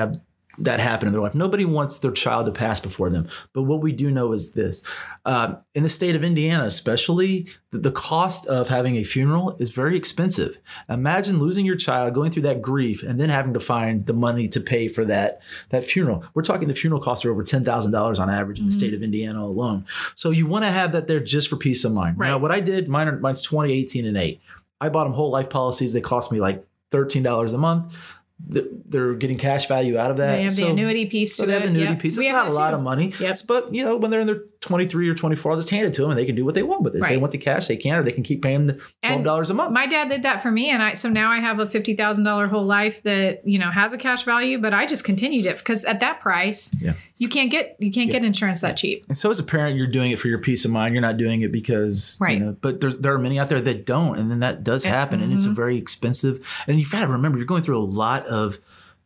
that 0.59 0.81
happen 0.81 1.07
in 1.07 1.13
their 1.13 1.23
life. 1.23 1.35
Nobody 1.35 1.65
wants 1.65 1.99
their 1.99 2.11
child 2.13 2.47
to 2.47 2.53
pass 2.53 2.81
before 2.81 3.09
them. 3.09 3.29
But 3.53 3.63
what 3.63 3.81
we 3.81 3.93
do 3.93 4.11
know 4.11 4.33
is 4.33 4.53
this: 4.53 4.83
um, 5.25 5.59
in 5.75 5.83
the 5.83 5.89
state 5.89 6.15
of 6.15 6.25
Indiana, 6.25 6.65
especially, 6.65 7.47
the, 7.71 7.79
the 7.79 7.93
cost 7.93 8.47
of 8.47 8.69
having 8.69 8.97
a 8.97 9.05
funeral 9.05 9.57
is 9.59 9.71
very 9.71 9.97
expensive. 9.97 10.59
Imagine 10.89 11.39
losing 11.39 11.65
your 11.65 11.77
child, 11.77 12.15
going 12.15 12.31
through 12.31 12.43
that 12.43 12.61
grief, 12.61 13.03
and 13.03 13.21
then 13.21 13.29
having 13.31 13.55
to 13.55 13.61
find 13.61 14.07
the 14.07 14.13
money 14.13 14.49
to 14.49 14.61
pay 14.61 14.89
for 14.89 15.05
that 15.07 15.41
that 15.71 15.85
funeral. 15.85 16.25
We're 16.35 16.43
talking 16.43 16.69
the 16.69 16.75
funeral 16.75 17.01
costs 17.01 17.25
are 17.25 17.31
over 17.31 17.43
ten 17.43 17.65
thousand 17.65 17.93
dollars 17.93 18.19
on 18.19 18.29
average 18.29 18.59
in 18.59 18.67
the 18.67 18.73
state 18.73 18.93
of 18.95 19.03
Indiana 19.03 19.41
alone. 19.41 19.87
So 20.15 20.31
you 20.31 20.47
want 20.47 20.65
to 20.65 20.71
have 20.71 20.93
that 20.93 21.07
there 21.07 21.21
just 21.21 21.49
for 21.49 21.57
peace 21.57 21.85
of 21.85 21.93
mind. 21.93 22.19
Now, 22.19 22.33
Right. 22.35 22.41
what 22.43 22.51
I 22.51 22.61
did, 22.61 22.89
mine 22.89 23.09
are, 23.09 23.19
mine's 23.19 23.43
20, 23.43 23.73
18, 23.73 24.05
and 24.07 24.17
8. 24.17 24.41
I 24.81 24.89
bought 24.89 25.05
them 25.05 25.13
whole 25.13 25.31
life 25.31 25.49
policies. 25.51 25.93
They 25.93 26.01
cost 26.01 26.33
me 26.33 26.41
like 26.41 26.65
$13 26.91 27.55
a 27.55 27.59
month. 27.59 27.97
Th- 28.53 28.67
They're 28.89 29.15
getting 29.15 29.39
cash 29.39 29.69
value 29.69 29.97
out 29.99 30.11
of 30.11 30.17
that. 30.17 30.37
They 30.37 30.43
have 30.43 30.57
the 30.57 30.63
So- 30.63 30.71
annuity 30.71 31.07
piece 31.07 31.37
so 31.37 31.45
to 31.45 31.47
they 31.47 31.53
have 31.55 31.63
the 31.63 31.69
annuity 31.69 31.93
Yep. 31.93 32.01
piece. 32.01 32.17
It's 32.19 32.27
have 32.27 32.47
not 32.47 32.53
a 32.53 32.57
lot 32.57 32.71
too. 32.71 32.77
of 32.77 32.83
money. 32.83 33.13
Yep. 33.21 33.39
But 33.47 33.73
you 33.75 33.85
know, 33.85 33.97
when 33.97 34.11
they're 34.11 34.21
in 34.21 34.27
their 34.27 34.43
23 34.61 35.09
or 35.09 35.15
24, 35.15 35.53
I'll 35.53 35.59
just 35.59 35.71
hand 35.71 35.87
it 35.87 35.95
to 35.95 36.03
them 36.03 36.11
and 36.11 36.19
they 36.19 36.27
can 36.27 36.35
do 36.35 36.45
what 36.45 36.55
they 36.55 36.63
want 36.63 36.83
with 36.83 36.95
it. 36.97 37.03
If 37.03 37.09
they 37.09 37.17
want 37.17 37.33
the 37.33 37.39
cash, 37.39 37.67
they 37.69 37.77
can, 37.77 37.97
or 37.99 38.03
they 38.03 38.13
can 38.13 38.25
keep 38.25 38.43
paying 38.43 38.67
the 38.67 38.81
And 39.03 39.25
$12 39.25 39.51
a 39.51 39.55
month. 39.55 39.73
My 39.73 39.87
dad 39.87 40.09
did 40.09 40.23
that 40.25 40.43
for 40.43 40.51
me, 40.51 40.71
and 40.71 40.83
I 40.83 40.95
so 40.95 41.09
now 41.09 41.31
I 41.31 41.39
have 41.39 41.59
a 41.61 41.69
fifty 41.69 41.95
thousand 41.95 42.25
dollar 42.25 42.49
whole 42.49 42.65
life 42.67 43.03
that 43.05 43.43
you 43.47 43.59
know 43.59 43.71
has 43.71 43.93
a 43.93 43.99
cash 43.99 44.25
value, 44.25 44.59
but 44.59 44.75
I 44.75 44.87
just 44.87 45.05
continued 45.05 45.47
it 45.47 45.59
because 45.59 45.85
at 45.85 46.01
that 46.01 46.21
price, 46.21 46.75
Yeah. 46.81 46.95
you 47.19 47.29
can't 47.29 47.51
get 47.51 47.77
you 47.79 47.91
can't 47.93 48.11
get 48.11 48.25
insurance 48.25 48.61
that 48.63 48.77
cheap. 48.77 49.05
And 49.09 49.17
so 49.17 49.31
as 49.31 49.39
a 49.39 49.45
parent, 49.45 49.77
you're 49.77 49.87
doing 49.87 50.11
it 50.11 50.19
for 50.19 50.29
your 50.29 50.39
peace 50.41 50.65
of 50.65 50.71
mind. 50.73 50.95
You're 50.95 51.03
not 51.03 51.17
doing 51.17 51.43
it 51.43 51.53
because, 51.53 52.19
Right. 52.21 52.39
You 52.39 52.45
know, 52.47 52.57
but 52.61 52.81
there's 52.81 52.99
there 52.99 53.15
are 53.15 53.19
many 53.19 53.39
out 53.39 53.49
there 53.49 53.61
that 53.61 53.87
don't, 53.87 54.19
and 54.19 54.31
then 54.31 54.41
that 54.41 54.65
does 54.65 54.85
happen, 54.85 55.21
and 55.21 55.33
it's 55.33 55.43
Mm-hmm. 55.43 55.53
a 55.53 55.55
very 55.55 55.79
expensive. 55.79 56.41
And 56.67 56.79
you've 56.79 56.91
got 56.91 57.01
to 57.03 57.07
remember, 57.07 57.39
you're 57.39 57.47
going 57.47 57.63
through 57.63 57.79
a 57.79 57.85
lot 57.85 58.27
of, 58.31 58.59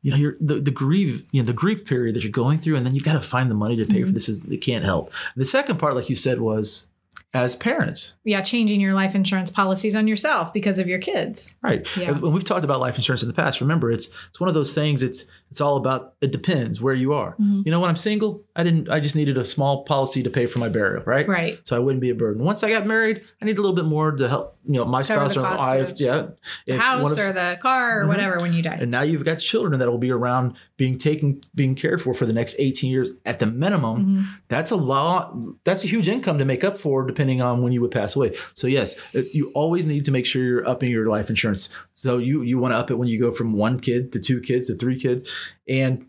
you 0.03 0.11
know, 0.11 0.17
you're 0.17 0.37
the, 0.41 0.61
the 0.61 0.71
grief, 0.71 1.25
you 1.33 1.41
know, 1.43 1.47
the 1.47 1.53
grief 1.53 1.85
period 1.85 2.15
that 2.15 2.23
you're 2.23 2.31
going 2.33 2.59
through, 2.59 2.77
and 2.77 2.85
then 2.87 2.95
you've 2.95 3.05
got 3.05 3.15
to 3.15 3.21
find 3.21 3.51
the 3.51 3.55
money 3.55 3.77
to 3.77 3.85
pay 3.87 4.01
for 4.03 4.07
Mm-hmm. 4.09 4.15
this. 4.15 4.29
Is 4.29 4.45
it 4.45 4.59
can't 4.59 4.85
help. 4.85 5.13
The 5.37 5.45
second 5.47 5.79
part, 5.79 5.95
like 5.95 6.09
you 6.11 6.17
said, 6.17 6.41
was 6.41 6.89
as 7.33 7.57
parents, 7.57 8.17
Yeah, 8.23 8.43
changing 8.43 8.81
your 8.81 8.95
life 8.95 9.15
insurance 9.17 9.51
policies 9.51 9.97
on 9.97 10.07
yourself 10.07 10.53
because 10.53 10.79
of 10.79 10.87
your 10.87 11.01
kids. 11.01 11.57
right? 11.63 11.85
Yeah. 11.97 12.11
And 12.11 12.23
we've 12.23 12.45
talked 12.45 12.65
about 12.65 12.79
life 12.81 12.97
insurance 12.97 13.23
in 13.23 13.29
the 13.29 13.35
past, 13.35 13.61
remember 13.61 13.91
it's 13.91 14.07
it's 14.31 14.39
one 14.39 14.47
of 14.49 14.55
those 14.55 14.73
things. 14.75 15.03
It's 15.03 15.25
it's 15.55 15.61
all 15.61 15.77
about 15.77 16.15
it 16.21 16.33
depends 16.33 16.83
where 16.83 16.95
you 16.95 17.13
are. 17.13 17.35
Mm-hmm. 17.35 17.63
You 17.65 17.71
know, 17.71 17.79
when 17.79 17.89
I'm 17.89 17.97
single, 17.97 18.43
I 18.57 18.65
didn't. 18.65 18.89
I 18.91 18.99
just 18.99 19.15
needed 19.15 19.39
a 19.39 19.45
small 19.45 19.85
policy 19.85 20.21
to 20.25 20.31
pay 20.31 20.47
for 20.47 20.59
my 20.59 20.69
burial, 20.69 21.05
right? 21.05 21.29
Right. 21.29 21.61
so 21.63 21.77
I 21.77 21.79
wouldn't 21.79 22.01
be 22.01 22.11
a 22.11 22.15
burden. 22.17 22.43
Once 22.45 22.65
I 22.65 22.71
got 22.71 22.87
married, 22.89 23.23
I 23.41 23.45
need 23.45 23.57
a 23.57 23.61
little 23.61 23.77
bit 23.77 23.85
more 23.85 24.11
to 24.11 24.29
help, 24.29 24.59
you 24.67 24.75
know, 24.75 24.85
my 24.85 25.05
Cover 25.05 25.29
spouse 25.31 25.37
or 25.37 25.47
I, 25.47 25.93
yeah, 25.95 26.27
The 26.67 26.77
house 26.77 27.13
of- 27.13 27.19
or 27.19 27.33
the 27.33 27.57
car 27.63 28.01
or 28.03 28.09
whatever 28.09 28.41
when 28.41 28.53
you 28.53 28.63
die. 28.63 28.79
and 28.81 28.91
now 28.91 29.03
you've 29.03 29.25
got 29.25 29.37
children 29.39 29.79
that 29.79 29.89
will 29.89 29.99
be 29.99 30.11
around 30.11 30.55
being 30.77 30.99
taken, 30.99 31.41
being 31.55 31.77
cared 31.77 32.03
for 32.03 32.15
for 32.15 32.27
the 32.27 32.33
next 32.33 32.57
18 32.59 32.91
years 32.91 33.13
at 33.25 33.39
the 33.39 33.47
minimum. 33.47 33.97
Mm-hmm. 34.05 34.23
That's 34.49 34.73
a 34.73 34.77
lot. 34.77 35.37
That's 35.63 35.85
a 35.85 35.87
huge 35.87 36.09
income 36.09 36.39
to 36.39 36.45
make 36.45 36.65
up 36.65 36.77
for, 36.77 37.07
depending 37.07 37.41
on 37.43 37.63
when 37.63 37.73
you 37.73 37.81
would 37.81 37.93
pass 37.93 38.17
away. 38.17 38.35
So 38.55 38.67
yes, 38.67 39.15
you 39.33 39.53
always 39.55 39.87
need 39.87 40.05
to 40.07 40.11
make 40.11 40.27
sure 40.27 40.43
you're 40.43 40.69
upping 40.69 40.91
your 40.91 41.07
life 41.09 41.31
insurance. 41.31 41.69
So 41.95 42.19
you 42.19 42.43
you 42.43 42.59
want 42.59 42.73
to 42.75 42.79
up 42.79 42.91
it 42.91 42.95
when 42.95 43.09
you 43.09 43.21
go 43.21 43.31
from 43.31 43.53
one 43.57 43.79
kid 43.79 44.11
to 44.13 44.19
two 44.21 44.41
kids 44.41 44.67
to 44.67 44.75
three 44.77 44.99
kids, 44.99 45.31
and 45.69 46.07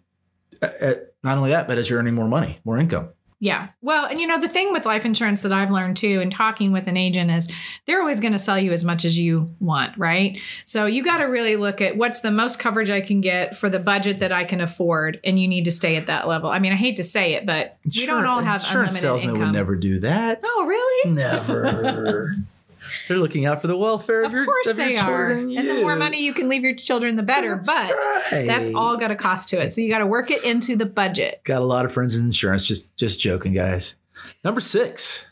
uh, 0.62 0.70
uh, 0.82 0.94
not 1.24 1.38
only 1.38 1.52
that, 1.52 1.68
but 1.68 1.78
as 1.78 1.90
you're 1.90 2.00
earning 2.00 2.14
more 2.14 2.28
money, 2.28 2.60
more 2.64 2.78
income. 2.78 3.10
Yeah. 3.40 3.68
Well, 3.82 4.06
and 4.06 4.20
you 4.20 4.28
know, 4.28 4.40
the 4.40 4.48
thing 4.48 4.72
with 4.72 4.86
life 4.86 5.06
insurance 5.06 5.42
that 5.42 5.52
I've 5.52 5.70
learned 5.70 5.98
too, 5.98 6.22
and 6.22 6.32
talking 6.32 6.72
with 6.72 6.88
an 6.88 6.96
agent 6.96 7.30
is 7.30 7.52
they're 7.86 8.00
always 8.00 8.20
going 8.20 8.32
to 8.32 8.40
sell 8.40 8.58
you 8.58 8.72
as 8.72 8.86
much 8.86 9.04
as 9.04 9.20
you 9.20 9.54
want, 9.60 9.98
right? 9.98 10.42
So 10.64 10.86
you 10.86 11.04
got 11.04 11.18
to 11.18 11.26
really 11.26 11.58
look 11.58 11.82
at 11.82 11.98
what's 11.98 12.22
the 12.22 12.32
most 12.32 12.60
coverage 12.60 12.90
I 12.90 13.02
can 13.02 13.20
get 13.20 13.58
for 13.58 13.70
the 13.70 13.78
budget 13.78 14.20
that 14.20 14.32
I 14.32 14.46
can 14.46 14.62
afford, 14.62 15.20
and 15.24 15.38
you 15.38 15.48
need 15.48 15.66
to 15.66 15.72
stay 15.72 15.98
at 15.98 16.08
that 16.08 16.28
level. 16.28 16.50
I 16.50 16.60
mean, 16.60 16.72
I 16.72 16.76
hate 16.76 16.96
to 16.96 17.04
say 17.04 17.34
it, 17.34 17.46
but 17.46 17.78
we 17.96 18.06
don't 18.06 18.26
all 18.26 18.40
have 18.40 18.62
insurance 18.62 18.96
unlimited 18.96 19.02
salesmen 19.02 19.30
income. 19.36 19.48
would 19.50 19.54
never 19.54 19.76
do 19.76 20.00
that. 20.00 20.40
Oh, 20.44 20.66
really? 20.66 21.14
Never. 21.14 22.36
They're 23.08 23.18
looking 23.18 23.46
out 23.46 23.62
for 23.62 23.68
the 23.68 23.78
welfare 23.78 24.22
of, 24.22 24.28
Of 24.28 24.34
your, 24.34 24.46
course 24.46 24.68
of 24.68 24.78
they 24.78 24.96
are. 24.96 25.06
children. 25.30 25.58
And 25.58 25.70
the 25.70 25.82
more 25.82 25.96
money 25.96 26.24
you 26.24 26.34
can 26.34 26.50
leave 26.50 26.64
your 26.64 26.76
children, 26.76 27.16
the 27.16 27.24
better. 27.24 27.56
but 27.66 27.92
right. 28.32 28.46
that's 28.48 28.74
all 28.74 28.98
got 28.98 29.12
a 29.12 29.16
cost 29.16 29.50
to 29.50 29.62
it. 29.62 29.74
So 29.74 29.82
you 29.82 29.90
got 29.90 30.00
to 30.00 30.08
work 30.08 30.32
it 30.32 30.44
into 30.44 30.76
the 30.76 30.86
budget. 30.86 31.42
Got 31.44 31.62
a 31.62 31.66
lot 31.66 31.86
of 31.86 31.92
friends 31.92 32.16
in 32.18 32.26
insurance. 32.26 32.68
Just 32.68 32.96
just 32.98 33.20
joking, 33.20 33.54
guys. 33.54 33.96
Number 34.44 34.62
six. 34.62 35.30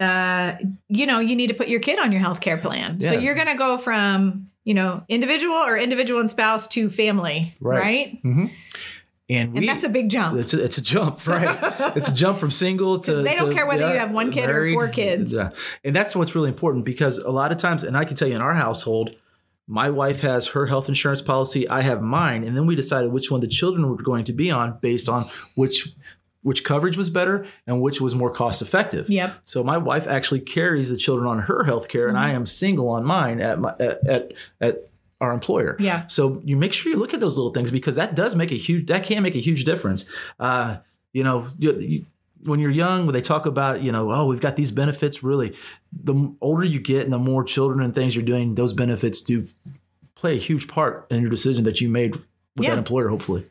uh, 0.00 0.56
you 0.88 1.04
know, 1.06 1.20
you 1.20 1.36
need 1.36 1.48
to 1.48 1.54
put 1.54 1.68
your 1.68 1.80
kid 1.80 1.98
on 1.98 2.10
your 2.12 2.20
health 2.22 2.40
care 2.40 2.56
plan. 2.56 3.00
So 3.02 3.12
you're 3.12 3.34
going 3.34 3.48
to 3.48 3.54
go 3.56 3.76
from, 3.76 4.48
you 4.64 4.72
know, 4.72 5.02
individual 5.08 5.56
or 5.56 5.76
individual 5.76 6.20
and 6.20 6.30
spouse 6.30 6.66
to 6.68 6.88
family, 6.88 7.54
Right. 7.60 8.18
right? 8.24 8.50
And, 9.30 9.52
we, 9.52 9.58
And 9.60 9.68
that's 9.68 9.84
a 9.84 9.88
big 9.88 10.10
jump. 10.10 10.36
it's 10.38 10.52
a, 10.52 10.62
it's 10.62 10.76
a 10.76 10.82
jump, 10.82 11.26
right? 11.26 11.56
it's 11.96 12.10
a 12.10 12.14
jump 12.14 12.38
from 12.38 12.50
single 12.50 12.98
to. 12.98 13.14
they 13.14 13.34
don't 13.34 13.48
to- 13.50 13.54
care 13.54 13.66
whether 13.66 13.88
you 13.92 13.98
have 13.98 14.10
one 14.10 14.32
kid 14.32 14.50
or 14.50 14.70
four 14.72 14.88
kids. 14.88 15.34
Yeah. 15.34 15.50
And 15.84 15.94
that's 15.96 16.14
what's 16.16 16.34
really 16.34 16.48
important 16.48 16.84
because 16.84 17.18
a 17.18 17.30
lot 17.30 17.52
of 17.52 17.58
times, 17.58 17.84
and 17.84 17.96
I 17.96 18.04
can 18.04 18.16
tell 18.16 18.28
you 18.28 18.34
in 18.34 18.42
our 18.42 18.54
household, 18.54 19.14
my 19.68 19.88
wife 19.88 20.20
has 20.22 20.48
her 20.48 20.66
health 20.66 20.88
insurance 20.88 21.22
policy, 21.22 21.68
I 21.68 21.82
have 21.82 22.02
mine, 22.02 22.42
and 22.42 22.56
then 22.56 22.66
we 22.66 22.74
decided 22.74 23.12
which 23.12 23.30
one 23.30 23.40
the 23.40 23.46
children 23.46 23.88
were 23.88 24.02
going 24.02 24.24
to 24.24 24.32
be 24.32 24.50
on 24.50 24.78
based 24.80 25.08
on 25.08 25.26
which 25.54 25.94
which 26.42 26.64
coverage 26.64 26.96
was 26.96 27.10
better 27.10 27.46
and 27.66 27.82
which 27.82 28.00
was 28.00 28.14
more 28.14 28.30
cost 28.32 28.62
effective. 28.62 29.10
Yep. 29.10 29.32
So 29.44 29.62
my 29.62 29.76
wife 29.76 30.08
actually 30.08 30.40
carries 30.40 30.88
the 30.88 30.96
children 30.96 31.28
on 31.28 31.40
her 31.42 31.64
health 31.64 31.88
care, 31.88 32.08
and 32.08 32.16
Mm-hmm. 32.16 32.24
I 32.26 32.30
am 32.30 32.46
single 32.46 32.88
on 32.88 33.04
mine 33.04 33.40
at 33.40 33.60
my 33.60 33.74
at 33.78 34.04
at, 34.08 34.32
at 34.60 34.76
our 35.20 35.32
employer. 35.32 35.76
Yeah. 35.78 36.06
So 36.06 36.40
you 36.44 36.56
make 36.56 36.72
sure 36.72 36.90
you 36.92 36.98
look 36.98 37.12
at 37.14 37.20
those 37.20 37.36
little 37.36 37.52
things 37.52 37.70
because 37.70 37.96
that 37.96 38.14
does 38.14 38.34
make 38.34 38.50
a 38.52 38.56
huge 38.56 38.86
that 38.86 39.04
can 39.04 39.22
make 39.22 39.34
a 39.34 39.40
huge 39.40 39.64
difference. 39.64 40.10
Uh, 40.38 40.78
you 41.12 41.22
know, 41.24 41.46
you, 41.58 41.78
you, 41.78 42.06
when 42.46 42.58
you're 42.60 42.70
young, 42.70 43.04
when 43.04 43.12
they 43.12 43.20
talk 43.20 43.44
about, 43.44 43.82
you 43.82 43.92
know, 43.92 44.10
oh, 44.10 44.24
we've 44.24 44.40
got 44.40 44.56
these 44.56 44.70
benefits, 44.70 45.22
really, 45.22 45.54
the 45.92 46.34
older 46.40 46.64
you 46.64 46.80
get 46.80 47.04
and 47.04 47.12
the 47.12 47.18
more 47.18 47.44
children 47.44 47.84
and 47.84 47.94
things 47.94 48.16
you're 48.16 48.24
doing, 48.24 48.54
those 48.54 48.72
benefits 48.72 49.20
do 49.20 49.46
play 50.14 50.34
a 50.36 50.38
huge 50.38 50.66
part 50.68 51.06
in 51.10 51.20
your 51.20 51.30
decision 51.30 51.64
that 51.64 51.80
you 51.82 51.88
made 51.90 52.14
with 52.16 52.24
Yeah. 52.56 52.70
that 52.70 52.78
employer, 52.78 53.08
hopefully. 53.08 53.44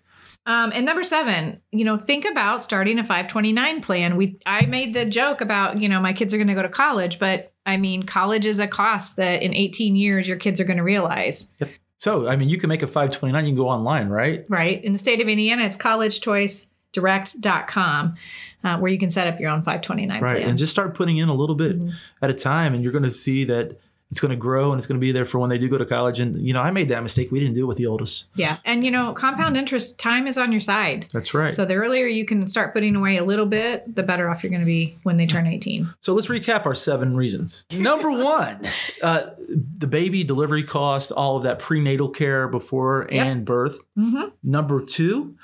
Um, 0.46 0.72
and 0.74 0.86
number 0.86 1.04
seven, 1.04 1.62
you 1.72 1.84
know, 1.86 1.98
think 1.98 2.26
about 2.26 2.62
starting 2.62 2.98
a 2.98 3.04
529 3.04 3.82
plan. 3.82 4.16
We 4.16 4.40
I 4.46 4.66
made 4.66 4.94
the 4.94 5.06
joke 5.06 5.42
about, 5.42 5.80
you 5.80 5.88
know, 5.90 6.00
my 6.02 6.14
kids 6.14 6.34
are 6.34 6.38
going 6.38 6.48
to 6.48 6.54
go 6.56 6.62
to 6.64 6.70
college, 6.70 7.20
but 7.20 7.54
I 7.66 7.78
mean, 7.78 8.04
college 8.04 8.46
is 8.48 8.60
a 8.60 8.68
cost 8.68 9.18
that 9.18 9.44
in 9.44 9.54
18 9.54 9.96
years 9.96 10.28
your 10.28 10.38
kids 10.38 10.60
are 10.60 10.64
going 10.66 10.78
to 10.78 10.84
realize, 10.84 11.54
Yep. 11.60 11.70
So, 11.98 12.30
I 12.30 12.38
mean, 12.38 12.48
you 12.48 12.58
can 12.58 12.70
make 12.70 12.82
a 12.82 12.88
529, 12.88 13.44
you 13.46 13.50
can 13.52 13.58
go 13.58 13.68
online, 13.68 14.08
right? 14.08 14.46
right? 14.48 14.82
In 14.84 14.94
the 14.94 14.98
state 14.98 15.20
of 15.20 15.28
Indiana, 15.28 15.66
it's 15.66 15.76
collegechoicedirect.com, 15.76 18.16
uh, 18.64 18.78
where 18.80 18.92
you 18.92 18.98
can 18.98 19.10
set 19.10 19.28
up 19.28 19.38
your 19.40 19.50
own 19.50 19.60
529 19.64 20.22
Right. 20.22 20.38
plan. 20.38 20.50
And 20.50 20.58
just 20.58 20.72
start 20.72 20.94
putting 20.96 21.18
in 21.18 21.28
a 21.30 21.34
little 21.34 21.56
bit 21.56 21.80
Mhm. 21.80 21.94
at 22.22 22.30
a 22.30 22.34
time, 22.34 22.74
and 22.74 22.84
you're 22.84 22.92
going 22.94 23.04
to 23.04 23.12
see 23.12 23.44
that 23.46 23.78
it's 24.12 24.20
going 24.20 24.32
to 24.32 24.36
grow 24.36 24.72
and 24.72 24.80
it's 24.80 24.88
going 24.88 25.00
to 25.00 25.00
be 25.00 25.12
there 25.12 25.26
for 25.26 25.38
when 25.38 25.52
they 25.52 25.60
do 25.60 25.70
go 25.70 25.78
to 25.78 25.86
college. 25.86 26.20
And, 26.20 26.44
you 26.44 26.52
know, 26.52 26.62
I 26.62 26.72
made 26.72 26.90
that 26.90 27.04
mistake. 27.04 27.32
We 27.32 27.40
didn't 27.40 27.54
do 27.54 27.64
it 27.64 27.68
with 27.68 27.78
the 27.78 27.86
oldest. 27.86 28.26
yeah. 28.34 28.58
And, 28.66 28.84
you 28.84 28.90
know, 28.90 29.14
compound 29.14 29.56
interest 29.56 30.00
time 30.00 30.26
is 30.26 30.36
on 30.36 30.52
your 30.52 30.62
side. 30.62 31.06
That's 31.14 31.34
right. 31.36 31.52
So 31.52 31.64
the 31.64 31.76
earlier 31.76 32.08
you 32.08 32.26
can 32.26 32.48
start 32.48 32.74
putting 32.74 32.96
away 32.96 33.18
a 33.18 33.24
little 33.24 33.46
bit, 33.46 33.96
the 33.96 34.02
better 34.02 34.28
off 34.28 34.42
you're 34.44 34.50
going 34.50 34.62
to 34.62 34.66
be 34.66 34.98
when 35.04 35.18
they 35.18 35.28
turn 35.28 35.46
18. 35.46 35.88
So 36.00 36.14
let's 36.14 36.28
recap 36.28 36.66
our 36.66 36.74
seven 36.74 37.16
reasons. 37.16 37.66
Number 37.72 38.10
one, 38.24 38.68
uh, 39.04 39.30
the 39.78 39.88
baby 39.88 40.24
delivery 40.24 40.64
cost, 40.64 41.12
all 41.12 41.38
of 41.38 41.44
that 41.44 41.60
prenatal 41.60 42.10
care 42.10 42.48
before 42.48 43.08
Yep. 43.12 43.26
and 43.28 43.46
birth. 43.46 43.84
Mm-hmm. 43.96 44.30
Number 44.44 44.84
two, 44.84 45.36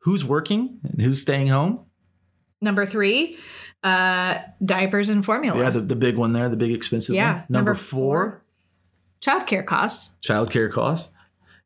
who's 0.00 0.24
working 0.24 0.78
and 0.84 1.02
who's 1.02 1.20
staying 1.20 1.48
home? 1.48 1.84
Number 2.60 2.86
three, 2.86 3.36
uh, 3.82 4.38
diapers 4.64 5.08
and 5.08 5.24
formula. 5.24 5.58
Yeah, 5.58 5.70
the, 5.70 5.80
the 5.80 5.96
big 5.96 6.16
one 6.16 6.32
there, 6.32 6.48
the 6.48 6.56
big 6.56 6.72
expensive 6.72 7.14
Yeah. 7.14 7.34
one. 7.34 7.44
Number, 7.48 7.74
four, 7.74 8.42
childcare 9.20 9.64
costs. 9.64 10.16
childcare 10.22 10.70
costs. 10.70 11.14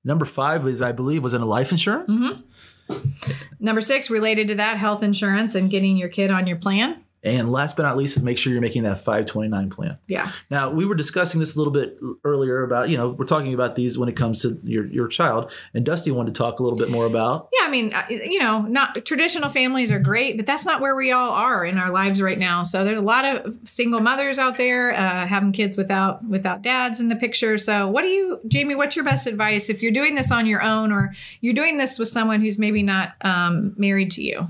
Number 0.05 0.25
five 0.25 0.67
is, 0.69 0.83
I 0.83 0.93
believe, 0.93 1.23
was 1.23 1.35
in 1.35 1.43
a 1.43 1.47
life 1.47 1.71
insurance. 1.73 2.13
Mm-hmm. 2.13 3.33
Number 3.61 3.81
six, 3.81 4.11
related 4.11 4.49
to 4.49 4.55
that, 4.57 4.77
health 4.77 5.03
insurance 5.03 5.55
and 5.55 5.71
getting 5.71 5.97
your 5.97 6.09
kid 6.11 6.31
on 6.31 6.47
your 6.47 6.59
plan. 6.59 7.04
And 7.25 7.51
last 7.51 7.77
but 7.77 7.85
not 7.85 7.97
least 7.97 8.17
is 8.17 8.23
make 8.23 8.37
sure 8.37 8.53
you're 8.53 8.61
making 8.61 8.83
that 8.83 8.99
529 8.99 9.71
plan. 9.71 9.99
Yeah. 10.07 10.31
Now, 10.51 10.71
we 10.71 10.85
were 10.85 10.95
discussing 10.95 11.41
this 11.41 11.57
a 11.57 11.59
little 11.59 11.73
bit 11.73 11.99
earlier 12.23 12.63
about, 12.63 12.91
you 12.91 12.99
know, 12.99 13.09
we're 13.09 13.25
talking 13.25 13.55
about 13.55 13.77
these 13.77 13.99
when 13.99 14.09
it 14.09 14.17
comes 14.17 14.43
to 14.43 14.61
your, 14.63 14.87
your 14.87 15.09
child. 15.09 15.51
And 15.73 15.85
Dusty 15.85 16.11
wanted 16.11 16.35
to 16.35 16.39
talk 16.39 16.61
a 16.61 16.63
little 16.63 16.79
bit 16.79 16.91
more 16.91 17.07
about 17.07 17.49
Yeah. 17.53 17.67
I 17.67 17.71
mean, 17.71 17.95
uh, 17.95 18.05
you 18.09 18.39
know, 18.39 18.61
not 18.61 19.05
traditional 19.07 19.49
families 19.49 19.91
are 19.91 19.99
great, 19.99 20.37
but 20.37 20.45
that's 20.45 20.67
not 20.67 20.81
where 20.81 20.95
we 20.95 21.13
all 21.13 21.31
are 21.31 21.65
in 21.65 21.79
our 21.79 21.91
lives 21.91 22.21
right 22.21 22.39
now. 22.39 22.63
So 22.63 22.85
there's 22.85 22.99
a 22.99 23.03
lot 23.03 23.25
of 23.25 23.59
single 23.65 24.01
mothers 24.01 24.39
out 24.39 24.59
there 24.59 24.93
uh, 24.93 25.27
having 25.27 25.53
kids 25.53 25.77
without 25.77 26.25
without 26.25 26.63
dads 26.63 27.01
in 27.01 27.09
the 27.09 27.17
picture. 27.17 27.57
So 27.57 27.89
what 27.89 28.03
do 28.03 28.09
you, 28.09 28.41
Jamie? 28.47 28.75
What's 28.75 28.97
your 28.97 29.05
best 29.05 29.27
advice 29.27 29.71
if 29.71 29.83
you're 29.83 29.93
doing 29.93 30.15
this 30.15 30.31
on 30.31 30.47
your 30.47 30.63
own 30.63 30.93
or 30.93 31.15
you're 31.41 31.55
doing 31.55 31.79
this 31.79 31.99
with 31.99 32.09
someone 32.09 32.41
who's 32.43 32.59
maybe 32.59 32.83
not 32.83 33.15
um, 33.23 33.75
married 33.79 34.11
to 34.13 34.23
you? 34.23 34.49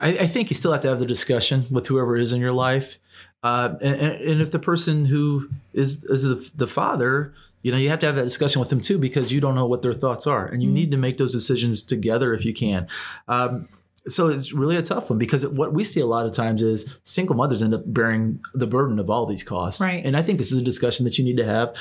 I, 0.00 0.08
I 0.08 0.26
think 0.26 0.50
you 0.50 0.56
still 0.56 0.72
have 0.72 0.80
to 0.82 0.88
have 0.88 1.00
the 1.00 1.06
discussion 1.06 1.66
with 1.70 1.86
whoever 1.86 2.16
is 2.16 2.32
in 2.32 2.40
your 2.40 2.52
life. 2.52 2.98
Uh, 3.42 3.74
and, 3.80 4.00
and 4.00 4.40
if 4.40 4.52
the 4.52 4.58
person 4.58 5.06
who 5.06 5.48
is 5.72 6.04
is 6.04 6.24
the, 6.24 6.50
the 6.54 6.66
father, 6.66 7.32
you 7.62 7.72
know, 7.72 7.78
you 7.78 7.88
have 7.88 7.98
to 8.00 8.06
have 8.06 8.16
that 8.16 8.24
discussion 8.24 8.60
with 8.60 8.68
them 8.68 8.80
too 8.80 8.98
because 8.98 9.32
you 9.32 9.40
don't 9.40 9.54
know 9.54 9.66
what 9.66 9.82
their 9.82 9.94
thoughts 9.94 10.26
are, 10.26 10.46
and 10.46 10.62
you 10.62 10.70
need 10.70 10.90
to 10.90 10.96
make 10.96 11.16
those 11.16 11.32
decisions 11.32 11.82
together 11.82 12.34
if 12.34 12.44
you 12.44 12.52
can. 12.52 12.86
Um, 13.28 13.68
so 14.08 14.28
it's 14.28 14.52
really 14.52 14.76
a 14.76 14.82
tough 14.82 15.10
one 15.10 15.18
because 15.18 15.46
what 15.46 15.72
we 15.72 15.84
see 15.84 16.00
a 16.00 16.06
lot 16.06 16.26
of 16.26 16.32
times 16.32 16.62
is 16.62 16.98
single 17.02 17.36
mothers 17.36 17.62
end 17.62 17.74
up 17.74 17.82
bearing 17.86 18.40
the 18.54 18.66
burden 18.66 18.98
of 18.98 19.10
all 19.10 19.26
these 19.26 19.44
costs, 19.44 19.80
Right. 19.80 20.04
And 20.04 20.16
I 20.16 20.22
think 20.22 20.38
this 20.38 20.52
is 20.52 20.58
a 20.58 20.64
discussion 20.64 21.04
that 21.04 21.18
you 21.18 21.24
need 21.24 21.36
to 21.36 21.44
have, 21.44 21.74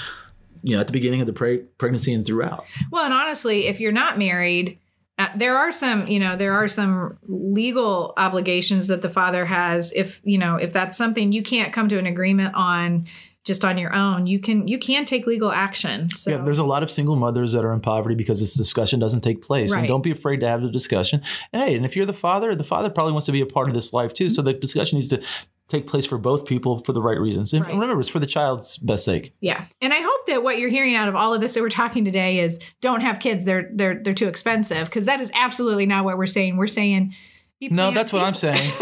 you 0.61 0.75
know, 0.75 0.81
at 0.81 0.87
the 0.87 0.93
beginning 0.93 1.21
of 1.21 1.27
the 1.27 1.33
pre- 1.33 1.63
pregnancy 1.77 2.13
and 2.13 2.25
throughout. 2.25 2.65
Well, 2.91 3.05
and 3.05 3.13
honestly, 3.13 3.67
if 3.67 3.79
you're 3.79 3.93
not 3.93 4.17
married, 4.17 4.78
uh, 5.19 5.27
there 5.35 5.57
are 5.57 5.71
some, 5.71 6.07
you 6.07 6.17
know, 6.17 6.37
there 6.37 6.53
are 6.53 6.69
some 6.69 7.17
legal 7.27 8.13
obligations 8.15 8.87
that 8.87 9.01
the 9.01 9.09
father 9.09 9.43
has. 9.45 9.91
If 9.91 10.21
you 10.23 10.37
know, 10.37 10.55
if 10.55 10.71
that's 10.71 10.95
something 10.95 11.33
you 11.33 11.43
can't 11.43 11.73
come 11.73 11.89
to 11.89 11.99
an 11.99 12.05
agreement 12.05 12.55
on 12.55 13.05
just 13.43 13.65
on 13.65 13.77
your 13.77 13.93
own, 13.93 14.27
you 14.27 14.39
can 14.39 14.65
you 14.69 14.79
can 14.79 15.03
take 15.03 15.27
legal 15.27 15.51
action. 15.51 16.07
So 16.07 16.31
Yeah, 16.31 16.37
there's 16.37 16.59
a 16.59 16.63
lot 16.63 16.83
of 16.83 16.89
single 16.89 17.17
mothers 17.17 17.51
that 17.51 17.65
are 17.65 17.73
in 17.73 17.81
poverty 17.81 18.15
because 18.15 18.39
this 18.39 18.53
discussion 18.53 18.97
doesn't 18.99 19.21
take 19.21 19.41
place. 19.41 19.71
And 19.73 19.87
don't 19.89 20.03
be 20.03 20.11
afraid 20.11 20.39
to 20.39 20.47
have 20.47 20.61
the 20.61 20.71
discussion. 20.71 21.21
Hey, 21.51 21.75
and 21.75 21.85
if 21.85 21.97
you're 21.97 22.05
the 22.05 22.13
father, 22.13 22.55
the 22.55 22.63
father 22.63 22.89
probably 22.89 23.11
wants 23.11 23.25
to 23.25 23.33
be 23.33 23.41
a 23.41 23.45
part 23.45 23.67
of 23.67 23.73
this 23.73 23.91
life 23.91 24.13
too. 24.13 24.29
So 24.29 24.41
the 24.41 24.53
discussion 24.53 24.95
needs 24.95 25.09
to 25.09 25.21
take 25.69 25.87
place 25.87 26.05
for 26.05 26.17
both 26.17 26.45
people 26.45 26.79
for 26.79 26.91
the 26.91 27.01
right 27.01 27.17
reasons. 27.19 27.53
And 27.53 27.63
Right. 27.63 27.73
remember, 27.73 27.99
it's 28.01 28.09
for 28.09 28.19
the 28.19 28.25
child's 28.27 28.77
best 28.77 29.05
sake. 29.05 29.31
yeah, 29.39 29.65
and 29.81 29.93
I 29.93 30.01
hope 30.01 30.27
that 30.27 30.43
what 30.43 30.57
you're 30.59 30.69
hearing 30.69 30.95
out 30.95 31.07
of 31.07 31.15
all 31.15 31.33
of 31.33 31.39
this 31.39 31.53
that 31.53 31.61
we're 31.61 31.69
talking 31.69 32.03
today 32.03 32.39
is 32.39 32.59
don't 32.81 33.01
have 33.01 33.19
kids. 33.19 33.45
They're 33.45 33.69
they're 33.73 34.01
they're 34.03 34.13
too 34.13 34.27
expensive 34.27 34.85
because 34.85 35.05
that 35.05 35.21
is 35.21 35.31
absolutely 35.33 35.85
not 35.85 36.03
what 36.03 36.17
we're 36.17 36.25
saying. 36.25 36.57
We're 36.57 36.67
saying 36.67 37.13
No, 37.61 37.91
that's 37.91 38.11
what 38.11 38.23
I'm 38.23 38.33
saying. 38.33 38.71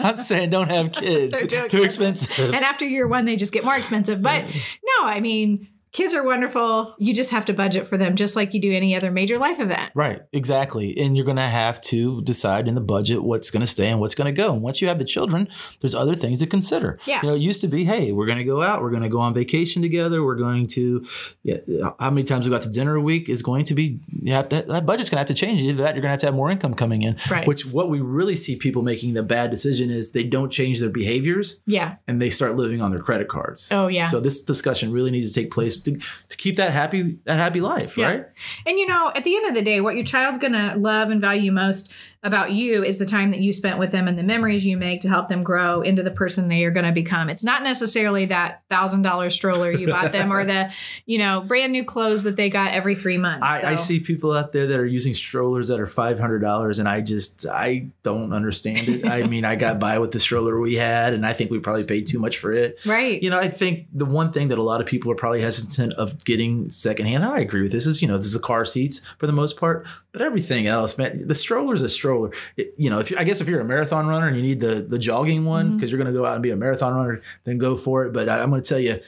I'm 0.00 0.16
saying 0.16 0.50
don't 0.50 0.70
have 0.70 0.92
kids. 0.92 1.42
They're 1.46 1.66
too, 1.68 1.82
expensive. 1.82 2.54
and 2.54 2.64
after 2.64 2.84
year 2.86 3.08
one, 3.08 3.24
they 3.24 3.36
just 3.36 3.52
get 3.52 3.64
more 3.64 3.76
expensive. 3.76 4.22
But 4.22 4.44
no, 4.44 5.06
I 5.06 5.20
mean, 5.20 5.66
kids 5.92 6.14
are 6.14 6.24
wonderful. 6.24 6.94
You 6.98 7.14
just 7.14 7.30
have 7.30 7.44
to 7.46 7.52
budget 7.52 7.86
for 7.86 7.96
them, 7.96 8.16
just 8.16 8.36
like 8.36 8.54
you 8.54 8.60
do 8.60 8.72
any 8.72 8.94
other 8.94 9.10
major 9.10 9.38
life 9.38 9.60
event. 9.60 9.90
Right, 9.94 10.22
exactly. 10.32 10.96
And 10.98 11.16
you're 11.16 11.24
going 11.24 11.36
to 11.36 11.42
have 11.42 11.80
to 11.82 12.20
decide 12.22 12.68
in 12.68 12.74
the 12.74 12.80
budget 12.80 13.22
what's 13.22 13.50
going 13.50 13.60
to 13.60 13.66
stay 13.66 13.88
and 13.88 14.00
what's 14.00 14.14
going 14.14 14.32
to 14.32 14.36
go. 14.36 14.52
And 14.52 14.62
once 14.62 14.80
you 14.80 14.88
have 14.88 14.98
the 14.98 15.04
children, 15.04 15.48
there's 15.80 15.94
other 15.94 16.14
things 16.14 16.40
to 16.40 16.46
consider. 16.46 16.98
Yeah. 17.06 17.22
You 17.22 17.28
know, 17.28 17.34
it 17.34 17.40
used 17.40 17.60
to 17.62 17.68
be, 17.68 17.84
hey, 17.84 18.12
we're 18.12 18.26
going 18.26 18.38
to 18.38 18.44
go 18.44 18.62
out, 18.62 18.82
we're 18.82 18.90
going 18.90 19.02
to 19.02 19.08
go 19.08 19.20
on 19.20 19.34
vacation 19.34 19.82
together, 19.82 20.24
we're 20.24 20.36
going 20.36 20.66
to, 20.68 21.06
yeah, 21.42 21.56
how 21.98 22.10
many 22.10 22.24
times 22.24 22.46
we 22.46 22.52
got 22.52 22.62
to 22.62 22.70
dinner 22.70 22.94
a 22.94 23.00
week 23.00 23.28
is 23.28 23.42
going 23.42 23.64
to 23.64 23.74
be, 23.74 24.00
you 24.08 24.32
have 24.32 24.48
to, 24.50 24.62
that 24.68 24.86
budget's 24.86 25.08
going 25.10 25.16
to 25.16 25.20
have 25.20 25.26
to 25.28 25.34
change. 25.34 25.60
Either 25.62 25.82
that, 25.82 25.94
you're 25.94 26.02
going 26.02 26.08
to 26.08 26.10
have 26.10 26.20
to 26.20 26.26
have 26.26 26.34
more 26.34 26.50
income 26.50 26.74
coming 26.74 27.02
in. 27.02 27.16
Right. 27.30 27.46
Which 27.46 27.66
what 27.66 27.88
we 27.88 28.00
really 28.00 28.36
see 28.36 28.56
people 28.56 28.82
making 28.82 29.14
the 29.14 29.22
bad 29.22 29.50
decision 29.50 29.90
is 29.90 30.12
they 30.12 30.24
don't 30.24 30.50
change 30.50 30.80
their 30.80 30.90
behaviors 30.90 31.60
Yeah. 31.66 31.96
and 32.06 32.20
they 32.20 32.30
start 32.30 32.56
living 32.56 32.82
on 32.82 32.90
their 32.90 33.00
credit 33.00 33.28
cards. 33.28 33.70
Oh, 33.72 33.88
yeah. 33.88 34.08
So 34.08 34.20
this 34.20 34.42
discussion 34.42 34.92
really 34.92 35.10
needs 35.10 35.32
to 35.32 35.40
take 35.40 35.50
place 35.50 35.77
to, 35.82 35.98
to 36.28 36.36
keep 36.36 36.56
that 36.56 36.70
happy, 36.70 37.18
that 37.24 37.36
happy 37.36 37.60
life, 37.60 37.96
Yeah. 37.96 38.06
right? 38.06 38.24
And 38.66 38.78
you 38.78 38.86
know, 38.86 39.12
at 39.14 39.24
the 39.24 39.36
end 39.36 39.46
of 39.46 39.54
the 39.54 39.62
day, 39.62 39.80
what 39.80 39.94
your 39.94 40.04
child's 40.04 40.38
going 40.38 40.52
to 40.54 40.74
love 40.76 41.10
and 41.10 41.20
value 41.20 41.52
most 41.52 41.92
about 42.22 42.50
you 42.50 42.82
is 42.82 42.98
the 42.98 43.06
time 43.06 43.30
that 43.30 43.40
you 43.40 43.52
spent 43.52 43.78
with 43.78 43.92
them 43.92 44.08
and 44.08 44.18
the 44.18 44.24
memories 44.24 44.66
you 44.66 44.76
make 44.76 45.00
to 45.00 45.08
help 45.08 45.28
them 45.28 45.42
grow 45.42 45.82
into 45.82 46.02
the 46.02 46.10
person 46.10 46.48
they 46.48 46.64
are 46.64 46.70
going 46.72 46.86
to 46.86 46.92
become. 46.92 47.30
It's 47.30 47.44
not 47.44 47.62
necessarily 47.62 48.26
that 48.26 48.62
thousand 48.68 49.02
dollar 49.02 49.30
stroller 49.30 49.70
you 49.70 49.86
bought 49.86 50.10
them 50.10 50.32
or 50.32 50.44
the, 50.44 50.72
you 51.06 51.18
know, 51.18 51.42
brand 51.46 51.72
new 51.72 51.84
clothes 51.84 52.24
that 52.24 52.36
they 52.36 52.50
got 52.50 52.72
every 52.72 52.96
three 52.96 53.18
months. 53.18 53.46
I, 53.46 53.72
I 53.72 53.74
see 53.76 54.00
people 54.00 54.32
out 54.32 54.52
there 54.52 54.66
that 54.66 54.80
are 54.80 54.86
using 54.86 55.14
strollers 55.14 55.68
that 55.68 55.78
are 55.78 55.86
five 55.86 56.18
hundred 56.18 56.40
dollars, 56.40 56.80
and 56.80 56.88
I 56.88 57.02
just 57.02 57.46
I 57.46 57.86
don't 58.02 58.32
understand 58.32 58.88
it. 58.88 59.06
I 59.06 59.22
mean, 59.26 59.44
I 59.44 59.54
got 59.54 59.78
by 59.78 60.00
with 60.00 60.10
the 60.10 60.18
stroller 60.18 60.58
we 60.58 60.74
had, 60.74 61.14
and 61.14 61.24
I 61.24 61.32
think 61.32 61.52
we 61.52 61.60
probably 61.60 61.84
paid 61.84 62.08
too 62.08 62.18
much 62.18 62.38
for 62.38 62.52
it. 62.52 62.84
Right. 62.84 63.22
You 63.22 63.30
know, 63.30 63.38
I 63.38 63.48
think 63.48 63.86
the 63.92 64.06
one 64.06 64.32
thing 64.32 64.48
that 64.48 64.58
a 64.58 64.62
lot 64.62 64.80
of 64.80 64.88
people 64.88 65.12
are 65.12 65.16
probably 65.16 65.40
hesitant 65.40 65.92
of 65.94 66.24
getting 66.24 66.68
secondhand, 66.70 67.24
I 67.24 67.38
agree 67.38 67.62
with 67.62 67.70
this, 67.70 67.86
is 67.86 68.02
you 68.02 68.08
know, 68.08 68.14
there's 68.14 68.32
the 68.32 68.40
car 68.40 68.64
seats 68.64 69.06
for 69.18 69.28
the 69.28 69.32
most 69.32 69.56
part, 69.56 69.86
but 70.10 70.20
everything 70.20 70.66
else, 70.66 70.98
man, 70.98 71.28
the 71.28 71.34
stroller's 71.34 71.80
a 71.80 71.88
stroller. 71.88 72.07
It- 72.56 72.74
you 72.76 72.90
know, 72.90 73.00
if 73.00 73.12
I 73.16 73.24
guess 73.24 73.40
if 73.40 73.48
you're 73.48 73.60
a 73.60 73.64
marathon 73.64 74.06
runner 74.06 74.28
and 74.28 74.36
you 74.36 74.42
need 74.42 74.60
the 74.60 74.82
the 74.82 74.98
jogging 74.98 75.44
one 75.44 75.66
mm-hmm. 75.66 75.76
because 75.76 75.90
you're 75.90 75.98
going 75.98 76.12
to 76.12 76.18
go 76.18 76.26
out 76.26 76.34
and 76.34 76.42
be 76.42 76.50
a 76.50 76.56
marathon 76.56 76.94
runner, 76.94 77.22
then 77.44 77.58
go 77.58 77.76
for 77.76 78.04
it. 78.06 78.12
But 78.12 78.28
I, 78.28 78.42
I'm 78.42 78.50
going 78.50 78.62
to 78.62 78.68
tell 78.68 78.80
you. 78.80 79.00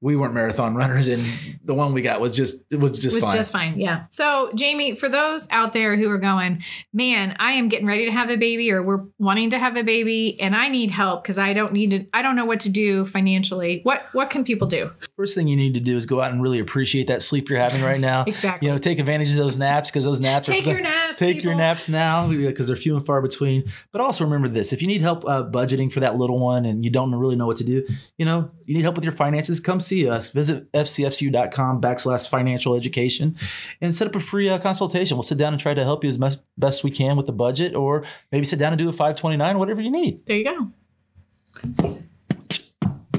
We 0.00 0.14
weren't 0.14 0.34
marathon 0.34 0.74
runners, 0.74 1.08
and 1.08 1.22
the 1.64 1.74
one 1.74 1.92
we 1.92 2.02
got 2.02 2.20
was 2.20 2.36
just 2.36 2.64
it 2.70 2.76
was 2.78 2.92
just 2.92 3.16
was 3.16 3.24
fine. 3.24 3.36
just 3.36 3.52
fine. 3.52 3.80
Yeah. 3.80 4.04
So, 4.10 4.50
Jamie, 4.54 4.94
for 4.94 5.08
those 5.08 5.48
out 5.50 5.72
there 5.72 5.96
who 5.96 6.08
are 6.10 6.18
going, 6.18 6.62
man, 6.92 7.34
I 7.38 7.52
am 7.52 7.68
getting 7.68 7.86
ready 7.86 8.06
to 8.06 8.12
have 8.12 8.30
a 8.30 8.36
baby 8.36 8.70
or 8.70 8.82
we're 8.82 9.04
wanting 9.18 9.50
to 9.50 9.58
have 9.58 9.76
a 9.76 9.82
baby 9.82 10.40
and 10.40 10.54
I 10.54 10.68
need 10.68 10.90
help 10.90 11.22
because 11.22 11.38
I 11.38 11.52
don't 11.52 11.72
need 11.72 11.90
to, 11.90 12.06
I 12.12 12.22
don't 12.22 12.36
know 12.36 12.44
what 12.44 12.60
to 12.60 12.68
do 12.68 13.04
financially. 13.04 13.80
What, 13.82 14.02
what 14.12 14.30
can 14.30 14.44
people 14.44 14.68
do? 14.68 14.90
First 15.16 15.34
thing 15.34 15.48
you 15.48 15.56
need 15.56 15.74
to 15.74 15.80
do 15.80 15.96
is 15.96 16.06
go 16.06 16.20
out 16.20 16.32
and 16.32 16.42
really 16.42 16.58
appreciate 16.58 17.06
that 17.08 17.22
sleep 17.22 17.48
you're 17.48 17.58
having 17.58 17.82
right 17.82 18.00
now. 18.00 18.24
Exactly. 18.26 18.66
You 18.66 18.72
know, 18.72 18.78
take 18.78 18.98
advantage 18.98 19.30
of 19.30 19.36
those 19.36 19.58
naps 19.58 19.90
because 19.90 20.04
those 20.04 20.20
naps 20.20 20.48
Take 20.48 20.66
are 20.66 20.72
your 20.72 20.80
naps, 20.80 21.18
Take 21.18 21.42
your 21.42 21.54
naps 21.54 21.88
now 21.88 22.28
because 22.28 22.66
they're 22.66 22.76
few 22.76 22.96
and 22.96 23.04
far 23.04 23.22
between. 23.22 23.64
But 23.92 24.00
also 24.00 24.24
remember 24.24 24.48
this: 24.48 24.72
if 24.72 24.82
you 24.82 24.88
need 24.88 25.00
help 25.00 25.24
uh, 25.24 25.44
budgeting 25.44 25.92
for 25.92 26.00
that 26.00 26.16
little 26.16 26.38
one 26.38 26.64
and 26.64 26.84
you 26.84 26.90
don't 26.90 27.14
really 27.14 27.36
know 27.36 27.46
what 27.46 27.56
to 27.58 27.64
do, 27.64 27.86
you 28.18 28.24
know, 28.24 28.50
you 28.64 28.74
need 28.74 28.82
help 28.82 28.96
with 28.96 29.04
your 29.04 29.12
finances. 29.12 29.60
Come 29.60 29.80
see 29.86 30.08
us. 30.08 30.30
Visit 30.30 30.70
fcfcu.com 30.72 31.80
backslash 31.80 32.28
financial 32.28 32.74
education 32.74 33.36
and 33.80 33.94
set 33.94 34.08
up 34.08 34.14
a 34.14 34.20
free 34.20 34.48
uh, 34.48 34.58
consultation. 34.58 35.16
We'll 35.16 35.22
sit 35.22 35.38
down 35.38 35.52
and 35.52 35.60
try 35.60 35.74
to 35.74 35.84
help 35.84 36.04
you 36.04 36.08
as 36.08 36.16
best, 36.16 36.40
best 36.58 36.84
we 36.84 36.90
can 36.90 37.16
with 37.16 37.26
the 37.26 37.32
budget, 37.32 37.74
or 37.74 38.04
maybe 38.32 38.44
sit 38.44 38.58
down 38.58 38.72
and 38.72 38.78
do 38.78 38.88
a 38.88 38.92
529, 38.92 39.58
whatever 39.58 39.80
you 39.80 39.90
need. 39.90 40.26
There 40.26 40.36
you 40.36 40.44
go. 40.44 40.70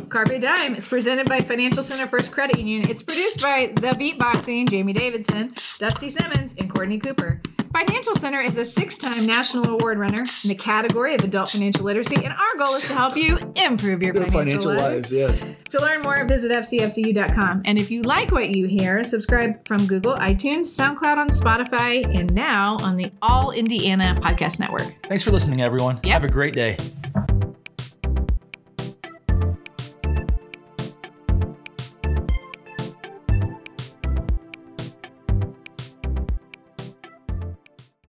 Carpe 0.09 0.39
Dime. 0.39 0.75
It's 0.75 0.87
presented 0.87 1.27
by 1.27 1.41
Financial 1.41 1.83
Center 1.83 2.07
First 2.07 2.31
Credit 2.31 2.57
Union. 2.57 2.89
It's 2.89 3.03
produced 3.03 3.41
by 3.41 3.73
The 3.75 3.89
Beatboxing, 3.89 4.69
Jamie 4.69 4.93
Davidson, 4.93 5.49
Dusty 5.79 6.09
Simmons, 6.09 6.55
and 6.57 6.73
Courtney 6.73 6.97
Cooper. 6.97 7.41
Financial 7.73 8.15
Center 8.15 8.41
is 8.41 8.57
a 8.57 8.65
six 8.65 8.97
time 8.97 9.25
national 9.25 9.67
award 9.69 9.99
winner 9.99 10.19
in 10.19 10.49
the 10.49 10.55
category 10.57 11.15
of 11.15 11.23
adult 11.23 11.49
financial 11.49 11.83
literacy, 11.83 12.15
and 12.23 12.33
our 12.33 12.57
goal 12.57 12.75
is 12.75 12.87
to 12.87 12.93
help 12.93 13.15
you 13.15 13.37
improve 13.55 14.01
your 14.01 14.13
financial, 14.13 14.37
Financial 14.37 14.73
lives, 14.73 15.11
yes. 15.11 15.43
To 15.69 15.81
learn 15.81 16.01
more, 16.01 16.25
visit 16.25 16.51
fcfcu.com. 16.51 17.63
And 17.65 17.77
if 17.77 17.91
you 17.91 18.01
like 18.03 18.31
what 18.31 18.55
you 18.55 18.67
hear, 18.67 19.03
subscribe 19.03 19.67
from 19.67 19.85
Google, 19.85 20.15
iTunes, 20.15 20.67
SoundCloud 20.67 21.17
on 21.17 21.29
Spotify, 21.29 22.05
and 22.17 22.33
now 22.33 22.77
on 22.81 22.97
the 22.97 23.11
All 23.21 23.51
Indiana 23.51 24.15
Podcast 24.19 24.59
Network. 24.59 24.93
Thanks 25.03 25.23
for 25.23 25.31
listening, 25.31 25.61
everyone. 25.61 25.99
Yep. 26.03 26.13
Have 26.13 26.23
a 26.23 26.29
great 26.29 26.53
day. 26.53 26.77